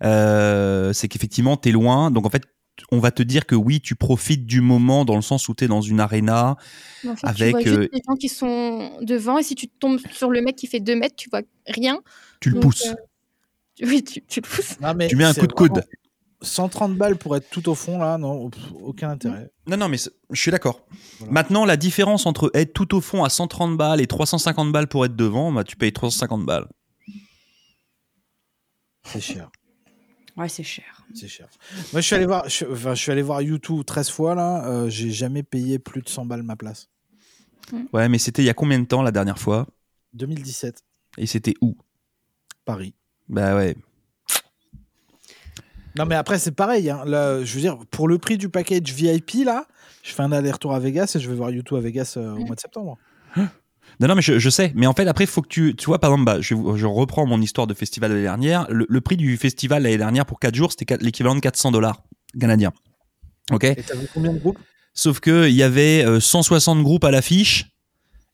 Euh, 0.04 0.92
c'est 0.94 1.08
qu'effectivement, 1.08 1.56
tu 1.56 1.70
es 1.70 1.72
loin. 1.72 2.12
Donc 2.12 2.26
en 2.26 2.30
fait, 2.30 2.44
on 2.92 3.00
va 3.00 3.12
te 3.12 3.24
dire 3.24 3.46
que 3.46 3.56
oui, 3.56 3.80
tu 3.80 3.96
profites 3.96 4.46
du 4.46 4.60
moment 4.60 5.06
dans 5.06 5.16
le 5.16 5.22
sens 5.22 5.48
où 5.48 5.54
tu 5.54 5.64
es 5.64 5.68
dans 5.68 5.82
une 5.82 6.00
arena. 6.02 6.58
Mais 7.04 7.12
en 7.12 7.16
fait, 7.16 7.28
avec, 7.28 7.58
tu 7.60 7.70
vois 7.70 7.78
euh, 7.78 7.82
juste 7.84 7.94
les 7.94 8.02
gens 8.06 8.16
qui 8.16 8.30
sont 8.30 8.92
devant 9.02 9.38
et 9.38 9.44
si 9.44 9.56
tu 9.56 9.70
tombes 9.70 10.00
sur 10.12 10.32
le 10.32 10.42
mec 10.42 10.56
qui 10.58 10.68
fait 10.68 10.80
2 10.82 10.96
mètres, 10.96 11.16
tu 11.16 11.30
vois 11.30 11.42
rien. 11.68 12.00
Tu 12.42 12.50
le 12.50 12.56
Donc, 12.56 12.64
pousses. 12.64 12.88
euh, 12.88 12.96
Oui, 13.82 14.04
tu, 14.04 14.22
tu 14.26 14.40
le 14.42 14.48
pousses. 14.48 14.80
Non, 14.80 14.94
mais 14.94 15.08
Tu 15.08 15.16
mets 15.16 15.24
un 15.26 15.34
coup 15.34 15.48
de 15.48 15.54
coude. 15.54 15.72
vraiment 15.72 15.88
130 16.42 16.98
balles 16.98 17.16
pour 17.18 17.38
être 17.38 17.50
tout 17.50 17.70
au 17.70 17.76
fond 17.76 17.98
là, 17.98 18.18
non, 18.18 18.52
aucun 18.82 19.12
intérêt. 19.12 19.50
Non, 19.66 19.78
non, 19.78 19.88
mais 19.88 19.98
je 19.98 20.40
suis 20.42 20.52
d'accord. 20.52 20.86
Voilà. 21.20 21.32
Maintenant, 21.34 21.64
la 21.66 21.78
différence 21.78 22.26
entre 22.26 22.52
être 22.54 22.74
tout 22.74 22.94
au 22.96 23.00
fond 23.02 23.24
à 23.24 23.30
130 23.30 23.78
balles 23.78 24.02
et 24.02 24.08
350 24.08 24.72
balles 24.72 24.88
pour 24.90 25.06
être 25.06 25.16
devant, 25.16 25.52
bah, 25.54 25.64
tu 25.64 25.78
payes 25.78 25.94
350 25.94 26.46
balles. 26.46 26.68
C'est 29.06 29.22
cher. 29.22 29.50
Ouais, 30.36 30.50
c'est 30.50 30.64
cher. 30.64 31.06
C'est 31.14 31.28
cher. 31.28 31.48
Moi, 31.92 32.02
je 32.02 32.08
suis 32.08 32.16
allé 32.16 32.26
voir, 32.26 32.50
je, 32.50 32.66
enfin, 32.66 32.96
je 32.96 33.02
suis 33.02 33.12
allé 33.12 33.22
voir 33.22 33.42
YouTube 33.42 33.84
13 33.86 34.10
fois 34.10 34.34
là. 34.36 34.66
euh, 34.68 34.90
j'ai 34.90 35.12
jamais 35.12 35.44
payé 35.44 35.78
plus 35.80 36.02
de 36.02 36.10
100 36.10 36.26
balles 36.26 36.44
ma 36.44 36.56
place. 36.56 36.90
Ouais, 37.94 38.10
mais 38.10 38.18
c'était 38.18 38.42
il 38.42 38.46
y 38.46 38.50
a 38.50 38.54
combien 38.54 38.80
de 38.80 38.86
temps 38.86 39.02
la 39.04 39.12
dernière 39.12 39.40
fois? 39.40 39.68
2017, 40.14 40.84
Et 41.18 41.26
c'était 41.26 41.54
où? 41.62 41.76
Paris. 42.66 42.96
Bah 43.34 43.56
ouais. 43.56 43.76
Non, 45.98 46.06
mais 46.06 46.16
après, 46.16 46.40
c'est 46.40 46.52
pareil. 46.52 46.90
hein. 46.90 47.04
Là, 47.06 47.44
je 47.44 47.54
veux 47.54 47.60
dire, 47.62 47.78
pour 47.92 48.08
le 48.08 48.18
prix 48.18 48.38
du 48.38 48.50
package 48.50 48.92
VIP, 48.94 49.46
là, 49.46 49.66
je 50.02 50.12
fais 50.14 50.24
un 50.24 50.32
aller-retour 50.32 50.74
à 50.74 50.80
Vegas 50.80 51.14
et 51.16 51.20
je 51.20 51.30
vais 51.30 51.36
voir 51.36 51.52
YouTube 51.52 51.78
à 51.78 51.82
Vegas 51.82 52.16
euh, 52.18 52.34
au 52.34 52.46
mois 52.46 52.56
de 52.56 52.60
septembre. 52.60 52.98
Non, 54.00 54.08
non, 54.08 54.16
mais 54.16 54.24
je, 54.24 54.40
je 54.40 54.50
sais. 54.50 54.72
Mais 54.76 54.88
en 54.88 54.94
fait, 54.94 55.06
après, 55.08 55.28
faut 55.28 55.44
que 55.44 55.48
tu. 55.48 55.76
Tu 55.76 55.86
vois, 55.86 56.00
par 56.00 56.12
exemple, 56.12 56.26
bah, 56.26 56.42
je, 56.42 56.56
je 56.76 56.86
reprends 56.88 57.28
mon 57.28 57.40
histoire 57.42 57.68
de 57.68 57.76
festival 57.76 58.12
l'année 58.12 58.24
dernière. 58.24 58.66
Le, 58.70 58.88
le 58.90 59.02
prix 59.02 59.18
du 59.18 59.38
festival 59.38 59.84
l'année 59.84 59.98
dernière 59.98 60.26
pour 60.26 60.40
4 60.40 60.56
jours, 60.56 60.72
c'était 60.72 60.98
l'équivalent 61.00 61.36
de 61.36 61.42
400 61.42 61.72
dollars 61.72 62.02
canadiens. 62.40 62.74
Ok? 63.52 63.66
Et 63.66 63.76
vu 63.76 64.08
combien 64.14 64.34
de 64.34 64.40
groupes? 64.40 64.58
Sauf 64.96 65.20
que 65.20 65.48
il 65.48 65.56
y 65.56 65.64
avait 65.64 66.04
euh, 66.06 66.20
160 66.20 66.82
groupes 66.82 67.04
à 67.04 67.12
l'affiche 67.12 67.72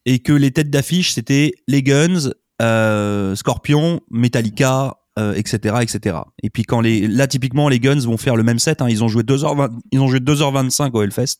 et 0.05 0.19
que 0.19 0.31
les 0.33 0.51
têtes 0.51 0.69
d'affiche 0.69 1.11
c'était 1.13 1.53
les 1.67 1.83
Guns, 1.83 2.31
euh, 2.61 3.35
Scorpion, 3.35 4.01
Metallica, 4.11 4.97
euh, 5.17 5.33
etc., 5.33 5.77
etc. 5.81 6.17
Et 6.43 6.49
puis 6.49 6.63
quand 6.63 6.81
les 6.81 7.07
là 7.07 7.27
typiquement 7.27 7.67
les 7.69 7.79
Guns 7.79 7.99
vont 7.99 8.17
faire 8.17 8.35
le 8.35 8.43
même 8.43 8.59
set, 8.59 8.81
hein, 8.81 8.87
ils 8.89 9.03
ont 9.03 9.07
joué 9.07 9.23
2h20, 9.23 9.71
ils 9.91 9.99
ont 9.99 10.07
joué 10.07 10.19
2h25 10.19 10.91
au 10.93 11.01
Hellfest. 11.01 11.37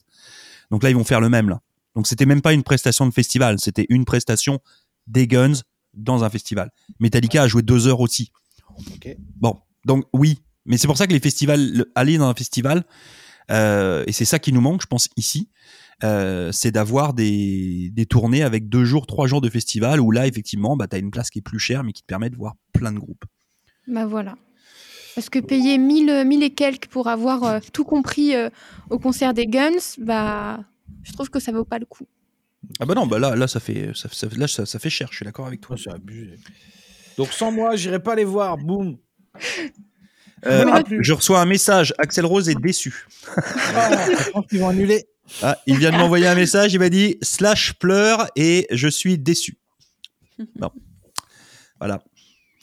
Donc 0.72 0.84
là 0.84 0.90
ils 0.90 0.96
vont 0.96 1.04
faire 1.04 1.22
le 1.22 1.30
même 1.30 1.50
là. 1.50 1.62
Donc 1.96 2.08
c'était 2.08 2.26
même 2.26 2.42
pas 2.42 2.54
une 2.54 2.64
prestation 2.64 3.06
de 3.06 3.12
festival, 3.14 3.58
c'était 3.60 3.86
une 3.90 4.06
prestation 4.06 4.60
des 5.08 5.28
Guns 5.28 5.62
dans 5.94 6.24
un 6.24 6.30
festival. 6.30 6.72
Metallica 7.00 7.44
a 7.44 7.48
joué 7.48 7.62
2 7.62 7.88
heures 7.88 8.00
aussi. 8.00 8.32
Bon, 9.38 9.60
donc 9.86 10.06
oui, 10.14 10.40
mais 10.66 10.78
c'est 10.78 10.88
pour 10.88 10.98
ça 10.98 11.08
que 11.08 11.14
les 11.14 11.20
festivals, 11.20 11.72
le- 11.74 11.92
aller 11.96 12.18
dans 12.18 12.30
un 12.30 12.34
festival, 12.36 12.84
euh, 13.52 14.04
et 14.08 14.12
c'est 14.12 14.26
ça 14.26 14.40
qui 14.40 14.54
nous 14.54 14.62
manque, 14.62 14.82
je 14.84 14.88
pense, 14.88 15.10
ici, 15.18 15.50
euh, 16.04 16.52
c'est 16.52 16.72
d'avoir 16.72 17.14
des, 17.14 17.90
des 17.92 18.06
tournées 18.06 18.44
avec 18.44 18.70
deux 18.70 18.86
jours, 18.86 19.06
trois 19.08 19.28
jours 19.28 19.42
de 19.42 19.50
festival 19.50 20.00
où 20.00 20.12
là, 20.12 20.28
effectivement, 20.28 20.76
bah, 20.78 20.88
tu 20.88 20.96
as 20.96 21.00
une 21.00 21.12
place 21.12 21.30
qui 21.30 21.40
est 21.40 21.44
plus 21.44 21.60
chère, 21.60 21.84
mais 21.84 21.92
qui 21.94 22.02
te 22.02 22.08
permet 22.08 22.30
de 22.30 22.36
voir 22.36 22.54
plein 22.74 22.92
de 22.92 23.00
groupes. 23.00 23.26
Bah 23.88 24.06
voilà. 24.06 24.36
Parce 25.16 25.30
que 25.30 25.40
payer 25.40 25.78
1000, 25.78 26.10
euh, 26.10 26.24
1000 26.24 26.44
et 26.44 26.52
quelques 26.52 26.88
pour 26.88 27.08
avoir 27.08 27.44
euh, 27.44 27.60
tout 27.74 27.84
compris 27.84 28.36
euh, 28.36 28.50
au 28.90 29.00
concert 29.00 29.34
des 29.34 29.48
Guns, 29.48 29.98
bah, 29.98 30.60
je 31.04 31.12
trouve 31.14 31.30
que 31.30 31.40
ça 31.40 31.52
vaut 31.52 31.66
pas 31.66 31.80
le 31.80 31.86
coup. 31.86 32.06
Ah 32.80 32.86
bah 32.86 32.94
non, 32.94 33.08
bah 33.08 33.20
là, 33.20 33.36
là, 33.36 33.48
ça 33.48 33.60
fait, 33.60 33.92
ça, 33.96 34.10
ça- 34.12 34.28
là, 34.38 34.48
ça, 34.48 34.66
ça 34.66 34.80
fait 34.80 34.90
cher, 34.90 35.08
je 35.12 35.18
suis 35.18 35.26
d'accord 35.26 35.48
avec 35.48 35.62
toi. 35.62 35.76
Toi, 35.76 35.84
c'est 35.92 35.96
abusé. 35.96 36.36
Donc 37.18 37.34
sans 37.34 37.52
moi, 37.52 37.76
j'irai 37.76 38.00
pas 38.02 38.16
les 38.16 38.24
voir. 38.26 38.58
Boum. 38.58 38.98
Euh, 40.46 40.66
ah, 40.72 40.80
là, 40.80 40.84
je 41.02 41.14
reçois 41.14 41.42
un 41.42 41.46
message, 41.46 41.94
Axel 41.98 42.26
Rose 42.26 42.48
est 42.48 42.56
déçu. 42.62 43.06
Ah, 43.76 44.06
je 44.10 44.30
pense 44.32 44.46
qu'ils 44.48 44.60
vont 44.60 44.70
annuler. 44.70 45.06
Ah, 45.44 45.58
il 45.68 45.78
vient 45.78 45.92
de 45.92 45.98
m'envoyer 45.98 46.28
un 46.28 46.36
message, 46.36 46.74
il 46.74 46.80
m'a 46.80 46.90
dit 46.90 47.18
slash 47.22 47.74
pleure 47.74 48.28
et 48.36 48.68
je 48.72 48.88
suis 48.88 49.18
déçu. 49.18 49.58
Bon. 50.56 50.70
Voilà, 51.80 52.02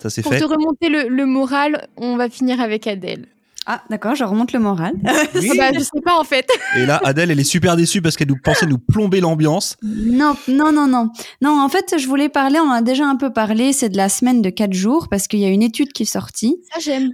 ça 0.00 0.10
c'est 0.10 0.22
Pour 0.22 0.32
fait. 0.32 0.40
te 0.40 0.44
remonter 0.44 0.88
le, 0.88 1.08
le 1.08 1.26
moral, 1.26 1.88
on 1.96 2.16
va 2.16 2.28
finir 2.28 2.60
avec 2.60 2.86
Adèle. 2.86 3.26
Ah, 3.68 3.82
d'accord, 3.90 4.14
je 4.14 4.22
remonte 4.22 4.52
le 4.52 4.60
moral. 4.60 4.94
Oui. 5.34 5.50
Ah 5.50 5.54
bah, 5.56 5.70
je 5.74 5.80
sais 5.80 6.00
pas 6.04 6.18
en 6.18 6.22
fait. 6.24 6.48
Et 6.76 6.86
là, 6.86 7.00
Adèle, 7.04 7.30
elle 7.32 7.40
est 7.40 7.44
super 7.44 7.76
déçue 7.76 8.00
parce 8.00 8.16
qu'elle 8.16 8.28
nous 8.28 8.38
pensait 8.42 8.66
nous 8.66 8.78
plomber 8.78 9.20
l'ambiance. 9.20 9.76
Non, 9.82 10.36
non, 10.46 10.70
non, 10.70 10.86
non. 10.86 11.10
Non, 11.42 11.60
en 11.60 11.68
fait, 11.68 11.96
je 11.98 12.06
voulais 12.06 12.28
parler, 12.28 12.60
on 12.60 12.68
en 12.68 12.72
a 12.72 12.82
déjà 12.82 13.06
un 13.06 13.16
peu 13.16 13.32
parlé, 13.32 13.72
c'est 13.72 13.88
de 13.88 13.96
la 13.96 14.08
semaine 14.08 14.40
de 14.40 14.50
4 14.50 14.72
jours, 14.72 15.08
parce 15.10 15.26
qu'il 15.26 15.40
y 15.40 15.44
a 15.44 15.48
une 15.48 15.62
étude 15.62 15.92
qui 15.92 16.04
est 16.04 16.06
sortie. 16.06 16.56
Ça 16.72 16.78
j'aime. 16.80 17.10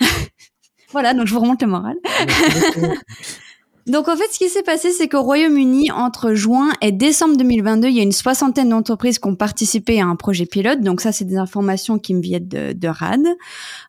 Voilà, 0.90 1.12
donc 1.12 1.26
je 1.26 1.34
vous 1.34 1.40
remonte 1.40 1.60
le 1.60 1.68
moral. 1.68 1.96
Donc 3.88 4.08
en 4.08 4.16
fait, 4.16 4.30
ce 4.30 4.38
qui 4.38 4.48
s'est 4.48 4.62
passé, 4.62 4.90
c'est 4.90 5.08
qu'au 5.08 5.22
Royaume-Uni, 5.22 5.90
entre 5.90 6.34
juin 6.34 6.70
et 6.82 6.92
décembre 6.92 7.36
2022, 7.36 7.88
il 7.88 7.96
y 7.96 8.00
a 8.00 8.02
une 8.02 8.12
soixantaine 8.12 8.68
d'entreprises 8.68 9.18
qui 9.18 9.28
ont 9.28 9.34
participé 9.34 10.00
à 10.00 10.06
un 10.06 10.14
projet 10.14 10.44
pilote. 10.44 10.80
Donc 10.80 11.00
ça, 11.00 11.10
c'est 11.10 11.24
des 11.24 11.38
informations 11.38 11.98
qui 11.98 12.14
me 12.14 12.20
viennent 12.20 12.48
de, 12.48 12.72
de 12.72 12.88
RAD. 12.88 13.26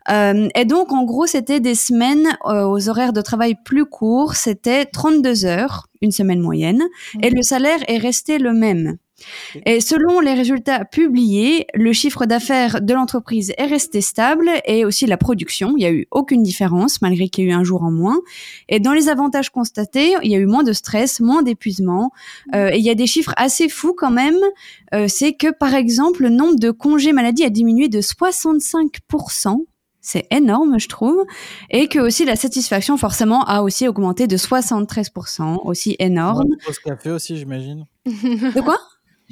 Euh, 0.09 0.47
et 0.55 0.65
donc, 0.65 0.93
en 0.93 1.03
gros, 1.03 1.25
c'était 1.25 1.59
des 1.59 1.75
semaines 1.75 2.37
euh, 2.45 2.65
aux 2.65 2.87
horaires 2.87 3.13
de 3.13 3.21
travail 3.21 3.55
plus 3.65 3.85
courts. 3.85 4.35
C'était 4.35 4.85
32 4.85 5.45
heures, 5.45 5.87
une 6.01 6.11
semaine 6.11 6.39
moyenne. 6.39 6.83
Et 7.21 7.29
le 7.29 7.41
salaire 7.41 7.79
est 7.87 7.97
resté 7.97 8.37
le 8.37 8.53
même. 8.53 8.97
Et 9.65 9.81
selon 9.81 10.19
les 10.19 10.33
résultats 10.33 10.85
publiés, 10.85 11.67
le 11.73 11.93
chiffre 11.93 12.25
d'affaires 12.25 12.81
de 12.81 12.93
l'entreprise 12.93 13.53
est 13.57 13.65
resté 13.65 14.01
stable 14.01 14.49
et 14.65 14.85
aussi 14.85 15.05
la 15.05 15.17
production. 15.17 15.73
Il 15.77 15.79
n'y 15.79 15.85
a 15.85 15.91
eu 15.91 16.07
aucune 16.11 16.43
différence 16.43 17.01
malgré 17.01 17.29
qu'il 17.29 17.45
y 17.45 17.47
a 17.47 17.51
eu 17.51 17.53
un 17.53 17.63
jour 17.63 17.83
en 17.83 17.91
moins. 17.91 18.19
Et 18.67 18.79
dans 18.79 18.93
les 18.93 19.09
avantages 19.09 19.49
constatés, 19.49 20.15
il 20.23 20.31
y 20.31 20.35
a 20.35 20.39
eu 20.39 20.45
moins 20.45 20.63
de 20.63 20.73
stress, 20.73 21.19
moins 21.19 21.41
d'épuisement. 21.41 22.11
Euh, 22.55 22.69
et 22.71 22.77
il 22.77 22.85
y 22.85 22.89
a 22.89 22.95
des 22.95 23.07
chiffres 23.07 23.33
assez 23.37 23.69
fous 23.69 23.93
quand 23.93 24.11
même. 24.11 24.39
Euh, 24.93 25.07
c'est 25.07 25.33
que 25.33 25.51
par 25.51 25.73
exemple, 25.73 26.23
le 26.23 26.29
nombre 26.29 26.59
de 26.59 26.71
congés 26.71 27.13
maladie 27.13 27.43
a 27.43 27.49
diminué 27.49 27.89
de 27.89 28.01
65%. 28.01 29.65
C'est 30.01 30.27
énorme, 30.31 30.79
je 30.79 30.87
trouve. 30.87 31.23
Et 31.69 31.87
que 31.87 31.99
aussi 31.99 32.25
la 32.25 32.35
satisfaction, 32.35 32.97
forcément, 32.97 33.43
a 33.43 33.61
aussi 33.61 33.87
augmenté 33.87 34.27
de 34.27 34.37
73%. 34.37 35.59
Aussi 35.65 35.95
énorme. 35.99 36.55
Pause 36.65 36.79
café 36.79 37.11
aussi, 37.11 37.37
j'imagine. 37.37 37.85
De 38.05 38.61
quoi? 38.61 38.77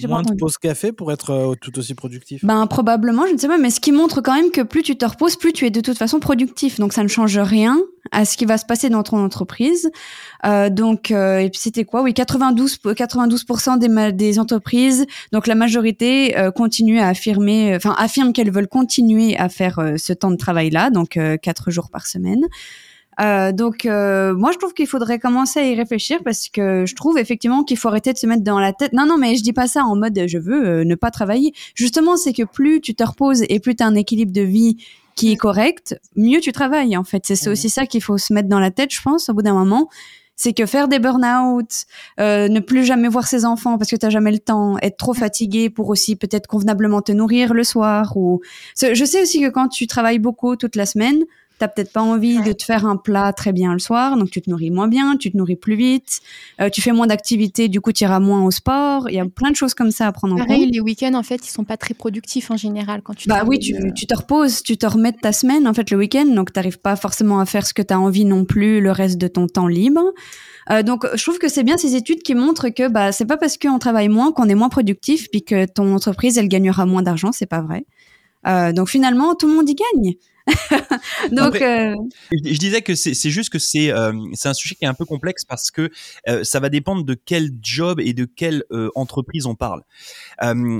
Moins 0.06 0.22
de 0.22 0.34
pause 0.36 0.58
café 0.58 0.92
pour 0.92 1.12
être 1.12 1.32
euh, 1.32 1.56
tout 1.60 1.78
aussi 1.80 1.96
productif. 1.96 2.46
Ben 2.46 2.68
probablement, 2.68 3.26
je 3.28 3.34
ne 3.34 3.38
sais 3.38 3.48
pas, 3.48 3.58
mais 3.58 3.72
ce 3.72 3.80
qui 3.80 3.92
montre 3.92 4.22
quand 4.22 4.36
même 4.36 4.52
que 4.52 4.62
plus 4.62 4.84
tu 4.84 4.96
te 4.96 5.06
reposes, 5.06 5.36
plus 5.38 5.54
tu 5.54 5.66
es 5.66 5.72
de 5.72 5.82
toute 5.82 5.98
façon 5.98 6.20
productif. 6.20 6.80
Donc 6.80 6.94
ça 6.94 7.02
ne 7.04 7.08
change 7.08 7.38
rien 7.40 7.80
à 8.12 8.24
ce 8.26 8.38
qui 8.38 8.46
va 8.46 8.58
se 8.58 8.66
passer 8.66 8.90
dans 8.90 9.04
ton 9.04 9.18
entreprise. 9.18 9.90
Euh, 10.46 10.70
donc 10.70 11.10
euh, 11.12 11.40
et 11.40 11.50
puis 11.50 11.60
c'était 11.60 11.84
quoi? 11.84 12.04
Oui, 12.04 12.14
92 12.14 12.78
92% 12.84 13.80
des 13.80 13.88
ma- 13.90 14.12
des 14.12 14.40
entreprises, 14.40 15.06
donc 15.32 15.48
la 15.48 15.56
majorité 15.56 16.38
euh, 16.38 16.52
continue 16.52 17.00
à 17.00 17.08
affirmer, 17.08 17.76
enfin 17.76 17.96
affirme 17.98 18.34
qu'elles 18.34 18.52
veulent 18.52 18.68
continuer 18.68 19.36
à 19.38 19.50
faire 19.50 19.80
euh, 19.80 19.96
ce 19.98 20.14
temps 20.14 20.32
de 20.32 20.38
travail 20.38 20.70
là, 20.70 20.90
donc 20.90 21.18
euh, 21.18 21.38
quatre 21.38 21.72
jours 21.72 21.90
par 21.90 22.06
semaine. 22.08 22.46
Euh, 23.20 23.52
donc 23.52 23.86
euh, 23.86 24.36
moi 24.36 24.52
je 24.52 24.58
trouve 24.58 24.74
qu'il 24.74 24.86
faudrait 24.88 25.18
commencer 25.18 25.60
à 25.60 25.64
y 25.68 25.76
réfléchir 25.76 26.20
parce 26.24 26.50
que 26.50 26.86
je 26.86 26.94
trouve 26.96 27.18
effectivement 27.18 27.64
qu'il 27.64 27.78
faut 27.78 27.88
arrêter 27.88 28.14
de 28.14 28.18
se 28.18 28.28
mettre 28.28 28.44
dans 28.44 28.60
la 28.60 28.74
tête. 28.74 28.94
Non 28.94 29.06
non 29.06 29.18
mais 29.18 29.36
je 29.36 29.44
dis 29.44 29.54
pas 29.54 29.68
ça 29.68 29.84
en 29.84 29.96
mode 29.96 30.20
je 30.28 30.38
veux 30.38 30.68
euh, 30.68 30.84
ne 30.84 30.96
pas 30.96 31.10
travailler. 31.12 31.54
Justement 31.76 32.16
c'est 32.16 32.34
que 32.34 32.44
plus 32.44 32.80
tu 32.82 32.94
te 32.96 33.04
reposes 33.04 33.44
et 33.50 33.60
plus 33.60 33.76
tu 33.76 33.84
as 33.84 33.88
un 33.88 33.96
équilibre 33.96 34.32
de 34.32 34.42
vie 34.42 34.78
qui 35.16 35.32
est 35.32 35.36
correct, 35.36 36.00
mieux 36.16 36.40
tu 36.42 36.52
travailles 36.52 36.96
en 36.96 37.04
fait. 37.04 37.24
C'est 37.26 37.48
Mhm. 37.48 37.52
aussi 37.54 37.70
ça 37.72 37.86
qu'il 37.88 38.04
faut 38.04 38.20
se 38.20 38.32
mettre 38.34 38.50
dans 38.50 38.60
la 38.60 38.70
tête 38.72 38.94
je 38.94 39.02
pense 39.02 39.30
au 39.30 39.34
bout 39.34 39.42
d'un 39.42 39.54
moment. 39.56 39.90
C'est 40.40 40.54
que 40.54 40.68
faire 40.68 40.88
des 40.88 41.00
burn-out, 41.00 41.72
euh, 42.20 42.48
ne 42.48 42.60
plus 42.60 42.86
jamais 42.86 43.08
voir 43.08 43.26
ses 43.26 43.44
enfants 43.44 43.80
parce 43.80 43.90
que 43.90 43.96
t'as 43.96 44.12
jamais 44.12 44.32
le 44.32 44.38
temps, 44.38 44.78
être 44.84 44.98
trop 44.98 45.16
fatigué 45.16 45.72
pour 45.72 45.90
aussi 45.90 46.16
peut-être 46.16 46.46
convenablement 46.46 47.02
te 47.02 47.12
nourrir 47.12 47.56
le 47.56 47.64
soir 47.64 48.16
ou. 48.16 48.42
Je 48.80 49.04
sais 49.04 49.24
aussi 49.24 49.42
que 49.42 49.50
quand 49.50 49.68
tu 49.70 49.88
travailles 49.88 50.20
beaucoup 50.20 50.56
toute 50.56 50.76
la 50.76 50.86
semaine, 50.86 51.24
t'as 51.58 51.68
peut-être 51.68 51.92
pas 51.92 52.02
envie 52.02 52.42
de 52.42 52.52
te 52.52 52.64
faire 52.64 52.86
un 52.86 52.98
plat 52.98 53.34
très 53.34 53.52
bien 53.52 53.74
le 53.74 53.80
soir, 53.80 54.18
donc 54.18 54.30
tu 54.30 54.42
te 54.42 54.50
nourris 54.50 54.72
moins 54.72 54.88
bien, 54.88 55.18
tu 55.18 55.32
te 55.32 55.38
nourris 55.38 55.56
plus 55.56 55.76
vite, 55.76 56.22
euh, 56.62 56.70
tu 56.70 56.82
fais 56.82 56.92
moins 56.92 57.08
d'activités, 57.08 57.68
du 57.68 57.82
coup 57.82 57.92
tu 57.92 58.04
iras 58.04 58.20
moins 58.20 58.44
au 58.44 58.52
sport. 58.52 59.10
Il 59.10 59.16
y 59.16 59.20
a 59.20 59.26
plein 59.26 59.52
de 59.52 59.56
choses 59.56 59.74
comme 59.74 59.92
ça 59.92 60.08
à 60.08 60.12
prendre 60.12 60.36
en 60.36 60.38
Pareil, 60.38 60.66
compte. 60.66 60.74
les 60.74 60.80
week-ends 60.80 61.14
en 61.14 61.24
fait, 61.24 61.46
ils 61.48 61.52
sont 61.52 61.64
pas 61.64 61.78
très 61.78 61.94
productifs 61.94 62.52
en 62.52 62.58
général 62.58 63.02
quand 63.02 63.16
tu 63.16 63.28
Bah 63.28 63.44
oui, 63.46 63.60
tu, 63.60 63.76
euh, 63.76 63.92
tu 63.96 64.08
te 64.08 64.16
reposes, 64.16 64.64
tu 64.64 64.78
te 64.78 64.86
remets 64.86 65.12
de 65.12 65.18
ta 65.18 65.32
semaine, 65.32 65.68
en 65.68 65.74
fait, 65.74 65.90
le 65.92 65.98
week-end, 65.98 66.26
donc 66.26 66.54
t'arrives 66.54 66.80
pas 66.80 66.96
forcément 66.96 67.40
à 67.40 67.46
faire 67.46 67.66
ce 67.66 67.74
que 67.74 67.82
tu 67.82 67.94
as 67.94 68.00
envie 68.00 68.26
non 68.26 68.46
plus 68.46 68.82
le 68.82 68.92
reste 68.92 69.18
de 69.18 69.28
ton 69.28 69.48
temps 69.48 69.68
libre. 69.68 70.02
Euh, 70.70 70.84
donc, 70.84 71.06
je 71.16 71.22
trouve 71.24 71.40
que 71.40 71.48
c'est 71.48 71.64
bien 71.64 71.78
ces 71.78 71.96
études 71.96 72.22
qui 72.24 72.36
montrent 72.36 72.70
que 72.70 72.88
bah 72.90 73.12
c'est 73.12 73.26
pas 73.26 73.38
parce 73.38 73.58
qu'on 73.58 73.80
travaille 73.80 74.10
moins 74.10 74.32
qu'on 74.32 74.50
est 74.50 74.56
moins 74.56 74.70
productif, 74.70 75.30
puis 75.32 75.44
que 75.44 75.66
ton 75.66 75.94
entreprise 75.94 76.38
elle 76.38 76.50
gagnera 76.50 76.86
moins 76.86 77.02
d'argent, 77.02 77.32
c'est 77.32 77.46
pas 77.46 77.62
vrai. 77.62 77.86
Euh, 78.48 78.72
donc 78.72 78.90
finalement, 78.90 79.36
tout 79.36 79.48
le 79.48 79.54
monde 79.54 79.70
y 79.70 79.76
gagne. 79.76 80.16
donc, 81.32 81.56
Après- 81.56 81.92
euh, 81.92 81.96
Je 82.32 82.58
disais 82.58 82.82
que 82.82 82.96
c'est 82.96 83.30
juste 83.30 83.50
que 83.50 83.60
c'est 83.60 83.92
euh, 83.92 84.14
c'est 84.34 84.50
un 84.50 84.54
sujet 84.54 84.76
qui 84.76 84.86
est 84.86 84.88
un 84.88 84.94
peu 84.94 85.06
complexe 85.06 85.44
parce 85.46 85.72
que 85.72 85.90
euh, 86.28 86.44
ça 86.44 86.60
va 86.60 86.70
dépendre 86.70 87.04
de 87.04 87.14
quel 87.14 87.52
job 87.62 88.00
et 88.00 88.14
de 88.14 88.26
quelle 88.26 88.64
entreprise 88.96 89.46
on 89.46 89.56
parle. 89.56 89.82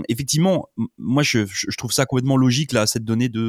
Effectivement, 0.10 0.70
moi 0.98 1.24
je, 1.24 1.46
trouve 1.78 1.92
ça 1.92 2.06
complètement 2.06 2.38
logique 2.38 2.72
là 2.72 2.88
cette 2.88 3.04
donnée 3.04 3.30
de 3.30 3.42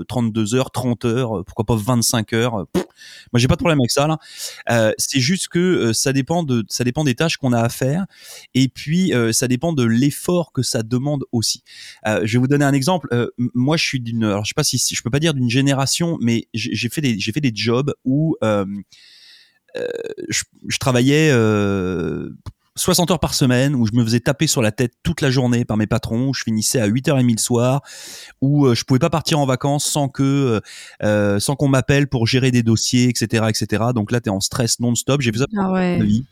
euh, 0.00 0.04
32 0.08 0.54
heures, 0.54 0.70
30 0.70 1.04
heures, 1.04 1.44
pourquoi 1.44 1.64
pas 1.64 1.76
25 1.76 2.32
heures. 2.32 2.66
pff, 2.72 2.84
moi 3.32 3.38
j'ai 3.38 3.48
pas 3.48 3.54
de 3.54 3.60
problème 3.60 3.80
avec 3.80 3.90
ça 3.90 4.06
là. 4.06 4.94
C'est 4.98 5.20
juste 5.20 5.48
que 5.48 5.92
ça 5.92 6.12
dépend 6.12 6.42
de 6.42 6.64
ça 6.68 6.84
dépend 6.84 7.04
des 7.04 7.14
tâches 7.14 7.36
qu'on 7.36 7.52
a 7.52 7.60
à 7.60 7.68
faire 7.68 8.06
et 8.54 8.68
puis 8.68 9.12
ça 9.32 9.48
dépend 9.48 9.72
de 9.72 9.84
l'effort 9.84 10.52
que 10.52 10.62
ça 10.62 10.82
demande 10.82 11.24
aussi. 11.32 11.62
Je 12.06 12.32
vais 12.32 12.38
vous 12.38 12.48
donner 12.48 12.64
un 12.64 12.72
exemple. 12.72 13.08
Moi, 13.54 13.76
je 13.76 13.84
suis 13.84 14.00
d'une, 14.00 14.24
alors 14.24 14.44
je 14.44 14.48
sais 14.48 14.54
pas 14.54 14.64
si, 14.64 14.78
si- 14.78 14.94
je 14.94 15.02
peux 15.02 15.10
pas 15.10 15.20
dire 15.20 15.34
d'une 15.34 15.48
génération, 15.58 16.18
mais 16.20 16.48
j'ai 16.54 16.88
fait 16.88 17.00
des, 17.00 17.18
j'ai 17.18 17.32
fait 17.32 17.40
des 17.40 17.52
jobs 17.54 17.92
où 18.04 18.36
euh, 18.42 18.64
euh, 19.76 19.86
je, 20.28 20.42
je 20.66 20.78
travaillais 20.78 21.30
euh, 21.30 22.30
60 22.78 23.10
heures 23.10 23.20
par 23.20 23.34
semaine, 23.34 23.74
où 23.74 23.86
je 23.86 23.92
me 23.92 24.04
faisais 24.04 24.20
taper 24.20 24.46
sur 24.46 24.62
la 24.62 24.72
tête 24.72 24.94
toute 25.02 25.20
la 25.20 25.30
journée 25.30 25.64
par 25.64 25.76
mes 25.76 25.86
patrons, 25.86 26.28
où 26.28 26.34
je 26.34 26.44
finissais 26.44 26.80
à 26.80 26.88
8h30 26.88 27.32
le 27.32 27.38
soir, 27.38 27.82
où 28.40 28.66
euh, 28.66 28.74
je 28.74 28.84
pouvais 28.84 29.00
pas 29.00 29.10
partir 29.10 29.38
en 29.38 29.46
vacances 29.46 29.84
sans 29.84 30.08
que, 30.08 30.60
euh, 31.02 31.40
sans 31.40 31.56
qu'on 31.56 31.68
m'appelle 31.68 32.08
pour 32.08 32.26
gérer 32.26 32.50
des 32.50 32.62
dossiers, 32.62 33.08
etc., 33.08 33.46
etc. 33.48 33.84
Donc 33.94 34.12
là, 34.12 34.20
t'es 34.20 34.30
en 34.30 34.40
stress 34.40 34.80
non-stop. 34.80 35.20
J'ai 35.20 35.32
fait 35.32 35.38
ça 35.38 35.46
ah 35.58 35.72
ouais. 35.72 35.98
ma 35.98 36.04
vie. 36.04 36.24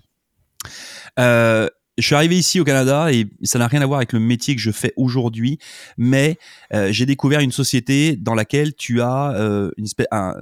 Euh, 1.19 1.69
je 1.99 2.07
suis 2.07 2.15
arrivé 2.15 2.37
ici 2.37 2.61
au 2.61 2.65
Canada 2.65 3.13
et 3.13 3.27
ça 3.43 3.59
n'a 3.59 3.67
rien 3.67 3.81
à 3.81 3.87
voir 3.87 3.99
avec 3.99 4.13
le 4.13 4.21
métier 4.21 4.55
que 4.55 4.61
je 4.61 4.71
fais 4.71 4.93
aujourd'hui, 4.97 5.59
mais 5.97 6.39
euh, 6.75 6.93
j'ai 6.93 7.07
découvert 7.07 7.41
une 7.41 7.53
société 7.53 8.17
dans 8.17 8.35
laquelle 8.35 8.75
tu 8.75 9.01
as 9.01 9.33
euh, 9.33 9.71
une 9.79 9.85
espèce, 9.85 10.07
un, 10.11 10.35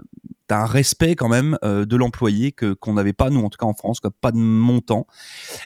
t'as 0.47 0.59
un 0.59 0.67
respect 0.67 1.15
quand 1.15 1.29
même 1.29 1.59
euh, 1.65 1.85
de 1.85 1.97
l'employé 1.97 2.53
que 2.53 2.75
qu'on 2.75 2.95
n'avait 2.95 3.13
pas 3.13 3.31
nous 3.31 3.41
en 3.41 3.49
tout 3.49 3.59
cas 3.59 3.67
en 3.67 3.75
France, 3.75 4.01
quoi, 4.01 4.11
pas 4.11 4.33
de 4.33 4.37
montant 4.37 5.07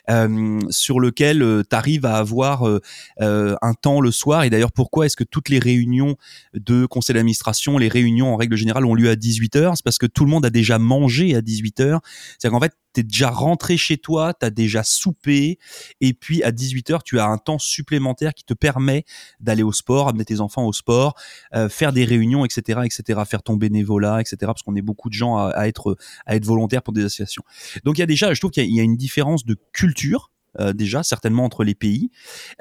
euh, 0.09 0.59
sur 0.69 0.99
lequel 0.99 1.63
tu 1.69 1.75
arrives 1.75 2.05
à 2.05 2.17
avoir 2.17 2.67
euh, 2.67 2.81
euh, 3.21 3.55
un 3.61 3.73
temps 3.73 4.01
le 4.01 4.11
soir. 4.11 4.43
Et 4.43 4.49
d'ailleurs, 4.49 4.71
pourquoi 4.71 5.05
est-ce 5.05 5.17
que 5.17 5.23
toutes 5.23 5.49
les 5.49 5.59
réunions 5.59 6.15
de 6.53 6.85
conseil 6.85 7.15
d'administration, 7.15 7.77
les 7.77 7.89
réunions 7.89 8.33
en 8.33 8.35
règle 8.35 8.55
générale 8.55 8.85
ont 8.85 8.95
lieu 8.95 9.09
à 9.09 9.15
18 9.15 9.55
heures? 9.55 9.73
C'est 9.75 9.83
parce 9.83 9.97
que 9.97 10.05
tout 10.05 10.23
le 10.23 10.31
monde 10.31 10.45
a 10.45 10.49
déjà 10.49 10.79
mangé 10.79 11.35
à 11.35 11.41
18 11.41 11.79
heures. 11.81 12.01
C'est-à-dire 12.37 12.57
qu'en 12.57 12.63
fait, 12.63 12.73
t'es 12.93 13.03
déjà 13.03 13.29
rentré 13.29 13.77
chez 13.77 13.97
toi, 13.97 14.33
t'as 14.33 14.49
déjà 14.49 14.83
soupé, 14.83 15.59
et 16.01 16.13
puis 16.13 16.43
à 16.43 16.51
18 16.51 16.89
heures, 16.91 17.03
tu 17.03 17.19
as 17.19 17.25
un 17.25 17.37
temps 17.37 17.59
supplémentaire 17.59 18.33
qui 18.33 18.43
te 18.43 18.53
permet 18.53 19.03
d'aller 19.39 19.63
au 19.63 19.71
sport, 19.71 20.07
amener 20.09 20.25
tes 20.25 20.39
enfants 20.39 20.65
au 20.65 20.73
sport, 20.73 21.15
euh, 21.55 21.69
faire 21.69 21.93
des 21.93 22.05
réunions, 22.05 22.45
etc., 22.45 22.81
etc., 22.85 23.19
faire 23.27 23.43
ton 23.43 23.55
bénévolat, 23.55 24.21
etc., 24.21 24.37
parce 24.41 24.63
qu'on 24.63 24.75
est 24.75 24.81
beaucoup 24.81 25.09
de 25.09 25.13
gens 25.13 25.37
à, 25.37 25.67
être 25.67 25.97
à 26.25 26.35
être 26.35 26.45
volontaires 26.45 26.81
pour 26.83 26.93
des 26.93 27.03
associations. 27.03 27.43
Donc 27.83 27.97
il 27.97 28.01
y 28.01 28.03
a 28.03 28.07
déjà, 28.07 28.33
je 28.33 28.39
trouve 28.39 28.51
qu'il 28.51 28.65
y 28.75 28.79
a- 28.79 28.83
une 28.83 28.97
différence 28.97 29.45
de 29.45 29.55
culture. 29.73 30.31
euh, 30.59 30.73
déjà 30.73 31.03
certainement 31.03 31.45
entre 31.45 31.63
les 31.63 31.75
pays 31.75 32.09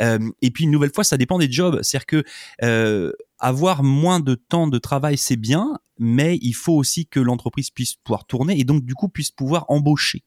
Euh, 0.03 0.19
et 0.43 0.51
puis 0.51 0.65
une 0.65 0.71
nouvelle 0.71 0.93
fois 0.95 1.05
ça 1.05 1.17
dépend 1.17 1.39
des 1.39 1.51
jobs 1.51 1.81
c'est 1.83 1.97
à 1.97 2.01
dire 2.01 2.07
que 2.07 2.23
euh, 2.63 3.13
avoir 3.39 3.83
moins 3.83 4.21
de 4.21 4.35
temps 4.35 4.67
de 4.67 4.79
travail 4.79 5.17
c'est 5.17 5.37
bien 5.37 5.79
mais 5.99 6.39
il 6.43 6.55
faut 6.55 6.75
aussi 6.75 7.07
que 7.07 7.21
l'entreprise 7.21 7.71
puisse 7.71 7.97
pouvoir 7.97 8.25
tourner 8.27 8.59
et 8.59 8.65
donc 8.65 8.85
du 8.85 8.95
coup 8.95 9.09
puisse 9.09 9.31
pouvoir 9.31 9.65
embaucher 9.69 10.25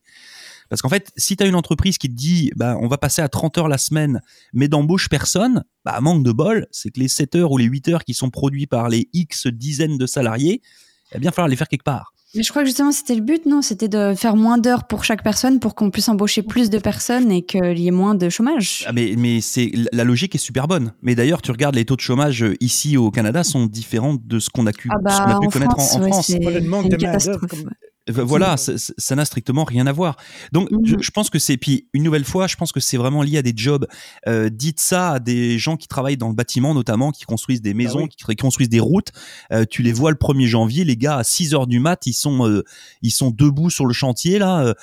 parce 0.72 0.82
qu'en 0.82 0.88
fait, 0.88 1.12
si 1.18 1.36
tu 1.36 1.44
as 1.44 1.48
une 1.48 1.56
entreprise 1.56 1.98
qui 1.98 2.08
te 2.08 2.16
dit 2.16 2.50
bah, 2.56 2.78
on 2.80 2.88
va 2.88 2.98
passer 2.98 3.22
à 3.22 3.28
30 3.28 3.58
heures 3.58 3.68
la 3.68 3.78
semaine, 3.78 4.22
mais 4.54 4.70
d'embauche 4.70 5.10
personne, 5.10 5.66
bah, 5.84 6.00
manque 6.00 6.24
de 6.24 6.32
bol, 6.32 6.66
c'est 6.72 6.92
que 6.92 7.00
les 7.02 7.10
7 7.10 7.36
heures 7.36 7.52
ou 7.52 7.58
les 7.58 7.66
8 7.66 7.90
heures 7.90 8.04
qui 8.06 8.14
sont 8.14 8.30
produits 8.30 8.68
par 8.68 8.88
les 8.88 9.10
X 9.12 9.48
dizaines 9.48 9.98
de 9.98 10.06
salariés, 10.06 10.62
il 11.14 11.22
va 11.26 11.32
falloir 11.32 11.50
les 11.50 11.58
faire 11.58 11.68
quelque 11.68 11.84
part. 11.84 12.14
Mais 12.36 12.44
je 12.44 12.50
crois 12.50 12.62
que 12.62 12.68
justement 12.68 12.92
c'était 12.94 13.16
le 13.16 13.22
but, 13.22 13.46
non? 13.46 13.62
C'était 13.62 13.88
de 13.90 14.14
faire 14.16 14.36
moins 14.36 14.58
d'heures 14.58 14.86
pour 14.88 15.04
chaque 15.04 15.24
personne 15.24 15.60
pour 15.60 15.76
qu'on 15.76 15.90
puisse 15.92 16.08
embaucher 16.08 16.44
plus 16.44 16.70
de 16.70 16.78
personnes 16.80 17.30
et 17.32 17.42
qu'il 17.42 17.78
y 17.78 17.88
ait 17.88 17.92
moins 17.92 18.16
de 18.16 18.30
chômage. 18.30 18.86
Ah, 18.88 18.94
mais 18.94 19.16
mais 19.18 19.42
c'est 19.42 19.72
la 19.92 20.04
logique 20.06 20.34
est 20.36 20.38
super 20.38 20.68
bonne. 20.68 20.94
Mais 21.02 21.14
d'ailleurs, 21.16 21.42
tu 21.42 21.52
regardes 21.52 21.76
les 21.76 21.84
taux 21.86 21.96
de 21.98 22.02
chômage 22.02 22.44
euh, 22.44 22.56
ici 22.62 22.96
au 22.96 23.12
Canada 23.12 23.44
sont 23.44 23.66
différents 23.66 24.16
de 24.24 24.40
ce 24.40 24.50
qu'on 24.50 24.66
a, 24.66 24.72
pu, 24.72 24.90
Ah 24.92 24.96
ce 25.12 25.18
qu'on 25.18 25.24
a 25.24 25.34
bah 25.34 25.40
pu 25.42 25.48
en 25.48 25.50
connaître 25.50 25.72
France, 25.74 25.96
en, 25.96 26.00
en 26.00 26.04
ouais, 26.04 26.10
France. 26.10 26.30
le 26.32 26.62
manque 26.62 26.86
de 26.86 26.92
main-d'œuvre 26.92 27.02
catastrophe. 27.02 27.48
comme- 27.50 27.70
Voilà, 28.10 28.58
ça 28.58 28.74
ça- 28.78 29.16
n'a 29.16 29.26
strictement 29.26 29.64
rien 29.64 29.86
à 29.86 29.92
voir. 29.92 30.18
Donc, 30.52 30.70
je, 30.86 30.96
Mhm. 30.96 31.04
je 31.04 31.12
pense 31.12 31.30
que 31.30 31.38
c'est 31.38 31.58
puis 31.58 31.88
une 31.94 32.02
nouvelle 32.04 32.26
fois, 32.26 32.48
je 32.48 32.56
pense 32.56 32.72
que 32.72 32.80
c'est 32.80 32.98
vraiment 32.98 33.22
lié 33.22 33.38
à 33.38 33.42
des 33.44 33.54
jobs. 33.56 33.86
Euh, 34.28 34.50
dites 34.50 34.80
ça 34.80 35.12
à 35.12 35.20
des 35.20 35.60
gens 35.60 35.78
qui 35.78 35.88
travaillent 35.88 36.18
dans 36.18 36.30
le 36.30 36.34
bâtiment, 36.34 36.74
notamment, 36.74 37.12
qui 37.12 37.26
construisent 37.26 37.62
des 37.62 37.74
maisons, 37.76 38.04
oui. 38.04 38.10
qui, 38.10 38.24
qui 38.26 38.36
construisent 38.36 38.70
des 38.70 38.80
routes. 38.80 39.12
Euh, 39.54 39.66
tu 39.70 39.84
les 39.84 39.94
vois 39.94 40.10
le 40.10 40.18
1er 40.18 40.48
janvier, 40.48 40.84
les 40.84 40.98
gars 40.98 41.18
à 41.18 41.24
6 41.24 41.54
heures 41.54 41.68
du 41.68 41.80
mat, 41.80 42.06
ils 42.08 42.14
sont 42.14 42.48
euh, 42.48 42.64
ils 43.04 43.12
sont 43.12 43.30
debout 43.30 43.70
sur 43.70 43.86
le 43.86 43.94
chantier 43.94 44.40
là. 44.40 44.74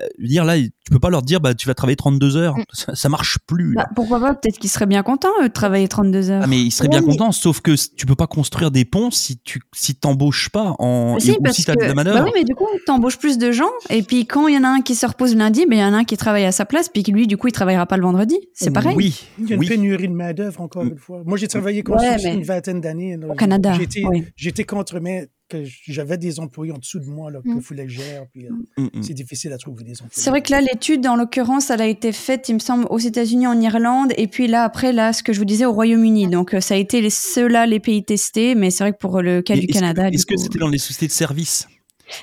Euh, 0.00 0.04
euh, 0.04 0.08
je 0.18 0.22
veux 0.22 0.28
dire 0.28 0.44
là, 0.44 0.56
tu 0.58 0.70
peux 0.90 0.98
pas 0.98 1.10
leur 1.10 1.22
dire 1.22 1.40
bah 1.40 1.54
tu 1.54 1.66
vas 1.66 1.74
travailler 1.74 1.96
32 1.96 2.36
heures. 2.36 2.56
Mm. 2.56 2.64
Ça, 2.72 2.94
ça 2.94 3.08
marche 3.08 3.38
plus. 3.46 3.74
Bah, 3.74 3.88
pourquoi 3.94 4.20
pas 4.20 4.34
Peut-être 4.34 4.58
qu'ils 4.58 4.70
seraient 4.70 4.86
bien 4.86 5.02
contents 5.02 5.28
eux, 5.42 5.48
de 5.48 5.52
travailler 5.52 5.88
32 5.88 6.30
heures. 6.30 6.42
Ah, 6.44 6.46
mais 6.46 6.60
ils 6.60 6.70
seraient 6.70 6.88
Ouais, 6.88 6.98
bien 6.98 7.00
mais- 7.00 7.12
contents, 7.16 7.32
sauf 7.32 7.60
que 7.60 7.72
tu 7.96 8.06
peux 8.06 8.14
pas 8.16 8.26
construire 8.26 8.70
des 8.70 8.84
ponts 8.84 9.10
si 9.10 9.38
tu 9.38 9.60
si 9.74 9.94
t'embauches 9.94 10.48
pas 10.50 10.74
en 10.78 11.18
Si, 11.18 11.30
ou 11.32 11.46
si 11.52 11.64
t'as 11.64 11.74
de 11.74 11.80
la 11.80 11.88
que, 11.88 11.92
manœuvre. 11.94 12.18
bah 12.18 12.24
oui, 12.24 12.30
mais 12.34 12.44
du 12.44 12.54
coup, 12.54 12.66
t'embauches 12.86 13.18
plus 13.18 13.38
de 13.38 13.52
gens, 13.52 13.70
et 13.88 14.02
puis 14.02 14.26
quand 14.26 14.48
il 14.48 14.54
y 14.54 14.58
en 14.58 14.64
a 14.64 14.68
un 14.68 14.80
qui 14.80 14.94
se 14.94 15.06
repose 15.06 15.34
lundi, 15.36 15.66
ben 15.66 15.76
il 15.76 15.80
y 15.80 15.84
en 15.84 15.92
a 15.94 15.98
un 15.98 16.04
qui 16.04 16.16
travaille 16.16 16.44
à 16.44 16.52
sa 16.52 16.64
place, 16.64 16.88
puis 16.88 17.02
lui, 17.04 17.26
du 17.26 17.36
coup, 17.36 17.48
il 17.48 17.52
travaillera 17.52 17.86
pas 17.86 17.96
le 17.96 18.02
vendredi. 18.02 18.36
C'est 18.54 18.70
pareil. 18.72 18.94
Oui, 18.96 19.20
Il 19.38 19.48
y 19.48 19.52
a 19.52 19.54
une 19.56 19.60
oui. 19.60 19.68
pénurie 19.68 20.08
de 20.08 20.14
main-d'œuvre, 20.14 20.60
encore 20.60 20.82
une 20.82 20.96
fois. 20.96 21.22
Moi, 21.26 21.36
j'ai 21.38 21.48
travaillé 21.48 21.78
Ouais, 21.78 21.82
construction 21.82 22.30
mais- 22.30 22.36
une 22.36 22.44
vingtaine 22.44 22.80
d'années. 22.80 23.18
Au 23.28 23.34
Canada, 23.34 23.72
J'étais 23.78 24.02
oui. 24.06 24.24
j'étais 24.36 24.64
contre, 24.64 25.00
mais 25.00 25.28
que 25.50 25.64
j'avais 25.86 26.16
des 26.16 26.40
employés 26.40 26.72
en 26.72 26.78
dessous 26.78 27.00
de 27.00 27.06
moi 27.06 27.30
là, 27.30 27.40
que 27.42 27.50
je 27.60 27.88
gère. 27.88 28.26
Puis, 28.32 28.46
euh, 28.46 28.50
Mm, 28.76 28.84
mm. 28.98 29.02
c'est 29.02 29.14
difficile 29.14 29.52
à 29.52 29.58
trouver 29.58 29.84
des 29.84 29.94
employés. 29.94 30.10
C'est 30.12 30.30
vrai 30.30 30.42
que 30.42 30.50
là, 30.50 30.60
l'étude, 30.60 31.06
en 31.06 31.16
l'occurrence, 31.16 31.70
elle 31.70 31.82
a 31.82 31.86
été 31.86 32.12
faite, 32.12 32.48
il 32.48 32.54
me 32.54 32.58
semble, 32.58 32.86
aux 32.90 32.98
États-Unis, 32.98 33.46
en 33.46 33.60
Irlande, 33.60 34.12
et 34.16 34.26
puis 34.26 34.46
là, 34.46 34.64
après, 34.64 34.92
là, 34.92 35.12
ce 35.12 35.22
que 35.22 35.32
je 35.32 35.38
vous 35.38 35.44
disais, 35.44 35.64
au 35.64 35.72
Royaume-Uni. 35.72 36.28
Donc, 36.28 36.54
euh, 36.54 36.60
ça 36.60 36.74
a 36.74 36.76
été 36.76 37.00
les, 37.00 37.10
ceux-là, 37.10 37.66
les 37.66 37.80
pays 37.80 38.04
testés, 38.04 38.54
mais 38.54 38.70
c'est 38.70 38.84
vrai 38.84 38.92
que 38.92 38.98
pour 38.98 39.20
le 39.20 39.42
cas 39.42 39.54
Et 39.54 39.60
du 39.60 39.66
Canada, 39.66 40.08
Est-ce 40.08 40.26
que 40.26 40.36
c'était 40.36 40.58
dans 40.58 40.68
les 40.68 40.78
sociétés 40.78 41.08
de 41.08 41.12
services? 41.12 41.66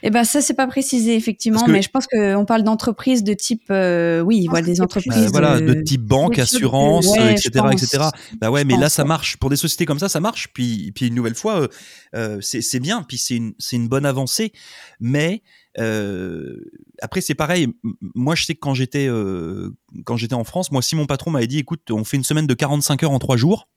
Eh 0.03 0.09
ben, 0.09 0.23
ça, 0.23 0.41
c'est 0.41 0.53
pas 0.53 0.67
précisé, 0.67 1.15
effectivement, 1.15 1.63
que- 1.63 1.71
mais 1.71 1.81
je 1.81 1.89
pense 1.89 2.07
qu'on 2.07 2.45
parle 2.45 2.63
d'entreprises 2.63 3.23
de 3.23 3.33
type, 3.33 3.63
euh, 3.69 4.21
oui, 4.21 4.47
voilà, 4.49 4.65
des 4.65 4.81
entreprises. 4.81 5.25
Euh, 5.25 5.29
voilà, 5.31 5.55
euh, 5.55 5.75
de 5.75 5.81
type 5.81 6.01
banque, 6.01 6.39
assurance, 6.39 7.07
ouais, 7.07 7.19
euh, 7.19 7.29
etc., 7.31 7.49
pense. 7.59 7.83
etc. 7.83 8.03
Bah 8.39 8.49
ouais, 8.51 8.61
Je 8.61 8.65
mais 8.67 8.77
là 8.77 8.89
ça 8.89 9.03
marche 9.05 9.37
pour 9.37 9.49
des 9.49 9.55
sociétés 9.55 9.85
comme 9.85 9.99
ça, 9.99 10.09
ça 10.09 10.19
marche. 10.19 10.49
Puis, 10.53 10.91
puis 10.93 11.07
une 11.07 11.15
nouvelle 11.15 11.35
fois, 11.35 11.67
euh, 12.15 12.37
c'est 12.41 12.61
c'est 12.61 12.79
bien, 12.79 13.03
puis 13.03 13.17
c'est 13.17 13.35
une, 13.35 13.53
c'est 13.59 13.75
une 13.75 13.87
bonne 13.87 14.05
avancée. 14.05 14.51
Mais 14.99 15.41
euh, 15.79 16.55
après 17.01 17.21
c'est 17.21 17.35
pareil. 17.35 17.67
Moi 18.15 18.35
je 18.35 18.45
sais 18.45 18.55
que 18.55 18.59
quand 18.59 18.73
j'étais 18.73 19.07
euh, 19.07 19.69
quand 20.05 20.17
j'étais 20.17 20.33
en 20.33 20.43
France, 20.43 20.71
moi 20.71 20.81
si 20.81 20.95
mon 20.95 21.05
patron 21.05 21.31
m'avait 21.31 21.47
dit, 21.47 21.59
écoute, 21.59 21.81
on 21.91 22.03
fait 22.03 22.17
une 22.17 22.23
semaine 22.23 22.47
de 22.47 22.53
45 22.53 23.03
heures 23.03 23.11
en 23.11 23.19
trois 23.19 23.37
jours, 23.37 23.67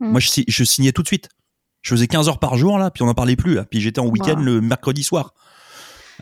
Mm. 0.00 0.10
moi 0.10 0.20
je 0.20 0.64
signais 0.64 0.90
tout 0.92 1.02
de 1.02 1.06
suite. 1.06 1.28
Je 1.82 1.90
faisais 1.90 2.06
15 2.06 2.28
heures 2.28 2.38
par 2.38 2.56
jour 2.56 2.78
là, 2.78 2.90
puis 2.90 3.02
on 3.02 3.06
n'en 3.06 3.14
parlait 3.14 3.36
plus. 3.36 3.54
Là. 3.54 3.64
Puis 3.64 3.80
j'étais 3.80 4.00
en 4.00 4.06
week-end 4.06 4.36
Wow. 4.36 4.42
le 4.44 4.60
mercredi 4.60 5.02
soir. 5.02 5.34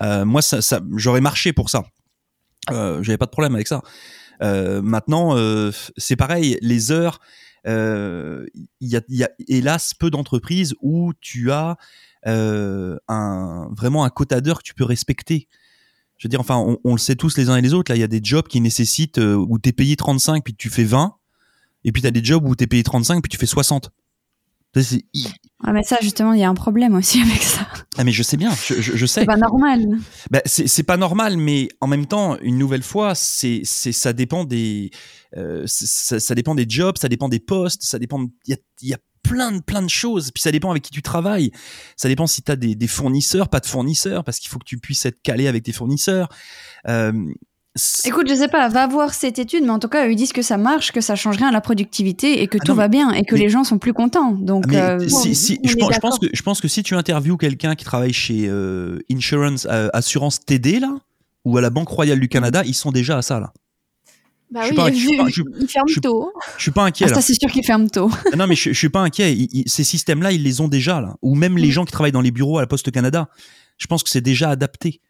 Euh, 0.03 0.25
moi 0.25 0.41
ça, 0.43 0.63
ça 0.63 0.81
j'aurais 0.97 1.21
marché 1.21 1.53
pour 1.53 1.69
ça. 1.71 1.85
Euh, 2.71 3.03
J'avais 3.03 3.19
pas 3.19 3.27
de 3.27 3.31
problème 3.31 3.55
avec 3.55 3.69
ça. 3.69 3.83
Euh, 4.43 4.81
maintenant, 4.81 5.37
c'est 5.99 6.17
pareil, 6.17 6.59
les 6.63 6.93
heures, 6.93 7.21
il 7.67 8.49
y, 8.81 8.97
a, 8.97 9.01
y 9.09 9.23
a 9.25 9.31
hélas 9.49 9.93
peu 9.95 10.11
d'entreprises 10.11 10.75
où 10.81 11.13
tu 11.21 11.53
as 11.53 11.77
un, 12.25 13.69
vraiment 13.77 14.05
un 14.05 14.11
quota 14.11 14.41
d'heures 14.41 14.59
que 14.59 14.65
tu 14.67 14.75
peux 14.75 14.85
respecter. 14.85 15.47
Je 16.17 16.27
veux 16.27 16.31
dire, 16.31 16.41
enfin, 16.41 16.57
on, 16.57 16.79
on 16.85 16.93
le 16.93 16.99
sait 16.99 17.17
tous 17.17 17.37
les 17.39 17.49
uns 17.49 17.57
et 17.57 17.63
les 17.63 17.73
autres, 17.75 17.91
là, 17.91 17.97
il 17.97 18.01
y 18.01 18.05
a 18.05 18.09
des 18.09 18.21
jobs 18.23 18.47
qui 18.47 18.61
nécessitent, 18.61 19.19
où 19.19 19.59
tu 19.59 19.71
es 19.71 19.73
payé 19.73 19.97
35 19.97 20.45
puis 20.45 20.55
tu 20.55 20.69
fais 20.71 20.85
20, 20.85 21.15
et 21.85 21.93
puis 21.93 22.03
tu 22.03 22.09
as 22.09 22.11
des 22.11 22.23
jobs 22.25 22.47
où 22.47 22.55
tu 22.55 22.65
es 22.65 22.67
payé 22.67 22.83
35 22.83 23.23
puis 23.23 23.29
tu 23.31 23.39
fais 23.39 23.47
60. 23.47 23.91
C'est- 24.77 25.05
Ah, 25.65 25.73
mais 25.73 25.83
ça, 25.83 25.99
justement, 26.01 26.33
il 26.33 26.41
y 26.41 26.45
a 26.45 26.49
un 26.49 26.55
problème 26.55 26.95
aussi 26.95 27.21
avec 27.23 27.43
ça. 27.43 27.67
Ah 27.99 28.05
mais 28.05 28.13
je 28.13 28.23
sais 28.23 28.37
bien, 28.37 28.51
je, 28.67 28.81
je, 28.81 28.97
je 28.97 29.07
sais. 29.07 29.21
C'est 29.21 29.27
pas 29.27 29.37
normal. 29.37 29.99
Bah, 30.31 30.41
c'est 30.47 30.69
c'est 30.69 30.85
pas 30.85 30.97
normal, 30.97 31.37
mais 31.37 31.69
en 31.81 31.87
même 31.89 32.07
temps, 32.07 32.39
une 32.41 32.57
nouvelle 32.57 32.83
fois, 32.85 33.15
c'est 33.15 33.63
c'est 33.65 33.93
ça 33.93 34.13
dépend 34.13 34.45
des 34.45 34.91
euh, 35.37 35.65
ça, 35.67 36.21
ça 36.21 36.35
dépend 36.35 36.55
des 36.55 36.67
jobs, 36.69 36.97
ça 36.99 37.09
dépend 37.09 37.29
des 37.29 37.41
postes, 37.41 37.83
ça 37.83 37.99
dépend. 37.99 38.21
Il 38.47 38.51
y 38.51 38.55
a, 38.55 38.57
il 38.83 38.89
y 38.89 38.95
a 38.95 38.99
plein 39.23 39.53
de 39.53 39.61
plein 39.61 39.83
de 39.83 39.91
choses. 39.91 40.31
Puis 40.33 40.41
ça 40.41 40.51
dépend 40.53 40.71
avec 40.71 40.85
qui 40.85 40.91
tu 40.93 41.03
travailles. 41.03 41.51
Ça 41.97 42.09
dépend 42.09 42.27
si 42.27 42.43
tu 42.43 42.51
as 42.53 42.57
des, 42.57 42.75
des 42.75 42.87
fournisseurs, 42.89 43.49
pas 43.49 43.61
de 43.61 43.67
fournisseurs, 43.67 44.25
parce 44.25 44.39
qu'il 44.39 44.49
faut 44.51 44.59
que 44.59 44.65
tu 44.65 44.79
puisses 44.79 45.05
être 45.05 45.21
calé 45.23 45.47
avec 45.49 45.65
tes 45.65 45.73
fournisseurs. 45.73 46.29
Euh, 46.89 47.13
Écoute, 48.05 48.27
je 48.29 48.35
sais 48.35 48.49
pas, 48.49 48.69
va 48.69 48.89
voir 48.89 49.15
cette 49.15 49.39
étude, 49.39 49.63
mais 49.63 49.71
en 49.71 49.79
tout 49.79 49.89
cas, 49.89 50.07
ils 50.09 50.17
disent 50.17 50.33
que 50.33 50.43
ça 50.43 50.57
marche, 50.57 50.91
que 50.91 51.01
ça 51.01 51.15
change 51.15 51.37
rien 51.37 51.49
à 51.49 51.53
la 51.53 51.61
productivité 51.61 52.43
et 52.43 52.49
que 52.49 52.59
Ah 52.61 52.65
tout 52.65 52.73
non, 52.73 52.77
va 52.79 52.89
bien 52.89 53.13
et 53.13 53.25
que 53.25 53.37
mais- 53.37 53.43
les 53.43 53.49
gens 53.49 53.63
sont 53.63 53.79
plus 53.79 53.93
contents. 53.93 54.33
Donc, 54.33 54.65
Ah, 54.75 54.93
euh, 54.99 55.09
si, 55.09 55.37
si, 55.37 55.59
je, 55.63 55.75
pense, 55.77 55.77
je 55.77 55.77
pense 55.77 55.91
d'accord. 55.91 56.21
que 56.21 56.27
je 56.33 56.43
pense 56.43 56.61
que 56.61 56.67
si 56.69 56.83
tu 56.83 56.95
interviews 56.97 57.37
quelqu'un 57.37 57.77
qui 57.77 57.85
travaille 57.85 58.13
chez 58.13 58.47
euh, 58.49 58.99
Insurance 59.11 59.69
euh, 59.71 59.89
Assurance 59.93 60.41
TD 60.45 60.81
là 60.81 60.97
ou 61.45 61.57
à 61.59 61.61
la 61.61 61.71
Banque 61.71 61.89
Royale 61.89 62.19
du 62.19 62.29
Canada, 62.29 62.63
ils 62.67 62.75
sont 62.75 62.91
déjà 62.91 63.19
à 63.19 63.23
ça 63.23 63.39
là. 63.39 63.53
Bah 64.51 64.63
Je 64.65 64.71
oui, 64.71 64.75
pas- 64.77 64.91
vu- 64.91 64.97
je 64.97 65.07
suis 65.07 65.17
pas- 65.17 65.27
je 65.29 65.33
suis- 65.33 65.45
il 65.61 65.69
ferme 65.69 65.87
je 65.87 65.93
suis- 65.93 66.01
tôt. 66.01 66.33
Je 66.57 66.63
suis 66.63 66.71
pas 66.73 66.83
inquiet 66.85 67.07
ah, 67.07 67.11
là. 67.11 67.15
ça, 67.15 67.23
c'est 67.23 67.35
sûr 67.35 67.49
qu'ils 67.53 67.65
ferment 67.65 67.87
tôt. 67.89 68.11
Non, 68.37 68.49
mais 68.49 68.57
je, 68.57 68.73
je 68.73 68.77
suis 68.79 68.89
pas 68.89 68.99
inquiet. 69.01 69.33
Ils- 69.33 69.49
ils- 69.53 69.69
ces 69.71 69.85
systèmes-là, 69.85 70.33
ils 70.33 70.43
les 70.43 70.61
ont 70.61 70.67
déjà 70.67 71.01
là. 71.01 71.15
Ou 71.23 71.37
même 71.37 71.57
les 71.57 71.69
Mm. 71.69 71.71
gens 71.71 71.85
qui 71.85 71.93
travaillent 71.93 72.11
dans 72.11 72.21
les 72.21 72.33
bureaux 72.33 72.59
à 72.59 72.63
la 72.63 72.67
Poste 72.67 72.91
Canada. 72.91 73.29
Je 73.79 73.87
pense 73.87 74.03
que 74.03 74.11
c'est 74.11 74.21
déjà 74.21 74.51
adapté. 74.51 75.01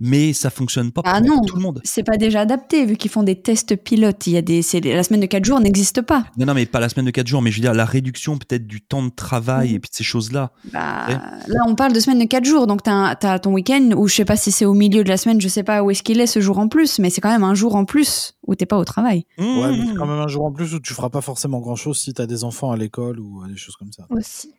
Mais 0.00 0.32
ça 0.32 0.50
fonctionne 0.50 0.92
pas 0.92 1.02
Ah 1.04 1.20
pour 1.20 1.28
non. 1.28 1.40
tout 1.42 1.56
le 1.56 1.62
monde. 1.62 1.80
C'est 1.84 2.04
pas 2.04 2.16
déjà 2.16 2.42
adapté, 2.42 2.86
vu 2.86 2.96
qu'ils 2.96 3.10
font 3.10 3.22
des 3.24 3.34
tests 3.34 3.74
pilotes. 3.76 4.26
Il 4.28 4.34
y 4.34 4.36
a 4.36 4.42
des, 4.42 4.62
c'est- 4.62 4.80
la 4.80 5.02
semaine 5.02 5.20
de 5.20 5.26
4 5.26 5.44
jours 5.44 5.58
n'existe 5.60 6.02
pas. 6.02 6.24
Non, 6.36 6.46
non, 6.46 6.54
mais 6.54 6.66
pas 6.66 6.78
la 6.80 6.88
semaine 6.88 7.06
de 7.06 7.10
4 7.10 7.26
jours. 7.26 7.42
Mais 7.42 7.50
je 7.50 7.56
veux 7.56 7.62
dire, 7.62 7.74
la 7.74 7.84
réduction 7.84 8.38
peut-être 8.38 8.66
du 8.66 8.80
temps 8.80 9.02
de 9.02 9.10
travail 9.10 9.72
Mm. 9.72 9.74
et 9.74 9.78
puis 9.80 9.90
de 9.90 9.94
ces 9.96 10.04
choses-là. 10.04 10.52
Bah. 10.72 11.06
Là, 11.48 11.60
on 11.66 11.74
parle 11.74 11.92
de 11.92 12.00
semaine 12.00 12.18
de 12.20 12.24
4 12.26 12.44
jours, 12.44 12.66
donc 12.68 12.82
t'as 12.84 13.16
as 13.20 13.38
ton 13.40 13.52
week-end, 13.52 13.90
ou 13.96 14.06
je 14.08 14.14
sais 14.14 14.24
pas 14.24 14.36
si 14.36 14.52
c'est 14.52 14.64
au 14.64 14.74
milieu 14.74 15.02
de 15.02 15.08
la 15.08 15.16
semaine, 15.16 15.40
je 15.40 15.48
sais 15.48 15.64
pas 15.64 15.82
où 15.82 15.90
est-ce 15.90 16.02
qu'il 16.02 16.20
est 16.20 16.26
ce 16.28 16.40
jour 16.40 16.58
en 16.58 16.68
plus, 16.68 16.98
mais 17.00 17.10
c'est 17.10 17.20
quand 17.20 17.30
même 17.30 17.44
un 17.44 17.54
jour 17.54 17.74
en 17.74 17.84
plus 17.84 18.34
où 18.46 18.54
t'es 18.54 18.66
pas 18.66 18.78
au 18.78 18.84
travail. 18.84 19.26
Ouais, 19.38 19.44
mais 19.70 19.76
Mmh. 19.78 19.86
c'est 19.88 19.94
quand 19.96 20.06
même 20.06 20.20
un 20.20 20.28
jour 20.28 20.44
en 20.44 20.52
plus 20.52 20.74
où 20.74 20.80
tu 20.80 20.94
feras 20.94 21.10
pas 21.10 21.20
forcément 21.20 21.58
grand 21.60 21.76
chose 21.76 21.98
si 21.98 22.14
t'as 22.14 22.26
des 22.26 22.44
enfants 22.44 22.70
à 22.70 22.76
l'école 22.76 23.18
ou 23.20 23.42
euh, 23.42 23.48
des 23.48 23.56
choses 23.56 23.76
comme 23.76 23.92
ça. 23.92 24.06
Aussi. 24.10 24.52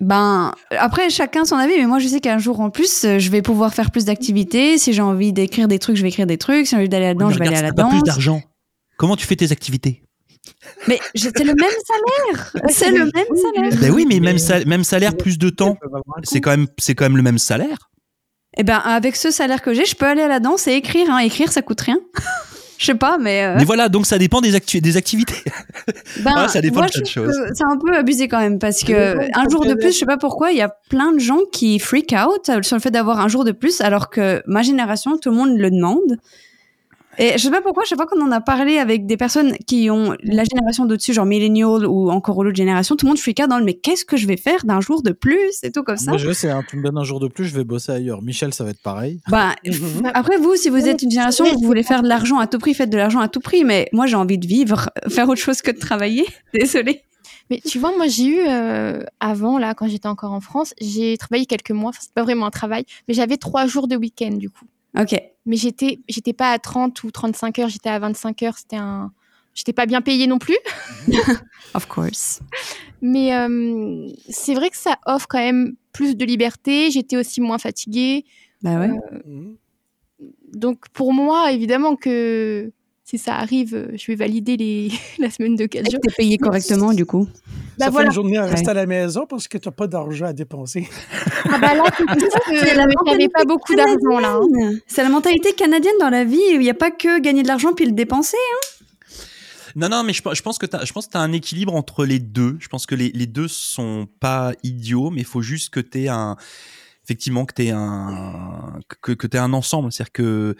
Ben, 0.00 0.52
après, 0.70 1.08
chacun 1.08 1.44
son 1.44 1.56
avis, 1.56 1.74
mais 1.78 1.86
moi, 1.86 1.98
je 2.00 2.08
sais 2.08 2.20
qu'un 2.20 2.38
jour 2.38 2.60
en 2.60 2.70
plus, 2.70 3.04
euh, 3.04 3.18
je 3.18 3.30
vais 3.30 3.42
pouvoir 3.42 3.72
faire 3.74 3.90
plus 3.90 4.04
d'activités. 4.06 4.76
Si 4.76 4.92
j'ai 4.92 5.02
envie 5.02 5.32
d'écrire 5.32 5.68
des 5.68 5.78
trucs, 5.78 5.96
je 5.96 6.02
vais 6.02 6.08
écrire 6.08 6.26
des 6.26 6.36
trucs. 6.38 6.66
Si 6.66 6.70
j'ai 6.72 6.76
envie 6.76 6.88
d'aller 6.88 7.06
là-dedans, 7.06 7.28
Mais 7.28 7.34
je 7.34 7.38
vais 7.38 7.46
aller 7.46 7.56
à 7.56 7.62
la 7.62 7.72
pas 7.72 7.84
plus 7.88 7.98
danse. 7.98 8.02
d'argent. 8.04 8.42
Comment 8.96 9.16
tu 9.16 9.26
fais 9.26 9.36
tes 9.36 9.52
activités? 9.52 10.02
Mais 10.88 10.98
c'est 11.14 11.38
le 11.44 11.54
même 11.54 11.70
salaire. 11.86 12.52
C'est 12.68 12.90
le 12.90 13.04
même 13.04 13.12
salaire. 13.34 13.80
Ben 13.80 13.90
oui, 13.92 14.04
mais, 14.06 14.20
même, 14.20 14.36
sal- 14.38 14.66
même 14.66 14.84
salaire, 14.84 15.16
plus 15.16 15.38
de 15.38 15.48
temps. 15.48 15.76
C'est 16.24 16.40
quand 16.42 16.50
même, 16.50 16.66
c'est 16.78 16.94
quand 16.94 17.04
même 17.06 17.16
le 17.16 17.22
même 17.22 17.38
salaire. 17.38 17.90
Eh 18.58 18.62
ben, 18.62 18.76
avec 18.78 19.16
ce 19.16 19.30
salaire 19.30 19.62
que 19.62 19.72
j'ai, 19.72 19.84
je 19.86 19.94
peux 19.96 20.06
aller 20.06 20.20
à 20.22 20.28
la 20.28 20.40
danse 20.40 20.66
et 20.66 20.72
écrire. 20.72 21.08
Hein. 21.10 21.18
Écrire, 21.18 21.50
ça 21.50 21.62
coûte 21.62 21.80
rien. 21.80 21.98
Je 22.84 22.92
sais 22.92 22.98
pas, 22.98 23.16
mais. 23.18 23.42
euh, 23.44 23.54
Mais 23.56 23.64
voilà, 23.64 23.88
donc 23.88 24.04
ça 24.04 24.18
dépend 24.18 24.42
des, 24.42 24.54
actu- 24.54 24.82
des 24.82 24.98
activités. 24.98 25.42
Ben, 26.20 26.48
ça 26.48 26.60
dépend 26.60 26.80
moi, 26.80 26.86
de 26.86 26.92
plein 26.92 27.00
de 27.00 27.06
choses. 27.06 27.34
C'est 27.54 27.64
un 27.64 27.78
peu 27.78 27.96
abusé 27.96 28.28
quand 28.28 28.40
même 28.40 28.58
parce 28.58 28.84
que 28.84 29.16
un 29.38 29.48
jour 29.48 29.64
de 29.64 29.72
plus, 29.72 29.92
je 29.94 29.98
sais 30.00 30.04
pas 30.06 30.18
pourquoi, 30.18 30.52
il 30.52 30.58
y 30.58 30.62
a 30.62 30.68
plein 30.90 31.12
de 31.12 31.18
gens 31.18 31.38
qui 31.50 31.78
freak 31.78 32.12
out 32.14 32.62
sur 32.62 32.76
le 32.76 32.80
fait 32.82 32.90
d'avoir 32.90 33.20
un 33.20 33.28
jour 33.28 33.44
de 33.44 33.52
plus 33.52 33.80
alors 33.80 34.10
que 34.10 34.42
ma 34.46 34.60
génération, 34.60 35.16
tout 35.16 35.30
le 35.30 35.36
monde 35.36 35.56
le 35.58 35.70
demande. 35.70 36.18
Et 37.18 37.32
je 37.32 37.38
sais 37.38 37.50
pas 37.50 37.60
pourquoi, 37.60 37.84
chaque 37.84 37.98
fois 37.98 38.06
qu'on 38.06 38.20
en 38.22 38.32
a 38.32 38.40
parlé 38.40 38.78
avec 38.78 39.06
des 39.06 39.16
personnes 39.16 39.56
qui 39.66 39.90
ont 39.90 40.14
la 40.22 40.44
génération 40.44 40.86
d'au-dessus, 40.86 41.12
genre 41.12 41.26
millennial 41.26 41.86
ou 41.86 42.10
encore 42.10 42.42
l'autre 42.42 42.56
génération, 42.56 42.96
tout 42.96 43.06
le 43.06 43.10
monde 43.10 43.18
out 43.18 43.48
dans 43.48 43.58
le 43.58 43.64
mais 43.64 43.74
qu'est-ce 43.74 44.04
que 44.04 44.16
je 44.16 44.26
vais 44.26 44.36
faire 44.36 44.64
d'un 44.64 44.80
jour 44.80 45.02
de 45.02 45.12
plus 45.12 45.62
et 45.62 45.70
tout 45.70 45.82
comme 45.82 45.96
ça? 45.96 46.10
Moi, 46.10 46.18
je 46.18 46.32
sais, 46.32 46.50
hein, 46.50 46.62
tu 46.68 46.76
me 46.76 46.82
donnes 46.82 46.98
un 46.98 47.04
jour 47.04 47.20
de 47.20 47.28
plus, 47.28 47.46
je 47.46 47.54
vais 47.54 47.64
bosser 47.64 47.92
ailleurs. 47.92 48.22
Michel, 48.22 48.52
ça 48.54 48.64
va 48.64 48.70
être 48.70 48.82
pareil. 48.82 49.20
Bah, 49.28 49.54
après 50.14 50.36
vous, 50.38 50.56
si 50.56 50.68
vous 50.68 50.86
êtes 50.86 51.02
une 51.02 51.10
génération 51.10 51.44
où 51.44 51.60
vous 51.60 51.66
voulez 51.66 51.82
faire 51.82 52.02
de 52.02 52.08
l'argent 52.08 52.38
à 52.38 52.46
tout 52.46 52.58
prix, 52.58 52.74
faites 52.74 52.90
de 52.90 52.96
l'argent 52.96 53.20
à 53.20 53.28
tout 53.28 53.40
prix. 53.40 53.64
Mais 53.64 53.88
moi, 53.92 54.06
j'ai 54.06 54.16
envie 54.16 54.38
de 54.38 54.46
vivre, 54.46 54.90
faire 55.08 55.28
autre 55.28 55.40
chose 55.40 55.62
que 55.62 55.70
de 55.70 55.78
travailler. 55.78 56.26
Désolée. 56.54 57.02
Mais 57.50 57.60
tu 57.60 57.78
vois, 57.78 57.94
moi, 57.96 58.06
j'ai 58.08 58.24
eu, 58.24 58.40
euh, 58.48 59.02
avant, 59.20 59.58
là, 59.58 59.74
quand 59.74 59.86
j'étais 59.86 60.08
encore 60.08 60.32
en 60.32 60.40
France, 60.40 60.74
j'ai 60.80 61.18
travaillé 61.18 61.44
quelques 61.46 61.72
mois. 61.72 61.90
Enfin, 61.90 62.00
c'est 62.00 62.14
pas 62.14 62.22
vraiment 62.22 62.46
un 62.46 62.50
travail, 62.50 62.84
mais 63.06 63.14
j'avais 63.14 63.36
trois 63.36 63.66
jours 63.66 63.86
de 63.86 63.96
week-end, 63.96 64.32
du 64.32 64.48
coup. 64.48 64.64
Ok. 64.98 65.20
Mais 65.46 65.56
j'étais, 65.56 66.00
j'étais 66.08 66.32
pas 66.32 66.52
à 66.52 66.58
30 66.58 67.02
ou 67.04 67.10
35 67.10 67.58
heures, 67.58 67.68
j'étais 67.68 67.90
à 67.90 67.98
25 67.98 68.42
heures. 68.42 68.58
C'était 68.58 68.76
un. 68.76 69.12
J'étais 69.54 69.72
pas 69.72 69.86
bien 69.86 70.00
payée 70.00 70.26
non 70.26 70.38
plus. 70.38 70.58
Of 71.74 71.86
course. 71.86 72.40
Mais 73.02 73.34
euh, 73.36 74.08
c'est 74.28 74.54
vrai 74.54 74.70
que 74.70 74.76
ça 74.76 74.98
offre 75.06 75.26
quand 75.28 75.38
même 75.38 75.76
plus 75.92 76.16
de 76.16 76.24
liberté. 76.24 76.90
J'étais 76.90 77.16
aussi 77.16 77.40
moins 77.40 77.58
fatiguée. 77.58 78.24
Bah 78.62 78.80
ouais. 78.80 78.90
Mhm. 79.24 79.56
Donc, 80.54 80.88
pour 80.92 81.12
moi, 81.12 81.52
évidemment 81.52 81.96
que 81.96 82.72
si 83.06 83.18
ça 83.18 83.34
arrive, 83.36 83.74
euh, 83.74 83.88
je 83.96 84.06
vais 84.06 84.14
valider 84.16 84.56
les... 84.56 84.90
la 85.18 85.30
semaine 85.30 85.56
de 85.56 85.66
4 85.66 85.82
Est-ce 85.82 85.90
jours. 85.92 86.00
que 86.00 86.08
t'es 86.08 86.14
payé 86.16 86.38
correctement 86.38 86.92
du 86.94 87.04
coup? 87.04 87.28
Bah 87.78 87.86
ça 87.86 87.90
voilà. 87.90 88.06
fait 88.06 88.10
une 88.10 88.14
journée 88.14 88.38
à 88.38 88.46
rester 88.46 88.64
Ouais. 88.66 88.70
à 88.70 88.74
la 88.74 88.86
maison 88.86 89.26
parce 89.28 89.46
que 89.48 89.58
tu 89.58 89.68
n'as 89.68 89.72
pas 89.72 89.86
d'argent 89.86 90.26
à 90.26 90.32
dépenser. 90.32 90.88
Ah 91.46 91.58
bah 91.58 91.74
là, 91.74 91.84
c'est 91.98 92.30
ça 92.30 92.38
que 92.40 92.56
j'avais 92.56 93.28
pas 93.28 93.44
beaucoup 93.44 93.74
d'argent 93.76 94.18
là. 94.18 94.38
hein. 94.40 94.72
C'est 94.86 95.02
la 95.02 95.10
mentalité 95.10 95.52
canadienne 95.52 95.92
dans 96.00 96.08
la 96.08 96.24
vie. 96.24 96.40
Il 96.52 96.60
n'y 96.60 96.70
a 96.70 96.74
pas 96.74 96.90
que 96.90 97.20
gagner 97.20 97.42
de 97.42 97.48
l'argent 97.48 97.74
puis 97.74 97.84
le 97.84 97.92
dépenser. 97.92 98.38
Non, 99.76 99.88
non, 99.90 100.04
mais 100.04 100.12
je, 100.14 100.22
pe- 100.22 100.34
je 100.34 100.40
pense 100.42 100.56
que 100.56 100.64
tu 100.66 100.74
as, 100.76 101.20
un 101.20 101.32
équilibre 101.32 101.74
entre 101.74 102.06
les 102.06 102.18
deux. 102.18 102.56
Je 102.60 102.68
pense 102.68 102.86
que 102.86 102.94
les, 102.94 103.10
les 103.12 103.26
deux 103.26 103.48
sont 103.48 104.06
pas 104.20 104.52
idiots, 104.62 105.10
mais 105.10 105.20
il 105.20 105.26
faut 105.26 105.42
juste 105.42 105.68
que 105.70 105.80
tu 105.80 106.04
aies 106.04 106.08
un. 106.08 106.36
effectivement 107.04 107.44
que 107.44 107.54
tu 107.54 107.68
un 107.70 108.78
que, 109.02 109.12
que 109.12 109.26
tu 109.26 109.36
un 109.36 109.52
ensemble, 109.52 109.92
c'est-à-dire 109.92 110.12
que 110.12 110.56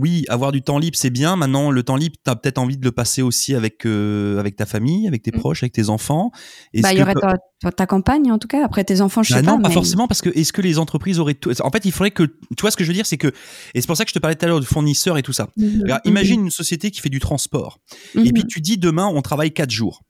oui, 0.00 0.24
avoir 0.28 0.52
du 0.52 0.62
temps 0.62 0.78
libre, 0.78 0.96
c'est 0.96 1.10
bien. 1.10 1.36
Maintenant, 1.36 1.70
le 1.70 1.82
temps 1.82 1.96
libre, 1.96 2.16
tu 2.24 2.30
as 2.30 2.36
peut-être 2.36 2.58
envie 2.58 2.76
de 2.76 2.84
le 2.84 2.92
passer 2.92 3.22
aussi 3.22 3.54
avec, 3.54 3.84
euh, 3.86 4.38
avec 4.38 4.56
ta 4.56 4.66
famille, 4.66 5.06
avec 5.06 5.22
tes 5.22 5.30
Mm. 5.30 5.38
proches, 5.38 5.62
avec 5.62 5.72
tes 5.72 5.88
enfants. 5.88 6.30
Bah, 6.74 6.92
il 6.92 6.94
y 6.94 6.96
que- 6.98 7.02
aurait 7.02 7.14
ta, 7.14 7.36
ta- 7.60 7.72
ta 7.72 7.86
campagne, 7.86 8.30
en 8.32 8.38
tout 8.38 8.48
cas. 8.48 8.64
Après, 8.64 8.84
tes 8.84 9.00
enfants, 9.00 9.22
je 9.22 9.34
sais 9.34 9.42
Bah 9.42 9.50
pas. 9.50 9.56
non, 9.56 9.62
pas 9.62 9.68
mais- 9.68 9.74
forcément, 9.74 10.08
parce 10.08 10.22
que 10.22 10.30
est-ce 10.30 10.52
que 10.52 10.62
les 10.62 10.78
entreprises 10.78 11.18
auraient 11.18 11.34
tout... 11.34 11.50
En 11.62 11.70
fait, 11.70 11.84
il 11.84 11.92
faudrait 11.92 12.10
que... 12.12 12.22
Tu 12.24 12.60
vois 12.60 12.70
ce 12.70 12.76
que 12.76 12.84
je 12.84 12.88
veux 12.88 12.94
dire, 12.94 13.06
c'est 13.06 13.18
que... 13.18 13.28
Et 13.74 13.80
c'est 13.80 13.86
pour 13.86 13.96
ça 13.96 14.04
que 14.04 14.10
je 14.10 14.14
te 14.14 14.18
parlais 14.18 14.36
tout 14.36 14.44
à 14.44 14.48
l'heure 14.48 14.60
de 14.60 14.64
fournisseurs 14.64 15.18
et 15.18 15.22
tout 15.22 15.32
ça. 15.32 15.48
Mhm. 15.56 15.82
Regarde, 15.82 16.02
imagine 16.04 16.40
une 16.44 16.50
société 16.50 16.90
qui 16.90 17.00
fait 17.00 17.08
du 17.10 17.20
transport. 17.20 17.78
Mhm. 18.14 18.26
Et 18.26 18.32
puis 18.32 18.44
tu 18.46 18.60
dis 18.60 18.78
demain, 18.78 19.06
on 19.06 19.20
travaille 19.22 19.52
quatre 19.52 19.70
jours. 19.70 20.02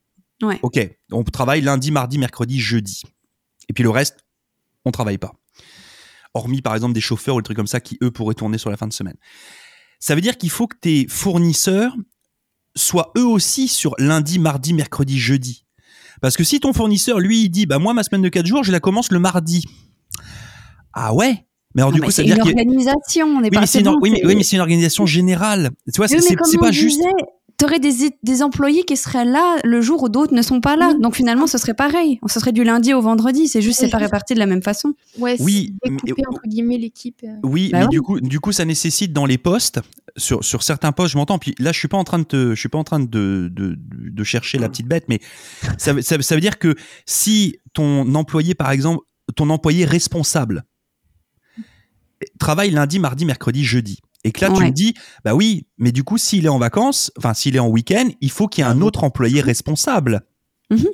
Ouais. 0.43 0.59
Ok, 0.63 0.79
on 1.11 1.25
travaille 1.25 1.63
lundi, 1.63 1.91
mardi, 1.91 2.19
mercredi, 2.19 2.61
jeudi. 2.61 3.03
Et 3.69 3.73
puis 3.73 3.83
le 3.83 3.91
reste, 3.91 4.19
on 4.85 4.91
travaille 4.93 5.19
pas. 5.19 5.33
Hormis 6.35 6.63
par 6.63 6.75
exemple 6.75 6.93
des 6.95 7.01
chauffeurs 7.01 7.35
ou 7.35 7.41
des 7.41 7.45
trucs 7.45 7.57
comme 7.57 7.67
ça 7.67 7.81
qui 7.81 7.99
eux 8.03 8.11
pourraient 8.11 8.35
tourner 8.35 8.59
sur 8.59 8.71
la 8.71 8.77
fin 8.77 8.87
de 8.87 8.93
semaine. 8.93 9.17
Ça 10.01 10.15
veut 10.15 10.21
dire 10.21 10.37
qu'il 10.39 10.51
faut 10.51 10.67
que 10.67 10.77
tes 10.81 11.07
fournisseurs 11.09 11.95
soient 12.77 13.13
eux 13.17 13.27
aussi 13.27 13.69
sur 13.69 13.95
lundi, 13.99 14.39
mardi, 14.39 14.73
mercredi, 14.73 15.19
jeudi. 15.19 15.65
Parce 16.21 16.37
que 16.37 16.45
si 16.45 16.61
ton 16.61 16.73
fournisseur, 16.73 17.19
lui, 17.21 17.43
il 17.45 17.49
dit, 17.49 17.67
bah 17.67 17.79
moi, 17.79 17.95
ma 17.95 18.03
semaine 18.03 18.23
de 18.23 18.29
quatre 18.29 18.47
jours, 18.47 18.65
je 18.65 18.73
la 18.73 18.81
commence 18.81 19.11
le 19.13 19.19
mardi. 19.19 19.65
Ah 20.93 21.15
ouais 21.15 21.47
Mais 21.75 21.83
alors 21.83 21.93
du 21.93 22.01
coup, 22.01 22.11
ça 22.11 22.17
c'est 22.17 22.23
veut 22.29 22.35
dire 22.35 22.45
une 22.47 22.59
a- 22.59 22.63
organisation, 22.63 23.27
on 23.27 23.43
oui, 23.43 23.51
pas 23.51 23.61
mais 23.61 23.67
c'est 23.67 23.79
c'est 23.79 23.85
une, 23.85 23.97
oui, 24.01 24.11
mais, 24.11 24.17
c'est- 24.21 24.27
oui, 24.27 24.37
mais 24.37 24.43
c'est 24.43 24.57
une 24.57 24.63
organisation 24.63 25.07
générale. 25.07 25.71
Tu 25.93 25.97
vois, 25.97 26.09
c'est 26.09 26.17
pas 26.59 26.73
juste. 26.73 27.01
Disait, 27.59 27.67
T'aurais 27.67 27.81
des, 27.81 28.11
des 28.23 28.43
employés 28.43 28.85
qui 28.85 28.97
seraient 28.97 29.25
là 29.25 29.59
le 29.65 29.81
jour 29.81 30.05
où 30.05 30.09
d'autres 30.09 30.33
ne 30.33 30.43
sont 30.43 30.61
pas 30.61 30.77
là. 30.77 30.93
Oui. 30.95 31.01
Donc 31.03 31.17
finalement, 31.17 31.47
ce 31.49 31.59
serait 31.59 31.75
pareil. 31.75 32.21
Ce 32.29 32.39
serait 32.39 32.53
du 32.53 32.63
lundi 32.65 32.95
au 32.95 33.01
vendredi. 33.01 33.49
C'est 33.49 33.61
juste, 33.63 33.81
c'est 33.81 33.89
pas 33.91 33.99
réparti 33.99 34.35
de 34.35 34.39
la 34.39 34.47
même 34.47 34.63
façon. 34.63 34.95
Ouais, 35.19 35.37
Oui, 35.41 35.75
c'est 35.83 35.91
découper 35.91 36.13
mais- 36.19 36.29
entre 36.29 36.43
guillemets 36.47 36.79
l'équipe. 36.79 37.21
euh. 37.25 37.35
Oui, 37.43 37.71
Bah 37.73 37.81
mais 37.81 37.85
oui. 37.87 37.91
du 37.91 38.01
coup, 38.03 38.21
du 38.21 38.39
coup, 38.41 38.53
ça 38.53 38.65
nécessite 38.65 39.13
dans 39.13 39.27
les 39.27 39.39
postes, 39.39 39.81
sur, 40.17 40.45
sur 40.45 40.63
certains 40.63 40.93
postes, 40.93 41.13
je 41.13 41.19
m'entends. 41.19 41.39
Puis 41.39 41.55
là, 41.59 41.73
je 41.73 41.79
suis 41.79 41.89
pas 41.89 41.97
en 41.99 42.05
train 42.05 42.21
de 42.21 42.25
te, 42.25 42.55
je 42.55 42.61
suis 42.61 42.69
pas 42.69 42.79
en 42.79 42.85
train 42.85 43.01
de, 43.01 43.07
de, 43.07 43.49
de, 43.51 43.77
de 43.77 44.25
chercher 44.25 44.59
la 44.59 44.69
petite 44.69 44.87
bête, 44.87 45.05
mais 45.09 45.21
ça, 45.79 46.01
ça, 46.01 46.17
veut- 46.17 46.23
ça 46.23 46.35
veut 46.37 46.41
dire 46.41 46.59
que 46.59 46.77
si 47.07 47.59
ton 47.73 48.15
employé, 48.15 48.55
par 48.55 48.71
exemple, 48.71 49.03
ton 49.37 49.51
employé 49.51 49.85
responsable 49.85 50.65
travaille 52.39 52.71
lundi, 52.71 52.99
mardi, 52.99 53.25
mercredi, 53.25 53.65
jeudi, 53.65 53.99
et 54.25 54.33
que 54.33 54.45
là 54.45 54.51
tu 54.51 54.63
me 54.65 54.71
dis, 54.71 54.95
bah 55.25 55.35
oui, 55.35 55.67
mais 55.79 55.93
du 55.93 56.05
coup, 56.05 56.19
s'il 56.19 56.45
est 56.45 56.51
en 56.51 56.59
vacances, 56.59 57.13
enfin 57.19 57.35
s'il 57.35 57.57
est 57.57 57.61
en 57.61 57.69
week-end, 57.69 58.09
il 58.21 58.31
faut 58.31 58.49
qu'il 58.49 58.65
y 58.65 58.67
ait 58.67 58.71
un 58.71 58.81
autre 58.81 59.05
employé 59.05 59.41
responsable. 59.41 60.23
Mhm. 60.71 60.87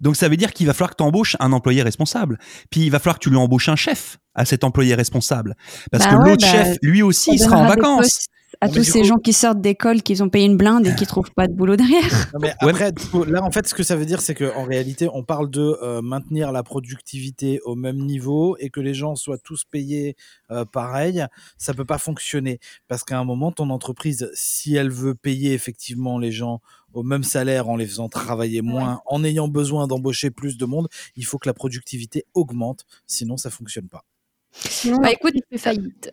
Donc 0.00 0.16
ça 0.16 0.28
veut 0.28 0.36
dire 0.36 0.52
qu'il 0.52 0.66
va 0.66 0.72
falloir 0.72 0.90
que 0.90 0.96
tu 0.96 1.02
embauches 1.02 1.36
un 1.40 1.52
employé 1.52 1.82
responsable. 1.82 2.38
Puis 2.70 2.82
il 2.82 2.90
va 2.90 2.98
falloir 2.98 3.18
que 3.18 3.24
tu 3.24 3.30
lui 3.30 3.36
embauches 3.36 3.68
un 3.68 3.76
chef 3.76 4.18
à 4.34 4.44
cet 4.44 4.64
employé 4.64 4.94
responsable. 4.94 5.56
Parce 5.90 6.04
Bah 6.04 6.10
que 6.10 6.16
ouais, 6.16 6.30
l'autre 6.30 6.46
bah, 6.46 6.52
chef, 6.52 6.76
lui 6.82 7.02
aussi, 7.02 7.32
il 7.34 7.38
sera 7.38 7.58
en 7.58 7.66
vacances. 7.66 8.26
À 8.62 8.68
tous 8.68 8.84
ces 8.84 9.00
coup- 9.00 9.06
gens 9.06 9.16
qui 9.18 9.32
sortent 9.32 9.60
d'école, 9.62 10.02
qui 10.02 10.20
ont 10.20 10.28
payé 10.28 10.44
une 10.44 10.58
blinde 10.58 10.86
et 10.86 10.94
qui 10.94 11.06
trouvent 11.06 11.30
pas 11.34 11.46
de 11.48 11.52
boulot 11.54 11.76
derrière. 11.76 12.30
Non, 12.34 12.40
mais 12.42 12.52
après, 12.60 12.92
là, 13.26 13.42
en 13.42 13.50
fait, 13.50 13.66
ce 13.66 13.72
que 13.74 13.82
ça 13.82 13.96
veut 13.96 14.04
dire, 14.04 14.20
c'est 14.20 14.34
qu'en 14.34 14.64
réalité, 14.64 15.08
on 15.12 15.22
parle 15.24 15.48
de 15.48 15.78
euh, 15.82 16.02
maintenir 16.02 16.52
la 16.52 16.62
productivité 16.62 17.60
au 17.64 17.74
même 17.74 17.96
niveau 17.96 18.56
et 18.58 18.68
que 18.68 18.80
les 18.80 18.92
gens 18.92 19.16
soient 19.16 19.38
tous 19.38 19.64
payés 19.64 20.14
euh, 20.50 20.66
pareil. 20.66 21.24
Ça 21.56 21.72
peut 21.72 21.86
pas 21.86 21.96
fonctionner 21.96 22.60
parce 22.86 23.02
qu'à 23.02 23.18
un 23.18 23.24
moment, 23.24 23.50
ton 23.50 23.70
entreprise, 23.70 24.30
si 24.34 24.74
elle 24.76 24.90
veut 24.90 25.14
payer 25.14 25.54
effectivement 25.54 26.18
les 26.18 26.30
gens 26.32 26.60
au 26.92 27.02
même 27.02 27.22
salaire 27.24 27.68
en 27.70 27.76
les 27.76 27.86
faisant 27.86 28.08
travailler 28.10 28.60
moins, 28.62 29.00
en 29.06 29.24
ayant 29.24 29.48
besoin 29.48 29.86
d'embaucher 29.86 30.30
plus 30.30 30.58
de 30.58 30.66
monde, 30.66 30.88
il 31.16 31.24
faut 31.24 31.38
que 31.38 31.48
la 31.48 31.54
productivité 31.54 32.26
augmente. 32.34 32.84
Sinon, 33.06 33.36
ça 33.38 33.48
fonctionne 33.48 33.88
pas. 33.88 34.04
Sinon, 34.52 34.98
Bah, 34.98 35.12
écoute, 35.12 35.34
fait 35.50 35.56
faillite. 35.58 36.10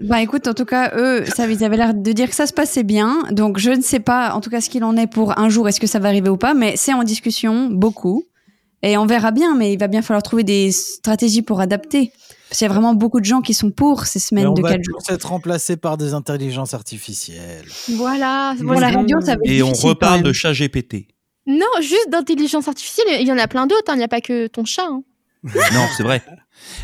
Bah 0.00 0.22
écoute, 0.22 0.48
en 0.48 0.54
tout 0.54 0.64
cas, 0.64 0.92
eux, 0.96 1.24
ça, 1.26 1.46
ils 1.46 1.62
avaient 1.62 1.76
l'air 1.76 1.92
de 1.94 2.12
dire 2.12 2.28
que 2.30 2.34
ça 2.34 2.46
se 2.46 2.52
passait 2.54 2.84
bien. 2.84 3.18
Donc 3.32 3.58
je 3.58 3.70
ne 3.70 3.82
sais 3.82 4.00
pas, 4.00 4.32
en 4.32 4.40
tout 4.40 4.48
cas, 4.48 4.60
ce 4.60 4.70
qu'il 4.70 4.82
en 4.82 4.96
est 4.96 5.06
pour 5.06 5.38
un 5.38 5.48
jour, 5.50 5.68
est-ce 5.68 5.78
que 5.80 5.86
ça 5.86 5.98
va 5.98 6.08
arriver 6.08 6.30
ou 6.30 6.38
pas, 6.38 6.54
mais 6.54 6.74
c'est 6.76 6.94
en 6.94 7.02
discussion, 7.02 7.68
beaucoup. 7.70 8.24
Et 8.82 8.96
on 8.96 9.04
verra 9.04 9.30
bien, 9.30 9.54
mais 9.54 9.74
il 9.74 9.78
va 9.78 9.88
bien 9.88 10.00
falloir 10.00 10.22
trouver 10.22 10.42
des 10.42 10.72
stratégies 10.72 11.42
pour 11.42 11.60
adapter. 11.60 12.12
Parce 12.48 12.58
qu'il 12.58 12.66
y 12.66 12.70
a 12.70 12.72
vraiment 12.72 12.94
beaucoup 12.94 13.20
de 13.20 13.26
gens 13.26 13.42
qui 13.42 13.52
sont 13.52 13.70
pour 13.70 14.06
ces 14.06 14.18
semaines 14.18 14.48
on 14.48 14.54
de 14.54 14.62
va 14.62 14.70
4 14.70 14.82
jours. 14.82 15.02
tous 15.06 15.12
être 15.12 15.28
remplacés 15.28 15.76
par 15.76 15.98
des 15.98 16.14
intelligences 16.14 16.72
artificielles. 16.72 17.66
Voilà. 17.90 18.54
Pour 18.56 18.66
voilà. 18.68 18.90
la 18.90 18.96
radio, 18.96 19.20
ça 19.20 19.34
va 19.36 19.40
être 19.44 19.50
Et 19.50 19.62
on 19.62 19.72
reparle 19.72 20.22
de 20.22 20.32
chat 20.32 20.52
GPT. 20.54 21.08
Non, 21.46 21.66
juste 21.80 22.08
d'intelligence 22.08 22.68
artificielle, 22.68 23.06
il 23.20 23.26
y 23.26 23.32
en 23.32 23.38
a 23.38 23.46
plein 23.48 23.66
d'autres. 23.66 23.84
hein. 23.88 23.94
Il 23.94 23.98
n'y 23.98 24.04
a 24.04 24.08
pas 24.08 24.20
que 24.20 24.46
ton 24.46 24.64
chat. 24.64 24.86
hein. 24.88 25.02
Non, 25.42 25.86
c'est 25.96 26.02
vrai. 26.02 26.22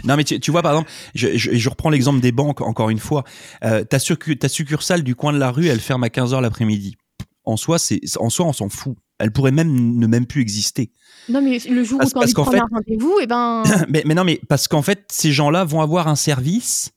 Non, 0.04 0.16
mais 0.16 0.24
tu, 0.24 0.40
tu 0.40 0.50
vois, 0.50 0.62
par 0.62 0.72
exemple, 0.72 0.90
je, 1.14 1.36
je, 1.36 1.54
je 1.54 1.68
reprends 1.68 1.90
l'exemple 1.90 2.20
des 2.20 2.32
banques 2.32 2.61
encore 2.62 2.90
une 2.90 2.98
fois. 2.98 3.24
Euh, 3.64 3.84
ta, 3.84 3.98
ta 4.00 4.48
succursale 4.48 5.02
du 5.02 5.14
coin 5.14 5.32
de 5.32 5.38
la 5.38 5.50
rue, 5.50 5.66
elle 5.66 5.80
ferme 5.80 6.04
à 6.04 6.09
15h 6.09 6.40
l'après-midi. 6.40 6.96
En 7.44 7.57
soi, 7.57 7.78
c'est, 7.78 8.00
en 8.18 8.30
soi, 8.30 8.46
on 8.46 8.52
s'en 8.52 8.68
fout. 8.68 8.96
Elle 9.18 9.30
pourrait 9.30 9.50
même 9.52 9.98
ne 9.98 10.07
même 10.07 10.26
plus 10.26 10.42
exister. 10.42 10.90
Non, 11.28 11.40
mais 11.40 11.59
le 11.70 11.84
jour 11.84 12.00
où 12.02 12.04
tu 12.09 12.12
as 12.16 12.18
envie 12.18 12.28
de 12.28 12.34
prendre 12.34 12.52
fait- 12.52 12.59
un 12.59 12.66
rendez-vous, 12.70 13.18
et 13.20 13.26
ben. 13.26 13.62
mais, 13.88 14.02
mais 14.07 14.14
non, 14.14 14.24
mais 14.24 14.40
parce 14.48 14.68
qu'en 14.68 14.82
fait, 14.82 15.04
ces 15.11 15.32
gens-là 15.32 15.64
vont 15.64 15.80
avoir 15.80 16.09
un 16.09 16.16
service 16.16 16.90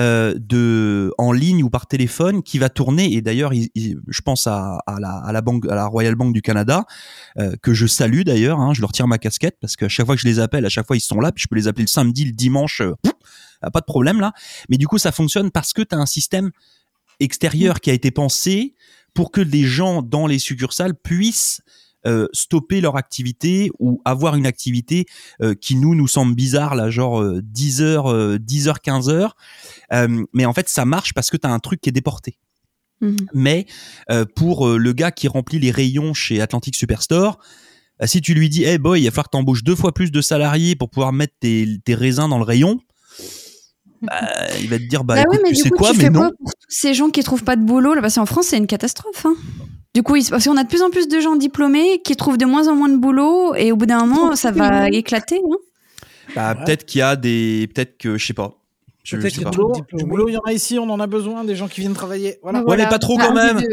euh, 0.00 1.10
en 1.18 1.32
ligne 1.32 1.62
ou 1.62 1.70
par 1.70 1.86
téléphone 1.86 2.42
qui 2.42 2.58
va 2.58 2.68
tourner. 2.70 3.12
Et 3.12 3.20
d'ailleurs, 3.20 3.52
je 3.52 4.20
pense 4.22 4.46
à, 4.46 4.80
la, 4.98 5.22
à 5.24 5.40
banque, 5.42 5.64
Royal 5.68 6.14
Bank 6.14 6.32
du 6.32 6.40
Canada, 6.42 6.84
euh, 7.38 7.54
que 7.62 7.74
je 7.74 7.86
salue 7.86 8.22
d'ailleurs. 8.22 8.60
Hein, 8.60 8.72
je 8.72 8.80
leur 8.80 8.92
tire 8.92 9.06
ma 9.06 9.18
casquette 9.18 9.56
parce 9.60 9.76
qu'à 9.76 9.88
chaque 9.88 10.06
fois 10.06 10.14
que 10.14 10.22
je 10.22 10.26
les 10.26 10.40
appelle, 10.40 10.64
à 10.64 10.70
chaque 10.70 10.86
fois 10.86 10.96
ils 10.96 11.00
sont 11.02 11.20
là. 11.20 11.32
Puis 11.32 11.42
je 11.42 11.48
peux 11.48 11.56
les 11.56 11.68
appeler 11.68 11.84
le 11.84 11.88
samedi, 11.88 12.24
le 12.24 12.32
dimanche, 12.32 12.80
euh, 12.80 12.94
pas 13.72 13.80
de 13.80 13.84
problème 13.84 14.20
là. 14.20 14.32
Mais 14.70 14.78
du 14.78 14.86
coup, 14.86 14.98
ça 14.98 15.12
fonctionne 15.12 15.50
parce 15.50 15.72
que 15.72 15.82
tu 15.82 15.94
as 15.94 15.98
un 15.98 16.06
système 16.06 16.50
extérieur 17.18 17.80
qui 17.80 17.90
a 17.90 17.92
été 17.92 18.10
pensé 18.10 18.74
pour 19.14 19.30
que 19.30 19.40
les 19.42 19.64
gens 19.64 20.02
dans 20.02 20.26
les 20.26 20.38
succursales 20.38 20.94
puissent 20.94 21.60
euh, 22.06 22.26
stopper 22.32 22.80
leur 22.80 22.96
activité 22.96 23.70
ou 23.78 24.00
avoir 24.04 24.36
une 24.36 24.46
activité 24.46 25.06
euh, 25.42 25.54
qui 25.54 25.76
nous 25.76 25.94
nous 25.94 26.08
semble 26.08 26.34
bizarre 26.34 26.74
là 26.74 26.88
genre 26.90 27.20
euh, 27.20 27.40
10 27.42 27.82
heures 27.82 28.10
euh, 28.10 28.38
10 28.38 28.68
heures 28.68 28.80
15 28.80 29.08
heures 29.10 29.36
mais 30.32 30.44
en 30.46 30.52
fait 30.52 30.68
ça 30.68 30.84
marche 30.84 31.12
parce 31.14 31.30
que 31.30 31.36
tu 31.36 31.46
as 31.46 31.50
un 31.52 31.58
truc 31.58 31.80
qui 31.80 31.88
est 31.88 31.92
déporté 31.92 32.38
Mhm. 33.02 33.16
mais 33.32 33.66
pour 34.36 34.68
le 34.68 34.92
gars 34.92 35.10
qui 35.10 35.26
remplit 35.26 35.58
les 35.58 35.70
rayons 35.70 36.12
chez 36.12 36.40
Atlantic 36.42 36.74
Superstore 36.74 37.38
si 38.04 38.20
tu 38.20 38.34
lui 38.34 38.48
dis 38.50 38.62
hey 38.64 38.76
boy 38.78 39.00
il 39.00 39.04
va 39.06 39.10
falloir 39.10 39.24
que 39.26 39.30
t'embauches 39.30 39.62
deux 39.64 39.74
fois 39.74 39.92
plus 39.94 40.10
de 40.12 40.20
salariés 40.20 40.76
pour 40.76 40.90
pouvoir 40.90 41.12
mettre 41.14 41.32
tes, 41.40 41.78
tes 41.82 41.94
raisins 41.94 42.28
dans 42.28 42.36
le 42.38 42.44
rayon 42.44 42.78
bah, 44.02 44.20
il 44.60 44.68
va 44.68 44.78
te 44.78 44.84
dire 44.84 45.04
bah, 45.04 45.16
Bah 45.16 45.24
mais 45.42 45.50
tu 45.50 45.56
sais 45.56 45.70
coup, 45.70 45.76
quoi 45.78 45.92
tu 45.92 45.96
mais 45.98 46.04
fais 46.04 46.10
non 46.10 46.20
quoi 46.20 46.30
pour 46.38 46.50
tous 46.52 46.66
ces 46.68 46.94
gens 46.94 47.10
qui 47.10 47.22
trouvent 47.22 47.44
pas 47.44 47.56
de 47.56 47.62
boulot 47.64 47.94
là? 47.94 48.00
Parce 48.00 48.14
qu'en 48.14 48.26
France, 48.26 48.46
c'est 48.48 48.56
une 48.58 48.66
catastrophe. 48.66 49.26
hein. 49.26 49.34
Du 49.94 50.02
coup, 50.04 50.14
parce 50.30 50.44
qu'on 50.44 50.56
a 50.56 50.62
de 50.62 50.68
plus 50.68 50.82
en 50.82 50.90
plus 50.90 51.08
de 51.08 51.18
gens 51.20 51.34
diplômés 51.36 52.00
qui 52.04 52.14
trouvent 52.14 52.38
de 52.38 52.46
moins 52.46 52.68
en 52.68 52.76
moins 52.76 52.88
de 52.88 52.96
boulot, 52.96 53.54
et 53.56 53.72
au 53.72 53.76
bout 53.76 53.86
d'un 53.86 54.04
moment, 54.06 54.36
ça 54.36 54.50
va 54.52 54.88
éclater. 54.88 55.40
hein. 55.44 55.56
bah, 56.36 56.54
Ouais. 56.56 56.64
peut-être 56.64 56.84
qu'il 56.86 57.00
y 57.00 57.02
a 57.02 57.16
des 57.16 57.68
peut-être 57.74 57.98
que 57.98 58.16
je 58.16 58.24
sais 58.24 58.32
pas 58.34 58.54
je, 59.02 59.16
je 59.16 59.20
Peut-être 59.22 59.34
sais 59.34 59.42
pas. 59.42 59.50
de 59.50 59.96
Du 59.98 60.04
boulot, 60.04 60.28
il 60.28 60.34
y 60.34 60.36
en 60.36 60.42
a 60.46 60.52
ici, 60.52 60.78
on 60.78 60.88
en 60.90 61.00
a 61.00 61.06
besoin, 61.06 61.42
des 61.42 61.56
gens 61.56 61.66
qui 61.68 61.80
viennent 61.80 61.94
travailler. 61.94 62.36
Voilà. 62.42 62.62
Ouais, 62.62 62.76
mais 62.76 62.86
pas 62.86 62.98
trop 62.98 63.16
Ah, 63.18 63.26
quand 63.26 63.34
même. 63.34 63.58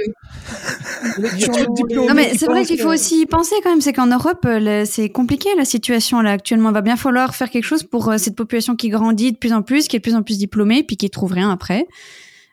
Non, 1.20 2.14
mais 2.16 2.32
c'est 2.38 2.46
vrai 2.46 2.64
qu'il 2.66 2.80
faut 2.80 2.92
aussi 2.92 3.22
y 3.22 3.26
penser 3.26 3.56
quand 3.64 3.70
même. 3.70 3.82
C'est 3.82 3.94
qu'en 3.94 4.08
Europe, 4.08 4.46
euh, 4.46 4.86
c'est 4.86 5.10
compliqué 5.10 5.50
la 5.58 5.66
situation 5.66 6.22
là 6.22 6.32
actuellement. 6.32 6.70
Il 6.70 6.74
va 6.74 6.82
bien 6.82 6.96
falloir 6.98 7.36
faire 7.36 7.50
quelque 7.50 7.66
chose 7.66 7.84
pour 7.84 8.10
euh, 8.10 8.18
cette 8.18 8.36
population 8.36 8.76
qui 8.76 8.90
grandit 8.90 9.32
de 9.34 9.38
plus 9.38 9.54
en 9.54 9.62
plus, 9.62 9.88
qui 9.88 9.96
est 9.96 10.00
de 10.00 10.04
plus 10.04 10.16
en 10.16 10.24
plus 10.24 10.38
diplômée, 10.38 10.84
puis 10.84 10.98
qui 10.98 11.10
trouve 11.10 11.34
rien 11.34 11.52
après. 11.52 11.88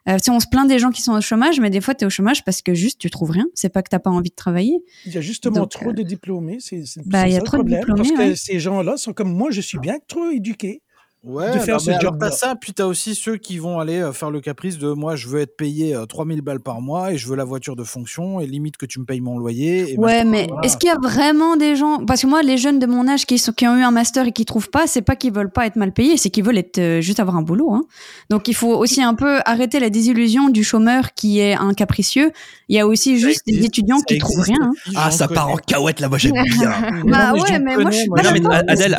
Euh, 0.08 0.18
si 0.22 0.30
on 0.30 0.38
se 0.38 0.46
plaint 0.46 0.68
des 0.68 0.78
gens 0.78 0.90
qui 0.90 1.02
sont 1.02 1.12
au 1.12 1.20
chômage, 1.20 1.60
mais 1.60 1.70
des 1.70 1.80
fois 1.80 1.94
tu 1.94 2.04
es 2.04 2.06
au 2.06 2.10
chômage 2.10 2.44
parce 2.44 2.62
que 2.62 2.74
juste 2.74 3.00
tu 3.00 3.10
trouves 3.10 3.30
rien. 3.30 3.46
C'est 3.54 3.70
pas 3.70 3.82
que 3.82 3.88
t'as 3.88 3.98
pas 3.98 4.10
envie 4.10 4.30
de 4.30 4.34
travailler. 4.34 4.78
Il 5.06 5.14
y 5.14 5.18
a 5.18 5.20
justement 5.20 5.60
Donc, 5.60 5.70
trop 5.70 5.90
euh, 5.90 5.94
de 5.94 6.02
diplômés. 6.02 6.58
C'est 6.60 6.84
bah, 7.06 7.26
le 7.26 7.42
problème. 7.42 7.80
diplômés, 7.80 8.02
Parce 8.02 8.12
que 8.12 8.30
ouais. 8.30 8.36
ces 8.36 8.60
gens-là 8.60 8.96
sont 8.96 9.12
comme 9.12 9.32
moi, 9.32 9.50
je 9.50 9.60
suis 9.60 9.78
bien 9.78 9.96
trop 10.06 10.30
éduqué. 10.30 10.82
Ouais, 11.24 11.54
de 11.54 11.58
faire 11.60 11.74
non, 11.76 11.78
ce 11.78 11.90
mais 11.90 11.96
alors 11.96 12.12
job-là. 12.12 12.28
t'as 12.30 12.36
ça, 12.36 12.54
puis 12.54 12.74
t'as 12.74 12.84
aussi 12.84 13.14
ceux 13.14 13.36
qui 13.36 13.58
vont 13.58 13.78
aller 13.80 13.98
euh, 14.00 14.12
faire 14.12 14.30
le 14.30 14.40
caprice 14.40 14.76
de 14.78 14.92
moi, 14.92 15.16
je 15.16 15.28
veux 15.28 15.40
être 15.40 15.56
payé 15.56 15.94
euh, 15.94 16.04
3000 16.04 16.42
balles 16.42 16.60
par 16.60 16.80
mois 16.82 17.12
et 17.12 17.16
je 17.16 17.26
veux 17.28 17.34
la 17.36 17.44
voiture 17.44 17.76
de 17.76 17.84
fonction 17.84 18.40
et 18.40 18.46
limite 18.46 18.76
que 18.76 18.84
tu 18.84 19.00
me 19.00 19.06
payes 19.06 19.20
mon 19.20 19.38
loyer. 19.38 19.92
Et 19.92 19.98
Ouais, 19.98 20.18
machin, 20.24 20.30
mais 20.30 20.46
voilà. 20.48 20.60
est-ce 20.66 20.76
qu'il 20.76 20.88
y 20.88 20.92
a 20.92 20.98
vraiment 20.98 21.56
des 21.56 21.76
gens 21.76 22.04
Parce 22.04 22.22
que 22.22 22.26
moi, 22.26 22.42
les 22.42 22.58
jeunes 22.58 22.78
de 22.78 22.86
mon 22.86 23.08
âge 23.08 23.24
qui, 23.24 23.38
sont, 23.38 23.52
qui 23.52 23.66
ont 23.66 23.76
eu 23.76 23.82
un 23.82 23.90
master 23.90 24.26
et 24.26 24.32
qui 24.32 24.44
trouvent 24.44 24.68
pas, 24.70 24.86
c'est 24.86 25.00
pas 25.02 25.16
qu'ils 25.16 25.32
veulent 25.32 25.50
pas 25.50 25.66
être 25.66 25.76
mal 25.76 25.92
payés, 25.92 26.16
c'est 26.18 26.28
qu'ils 26.30 26.44
veulent 26.44 26.58
être 26.58 26.78
euh, 26.78 27.00
juste 27.00 27.20
avoir 27.20 27.36
un 27.36 27.42
boulot. 27.42 27.72
Hein. 27.72 27.84
Donc 28.28 28.48
il 28.48 28.54
faut 28.54 28.74
aussi 28.74 29.02
un 29.02 29.14
peu 29.14 29.38
arrêter 29.46 29.80
la 29.80 29.88
désillusion 29.90 30.50
du 30.50 30.62
chômeur 30.62 31.14
qui 31.14 31.40
est 31.40 31.54
un 31.54 31.72
capricieux. 31.72 32.32
Il 32.68 32.76
y 32.76 32.80
a 32.80 32.86
aussi 32.86 33.18
juste 33.18 33.42
des 33.46 33.64
étudiants 33.64 34.00
qui 34.06 34.18
trouvent 34.18 34.40
rien. 34.44 34.56
hein. 34.62 34.72
ah 34.96 35.08
j'en 35.10 35.16
ça 35.16 35.28
part 35.28 35.48
en 35.48 35.52
connais. 35.52 35.62
cahuète 35.66 36.00
là 36.00 36.08
moi 36.08 36.18
j'aime 36.18 36.32
bien 36.58 36.70
Bah 37.06 37.32
Non, 37.32 37.40
ouais, 37.40 37.48
j'en 37.48 37.60
mais 37.60 37.76
moi, 37.76 37.90
je 37.90 37.96
suis 37.98 38.08
connais, 38.08 38.40
pas 38.40 38.62
mais 38.62 38.72
Adèle, 38.72 38.94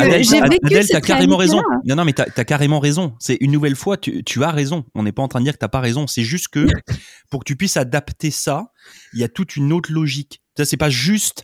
Adèle, 0.64 0.88
t'as 0.90 1.02
carrément 1.02 1.38
raison. 1.38 1.62
Non, 1.86 1.96
non, 1.96 2.06
mais 2.06 2.14
t'as 2.16 2.26
as 2.36 2.46
carrément 2.46 2.80
raison. 2.80 3.16
C'est 3.20 3.38
une 3.42 3.52
nouvelle 3.52 3.76
fois, 3.76 3.98
tu, 3.98 4.24
tu 4.24 4.44
as 4.44 4.52
raison. 4.52 4.86
On 4.96 5.04
n'est 5.04 5.12
pas 5.12 5.24
en 5.24 5.28
train 5.28 5.40
de 5.40 5.46
dire 5.46 5.54
que 5.54 5.60
t'as 5.60 5.68
pas 5.68 5.82
raison. 5.82 6.08
C'est 6.08 6.24
juste 6.24 6.48
que 6.50 6.68
pour 7.30 7.42
que 7.42 7.46
tu 7.46 7.56
puisses 7.56 7.78
adapter 7.78 8.32
ça, 8.32 8.72
il 9.14 9.20
y 9.20 9.24
a 9.24 9.28
toute 9.30 9.56
une 9.56 9.72
autre 9.74 9.92
logique. 9.92 10.42
Ça, 10.58 10.66
c'est 10.66 10.78
pas 10.78 10.90
juste 10.90 11.44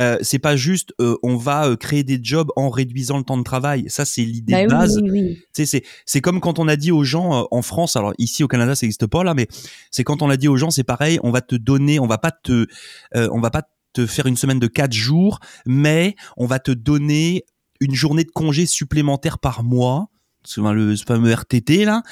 euh, 0.00 0.16
c'est 0.22 0.38
pas 0.38 0.56
juste 0.56 0.94
euh, 1.00 1.16
on 1.22 1.36
va 1.36 1.66
euh, 1.66 1.76
créer 1.76 2.02
des 2.02 2.18
jobs 2.22 2.50
en 2.56 2.70
réduisant 2.70 3.18
le 3.18 3.24
temps 3.24 3.36
de 3.36 3.42
travail. 3.42 3.84
Ça, 3.88 4.04
c'est 4.04 4.22
l'idée 4.22 4.52
Bah 4.52 4.64
de 4.64 4.70
base. 4.70 4.98
oui, 5.02 5.10
oui. 5.10 5.42
C'est 5.52 5.82
c'est 6.06 6.20
comme 6.20 6.40
quand 6.40 6.58
on 6.58 6.66
a 6.66 6.76
dit 6.76 6.92
aux 6.92 7.04
gens 7.04 7.46
en 7.50 7.62
France, 7.62 7.96
alors 7.96 8.14
ici 8.18 8.42
au 8.42 8.48
Canada 8.48 8.74
ça 8.74 8.86
n'existe 8.86 9.06
pas 9.06 9.22
là, 9.22 9.34
mais 9.34 9.48
c'est 9.90 10.04
quand 10.04 10.22
on 10.22 10.30
a 10.30 10.36
dit 10.36 10.48
aux 10.48 10.56
gens 10.56 10.70
c'est 10.70 10.84
pareil, 10.84 11.18
on 11.22 11.30
va 11.30 11.42
te 11.42 11.56
donner, 11.56 12.00
on 12.00 12.06
va 12.06 12.16
pas 12.18 12.30
te, 12.30 12.66
on 13.14 13.40
va 13.40 13.50
pas 13.50 13.62
te 13.92 14.06
faire 14.06 14.26
une 14.26 14.36
semaine 14.36 14.58
de 14.58 14.66
quatre 14.66 14.94
jours, 14.94 15.40
mais 15.66 16.16
on 16.38 16.46
va 16.46 16.58
te 16.58 16.70
donner 16.72 17.44
une 17.84 17.94
journée 17.94 18.24
de 18.24 18.30
congé 18.30 18.66
supplémentaire 18.66 19.38
par 19.38 19.62
mois, 19.64 20.08
souvent 20.44 20.72
le 20.72 20.96
ce 20.96 21.04
fameux 21.04 21.32
RTT 21.32 21.84
là. 21.84 22.02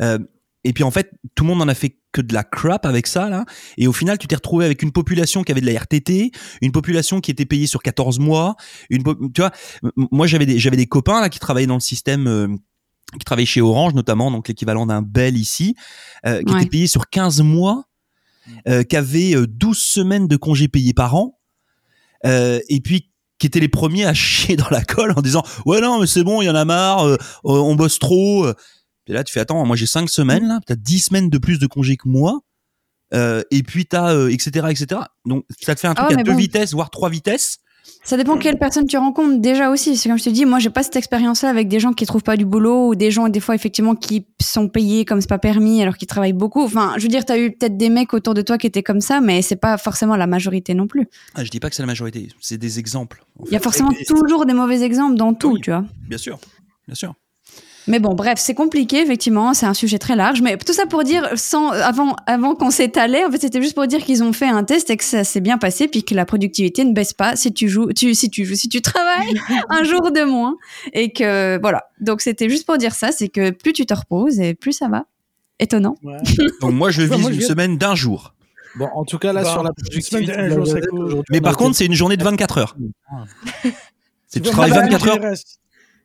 Euh, 0.00 0.18
et 0.64 0.72
puis 0.74 0.84
en 0.84 0.90
fait, 0.90 1.10
tout 1.34 1.44
le 1.44 1.48
monde 1.48 1.62
en 1.62 1.68
a 1.68 1.74
fait 1.74 1.96
que 2.12 2.20
de 2.20 2.34
la 2.34 2.44
crap 2.44 2.84
avec 2.84 3.06
ça 3.06 3.28
là. 3.30 3.44
Et 3.78 3.86
au 3.86 3.92
final, 3.92 4.18
tu 4.18 4.26
t'es 4.26 4.34
retrouvé 4.34 4.64
avec 4.66 4.82
une 4.82 4.92
population 4.92 5.42
qui 5.42 5.52
avait 5.52 5.60
de 5.62 5.66
la 5.66 5.78
RTT, 5.78 6.32
une 6.60 6.72
population 6.72 7.20
qui 7.20 7.30
était 7.30 7.46
payée 7.46 7.66
sur 7.66 7.82
14 7.82 8.18
mois, 8.18 8.56
une 8.90 9.02
tu 9.32 9.40
vois, 9.40 9.52
moi 9.96 10.26
j'avais 10.26 10.46
des 10.46 10.58
j'avais 10.58 10.76
des 10.76 10.86
copains 10.86 11.20
là 11.20 11.28
qui 11.30 11.38
travaillaient 11.38 11.66
dans 11.66 11.74
le 11.74 11.80
système 11.80 12.26
euh, 12.26 12.48
qui 13.14 13.24
travaillaient 13.24 13.46
chez 13.46 13.60
Orange 13.60 13.94
notamment, 13.94 14.30
donc 14.30 14.48
l'équivalent 14.48 14.86
d'un 14.86 15.02
Bell 15.02 15.36
ici, 15.36 15.74
euh, 16.26 16.42
qui 16.42 16.52
Ouais. 16.52 16.60
était 16.60 16.68
payé 16.70 16.86
sur 16.86 17.08
15 17.08 17.40
mois, 17.42 17.84
euh, 18.68 18.82
qui 18.82 18.96
avait 18.96 19.34
euh, 19.34 19.46
12 19.48 19.78
semaines 19.78 20.28
de 20.28 20.36
congés 20.36 20.68
payés 20.68 20.92
par 20.94 21.14
an, 21.14 21.38
euh, 22.26 22.60
et 22.68 22.80
puis 22.80 23.09
qui 23.40 23.48
étaient 23.48 23.58
les 23.58 23.68
premiers 23.68 24.04
à 24.04 24.14
chier 24.14 24.54
dans 24.56 24.68
la 24.70 24.84
colle 24.84 25.12
en 25.16 25.22
disant 25.22 25.42
ouais 25.66 25.80
non 25.80 25.98
mais 26.00 26.06
c'est 26.06 26.22
bon 26.22 26.40
il 26.42 26.44
y 26.44 26.50
en 26.50 26.54
a 26.54 26.64
marre 26.64 27.04
euh, 27.06 27.14
euh, 27.16 27.18
on 27.50 27.74
bosse 27.74 27.98
trop 27.98 28.46
et 29.06 29.12
là 29.12 29.24
tu 29.24 29.32
fais 29.32 29.40
attends 29.40 29.64
moi 29.66 29.74
j'ai 29.76 29.86
5 29.86 30.08
semaines 30.08 30.46
là. 30.46 30.60
T'as 30.66 30.76
10 30.76 30.98
semaines 31.00 31.30
de 31.30 31.38
plus 31.38 31.58
de 31.58 31.66
congés 31.66 31.96
que 31.96 32.08
moi. 32.08 32.38
Euh, 33.12 33.42
et 33.50 33.64
puis 33.64 33.86
t'as 33.86 34.14
euh, 34.14 34.28
etc 34.28 34.66
etc 34.70 35.00
donc 35.26 35.44
ça 35.60 35.74
te 35.74 35.80
fait 35.80 35.88
un 35.88 35.94
truc 35.94 36.06
Ah, 36.10 36.12
à 36.12 36.16
mais 36.16 36.22
deux 36.22 36.30
bon. 36.30 36.38
vitesses 36.38 36.72
voire 36.74 36.90
trois 36.90 37.10
vitesses 37.10 37.58
Ça 38.10 38.16
dépend 38.16 38.36
quelle 38.38 38.58
personne 38.58 38.88
tu 38.88 38.96
rencontres 38.96 39.38
déjà 39.40 39.70
aussi. 39.70 39.96
C'est 39.96 40.08
comme 40.08 40.18
je 40.18 40.24
te 40.24 40.30
dis, 40.30 40.44
moi 40.44 40.58
j'ai 40.58 40.68
pas 40.70 40.82
cette 40.82 40.96
expérience-là 40.96 41.48
avec 41.48 41.68
des 41.68 41.78
gens 41.78 41.92
qui 41.92 42.06
trouvent 42.06 42.24
pas 42.24 42.36
du 42.36 42.44
boulot 42.44 42.88
ou 42.88 42.94
des 42.96 43.12
gens 43.12 43.28
des 43.28 43.38
fois 43.38 43.54
effectivement 43.54 43.94
qui 43.94 44.26
sont 44.42 44.68
payés 44.68 45.04
comme 45.04 45.20
c'est 45.20 45.28
pas 45.28 45.38
permis 45.38 45.80
alors 45.80 45.96
qu'ils 45.96 46.08
travaillent 46.08 46.32
beaucoup. 46.32 46.60
Enfin, 46.60 46.94
je 46.96 47.02
veux 47.02 47.08
dire, 47.08 47.24
t'as 47.24 47.38
eu 47.38 47.52
peut-être 47.52 47.76
des 47.76 47.88
mecs 47.88 48.12
autour 48.12 48.34
de 48.34 48.42
toi 48.42 48.58
qui 48.58 48.66
étaient 48.66 48.82
comme 48.82 49.00
ça, 49.00 49.20
mais 49.20 49.42
c'est 49.42 49.54
pas 49.54 49.78
forcément 49.78 50.16
la 50.16 50.26
majorité 50.26 50.74
non 50.74 50.88
plus. 50.88 51.06
ah, 51.36 51.44
je 51.44 51.50
dis 51.50 51.60
pas 51.60 51.70
que 51.70 51.76
c'est 51.76 51.84
la 51.84 51.86
majorité 51.86 52.26
c'est 52.40 52.58
des 52.58 52.80
exemples 52.80 53.22
en 53.38 53.44
Il 53.46 53.52
y 53.52 53.56
a 53.56 53.60
forcément 53.60 53.92
Et- 53.92 54.02
et- 54.02 54.04
toujours 54.04 54.44
des 54.44 54.54
mauvais 54.54 54.82
exemples 54.82 55.14
dans 55.14 55.32
tout, 55.32 55.52
Oui. 55.52 55.60
tu 55.60 55.70
vois. 55.70 55.84
bien 56.08 56.18
sûr 56.18 56.40
bien 56.88 56.96
sûr 56.96 57.14
Mais 57.90 57.98
bon, 57.98 58.14
bref, 58.14 58.38
c'est 58.38 58.54
compliqué, 58.54 59.00
effectivement, 59.00 59.52
c'est 59.52 59.66
un 59.66 59.74
sujet 59.74 59.98
très 59.98 60.14
large. 60.14 60.42
Mais 60.42 60.56
tout 60.56 60.72
ça 60.72 60.86
pour 60.86 61.02
dire, 61.02 61.28
sans, 61.34 61.70
avant, 61.70 62.14
avant 62.26 62.54
qu'on 62.54 62.70
s'étalait, 62.70 63.24
en 63.24 63.32
fait, 63.32 63.40
c'était 63.40 63.60
juste 63.60 63.74
pour 63.74 63.88
dire 63.88 64.04
qu'ils 64.04 64.22
ont 64.22 64.32
fait 64.32 64.46
un 64.46 64.62
test 64.62 64.90
et 64.90 64.96
que 64.96 65.02
ça 65.02 65.24
s'est 65.24 65.40
bien 65.40 65.58
passé, 65.58 65.88
puis 65.88 66.04
que 66.04 66.14
la 66.14 66.24
productivité 66.24 66.84
ne 66.84 66.92
baisse 66.92 67.12
pas 67.12 67.34
si 67.34 67.52
tu 67.52 67.68
joues, 67.68 67.92
tu, 67.92 68.14
si 68.14 68.30
tu 68.30 68.44
joues, 68.44 68.54
si 68.54 68.68
tu 68.68 68.80
travailles 68.80 69.34
un 69.70 69.82
jour 69.82 70.12
de 70.12 70.22
moins. 70.22 70.56
Et 70.92 71.12
que, 71.12 71.58
voilà. 71.60 71.86
Donc, 72.00 72.20
c'était 72.20 72.48
juste 72.48 72.64
pour 72.64 72.78
dire 72.78 72.94
ça, 72.94 73.10
c'est 73.10 73.28
que 73.28 73.50
plus 73.50 73.72
tu 73.72 73.84
te 73.86 73.94
reposes 73.94 74.38
et 74.38 74.54
plus 74.54 74.72
ça 74.72 74.86
va. 74.88 75.06
Étonnant. 75.58 75.96
Ouais. 76.04 76.16
donc 76.62 76.72
moi 76.72 76.90
je 76.90 77.02
vise 77.02 77.20
moi, 77.20 77.30
une 77.30 77.40
semaine 77.42 77.76
d'un 77.76 77.94
jour 77.94 78.34
Bon, 78.76 78.88
en 78.94 79.04
tout 79.04 79.18
cas, 79.18 79.32
là, 79.34 79.42
Bon, 79.42 79.50
sur 79.50 79.62
la 79.62 79.72
productivité, 79.72 80.32
la 80.32 80.48
jour, 80.48 81.24
mais 81.30 81.40
par 81.42 81.52
a 81.52 81.56
contre 81.56 81.76
c'est 81.76 81.84
une 81.84 81.92
journée 81.92 82.16
de 82.16 82.24
24 82.24 82.58
heures 82.58 82.76
Ah. 83.10 83.24
c'est 84.26 84.40
tu 84.40 84.48
travailles 84.48 84.70
mal 84.70 84.84
24 84.84 85.00
manger 85.00 85.10
heures 85.10 85.22
le 85.22 85.28
reste. 85.30 85.60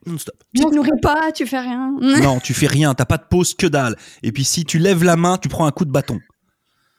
Non-stop 0.06 0.36
Tu 0.56 0.64
te 0.64 0.74
nourris 0.76 0.90
pas, 1.02 1.32
tu 1.34 1.46
fais 1.48 1.60
rien. 1.60 1.96
non 2.02 2.40
tu 2.40 2.54
fais 2.54 2.68
rien 2.68 2.94
t'as 2.94 3.06
pas 3.06 3.18
de 3.18 3.26
pause 3.30 3.54
que 3.54 3.68
dalle 3.68 3.96
et 4.24 4.32
puis 4.32 4.44
si 4.44 4.64
tu 4.66 4.78
lèves 4.80 5.04
la 5.04 5.16
main 5.16 5.38
tu 5.38 5.50
prends 5.50 5.66
un 5.66 5.72
coup 5.72 5.86
de 5.86 5.92
bâton 5.92 6.20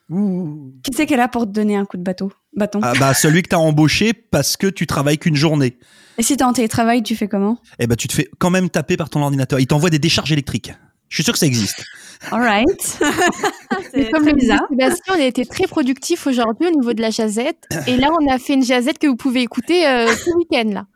Ouh. 0.09 0.73
Qui 0.85 0.93
c'est 0.95 1.05
qu'elle 1.07 1.19
a 1.21 1.27
pour 1.29 1.47
te 1.47 1.51
donner 1.51 1.77
un 1.77 1.85
coup 1.85 1.97
de 1.97 2.03
bâton? 2.03 2.31
Bâton. 2.55 2.79
ah 2.83 2.93
bah 3.01 3.13
celui 3.13 3.43
que 3.43 3.49
t'as 3.49 3.57
embauché 3.57 4.13
parce 4.13 4.57
que 4.57 4.69
tu 4.69 4.87
travailles 4.87 5.19
qu'une 5.19 5.35
journée 5.35 5.79
Et 6.19 6.23
si 6.23 6.37
t'es 6.37 6.45
en 6.45 6.53
télétravail, 6.53 7.03
tu 7.03 7.17
fais 7.17 7.27
comment? 7.27 7.59
eh 7.81 7.87
ben 7.89 7.97
tu 7.97 8.07
te 8.07 8.13
fais 8.13 8.29
quand 8.39 8.51
même 8.51 8.71
taper 8.71 8.97
par 8.97 9.11
ton 9.11 9.21
ordinateur. 9.23 9.59
Il 9.59 9.67
t'envoie 9.67 9.91
des 9.91 9.99
décharges 9.99 10.31
électriques. 10.31 10.73
Je 11.09 11.17
suis 11.17 11.25
sûr 11.25 11.33
que 11.33 11.39
ça 11.39 11.47
existe. 11.47 11.85
Alright. 12.33 12.99
Comme 14.13 14.33
bizarre. 14.33 14.63
Sébastien, 14.71 15.15
on 15.17 15.21
a 15.21 15.25
été 15.25 15.45
très 15.47 15.67
productif 15.69 16.27
aujourd'hui 16.27 16.69
au 16.69 16.73
niveau 16.73 16.93
de 16.95 17.01
la 17.01 17.11
jazette. 17.11 17.65
Et 17.87 17.97
là, 17.97 18.09
on 18.21 18.29
a 18.33 18.39
fait 18.39 18.55
une 18.55 18.65
jazette 18.65 18.99
que 18.99 19.07
vous 19.07 19.15
pouvez 19.17 19.43
écouter 19.43 19.87
euh, 19.87 20.07
tout 20.07 20.31
le 20.33 20.37
week-end. 20.39 20.71
Là. 20.73 20.87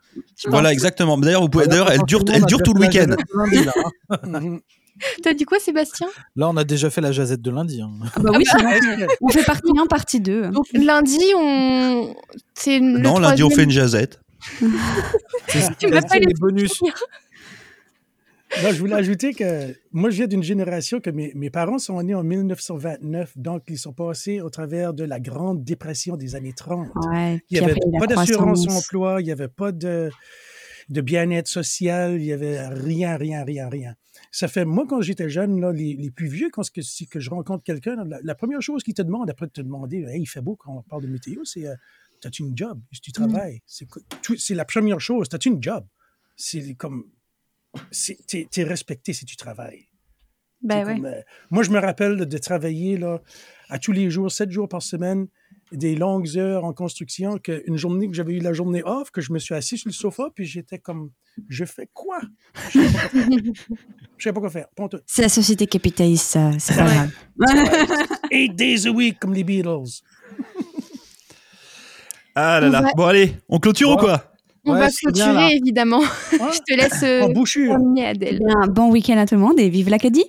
Voilà, 0.47 0.71
exactement. 0.73 1.17
D'ailleurs, 1.17 1.41
vous 1.41 1.49
pouvez, 1.49 1.67
d'ailleurs, 1.67 1.91
elle 1.91 2.01
dure, 2.03 2.23
elle 2.33 2.45
dure 2.45 2.61
tout 2.63 2.73
le 2.73 2.81
week-end. 2.81 3.15
Hein. 4.09 4.57
T'as 5.23 5.33
dit 5.33 5.45
quoi, 5.45 5.57
Sébastien? 5.59 6.07
Là, 6.35 6.49
on 6.49 6.57
a 6.57 6.63
déjà 6.63 6.89
fait 6.89 7.01
la 7.01 7.11
jazette 7.11 7.41
de 7.41 7.49
lundi. 7.49 7.81
hein. 7.81 7.89
Ah 8.15 8.19
bah 8.19 8.31
oui. 8.35 8.43
Est-ce 8.43 8.53
que- 8.57 9.07
On 9.21 9.29
fait 9.29 9.43
partie 9.43 9.71
1, 9.75 9.85
partie 9.87 10.19
2. 10.19 10.49
Donc 10.49 10.65
lundi, 10.73 11.19
on. 11.35 12.13
C'est 12.53 12.77
le 12.79 12.99
Non, 12.99 13.17
lundi, 13.17 13.41
on 13.43 13.49
fait 13.49 13.63
une 13.63 13.71
jazette. 13.71 14.19
Tu 14.59 14.65
m'as 14.67 14.81
C'est 15.79 16.07
pas 16.07 16.17
les 16.19 16.33
bonus. 16.39 16.81
Non, 18.63 18.71
je 18.71 18.79
voulais 18.79 18.95
ajouter 18.95 19.33
que 19.33 19.73
moi, 19.91 20.09
je 20.09 20.17
viens 20.17 20.27
d'une 20.27 20.43
génération 20.43 20.99
que 20.99 21.09
mes, 21.09 21.31
mes 21.35 21.49
parents 21.49 21.79
sont 21.79 22.01
nés 22.03 22.13
en 22.15 22.23
1929, 22.23 23.37
donc 23.37 23.63
ils 23.69 23.77
sont 23.77 23.93
passés 23.93 24.41
au 24.41 24.49
travers 24.49 24.93
de 24.93 25.03
la 25.03 25.19
Grande 25.19 25.63
Dépression 25.63 26.17
des 26.17 26.35
années 26.35 26.53
30. 26.53 26.89
Ouais. 27.11 27.41
Il 27.49 27.53
n'y 27.53 27.59
avait 27.71 27.79
pas 27.99 28.07
d'assurance 28.25 28.65
emploi, 28.77 29.21
il 29.21 29.25
n'y 29.25 29.31
avait 29.31 29.47
pas 29.47 29.71
de, 29.71 30.09
de 30.89 31.01
bien-être 31.01 31.47
social, 31.47 32.15
il 32.19 32.23
n'y 32.23 32.33
avait 32.33 32.67
rien, 32.67 33.15
rien, 33.17 33.43
rien, 33.43 33.69
rien. 33.69 33.95
Ça 34.31 34.47
fait, 34.47 34.65
moi, 34.65 34.85
quand 34.87 35.01
j'étais 35.01 35.29
jeune, 35.29 35.59
là, 35.61 35.71
les, 35.71 35.95
les 35.95 36.11
plus 36.11 36.27
vieux, 36.27 36.49
quand 36.51 36.69
que, 36.69 36.81
si 36.81 37.07
que 37.07 37.19
je 37.19 37.29
rencontre 37.29 37.63
quelqu'un, 37.63 38.03
la, 38.05 38.19
la 38.21 38.35
première 38.35 38.61
chose 38.61 38.83
qu'ils 38.83 38.93
te 38.93 39.01
demandent 39.01 39.29
après 39.29 39.47
de 39.47 39.51
te 39.51 39.61
demander, 39.61 40.03
hey, 40.09 40.21
il 40.21 40.25
fait 40.27 40.41
beau 40.41 40.55
quand 40.57 40.75
on 40.77 40.81
parle 40.83 41.03
de 41.03 41.07
météo, 41.07 41.43
c'est 41.45 41.67
euh, 41.67 41.75
T'as-tu 42.19 42.43
une 42.43 42.55
job? 42.55 42.79
Est-ce 42.91 42.99
que 43.01 43.05
tu 43.05 43.11
travailles? 43.13 43.61
C'est 43.65 43.87
quoi- 43.87 44.01
tout- 44.21 44.37
C'est 44.37 44.53
la 44.53 44.63
première 44.63 44.99
chose. 45.01 45.27
T'as-tu 45.27 45.49
une 45.49 45.63
job? 45.63 45.83
C'est 46.35 46.75
comme. 46.75 47.05
T'es 48.27 48.47
es 48.55 48.63
respecté 48.63 49.13
si 49.13 49.25
tu 49.25 49.35
travailles. 49.35 49.87
Ben 50.61 50.83
C'est 50.83 50.85
ouais. 50.85 50.95
comme, 50.95 51.05
euh, 51.05 51.21
moi, 51.49 51.63
je 51.63 51.71
me 51.71 51.79
rappelle 51.79 52.17
de 52.17 52.37
travailler 52.37 52.97
là, 52.97 53.21
à 53.69 53.79
tous 53.79 53.91
les 53.91 54.09
jours, 54.09 54.31
sept 54.31 54.51
jours 54.51 54.69
par 54.69 54.81
semaine, 54.81 55.27
des 55.71 55.95
longues 55.95 56.37
heures 56.37 56.65
en 56.65 56.73
construction, 56.73 57.37
qu'une 57.37 57.77
journée 57.77 58.07
que 58.07 58.13
j'avais 58.13 58.33
eu 58.33 58.39
la 58.39 58.53
journée 58.53 58.83
off, 58.83 59.09
que 59.09 59.21
je 59.21 59.31
me 59.31 59.39
suis 59.39 59.55
assis 59.55 59.77
sur 59.77 59.87
le 59.87 59.93
sofa, 59.93 60.29
puis 60.35 60.45
j'étais 60.45 60.77
comme, 60.77 61.11
je 61.47 61.65
fais 61.65 61.89
quoi? 61.93 62.19
Je 62.73 62.79
ne 62.79 63.53
savais 64.19 64.33
pas 64.33 64.41
quoi 64.41 64.49
faire. 64.49 64.67
C'est 65.07 65.21
la 65.21 65.29
société 65.29 65.65
capitaliste, 65.65 66.25
ça. 66.25 66.51
C'est 66.59 66.75
pas 66.75 66.85
grave. 66.85 67.11
Eight 68.31 68.55
days 68.55 68.85
a 68.85 68.91
week, 68.91 69.19
comme 69.19 69.33
les 69.33 69.43
Beatles. 69.43 70.01
Ah 72.35 72.59
là 72.59 72.69
là. 72.69 72.91
Bon, 72.95 73.05
allez, 73.05 73.35
on 73.49 73.59
clôture 73.59 73.91
ou 73.91 73.97
quoi? 73.97 74.30
On 74.65 74.73
Ouais, 74.73 74.79
va 74.79 74.89
clôturer, 74.89 75.55
évidemment. 75.55 76.01
Je 76.31 76.59
te 76.59 76.77
laisse 76.77 77.01
euh, 77.03 77.33
terminer, 77.67 78.01
Eh 78.03 78.05
Adèle. 78.05 78.39
bien, 78.39 78.67
bon 78.69 78.91
week-end 78.91 79.17
à 79.17 79.25
tout 79.25 79.35
le 79.35 79.41
monde 79.41 79.59
et 79.59 79.69
vive 79.69 79.89
l'Acadie 79.89 80.25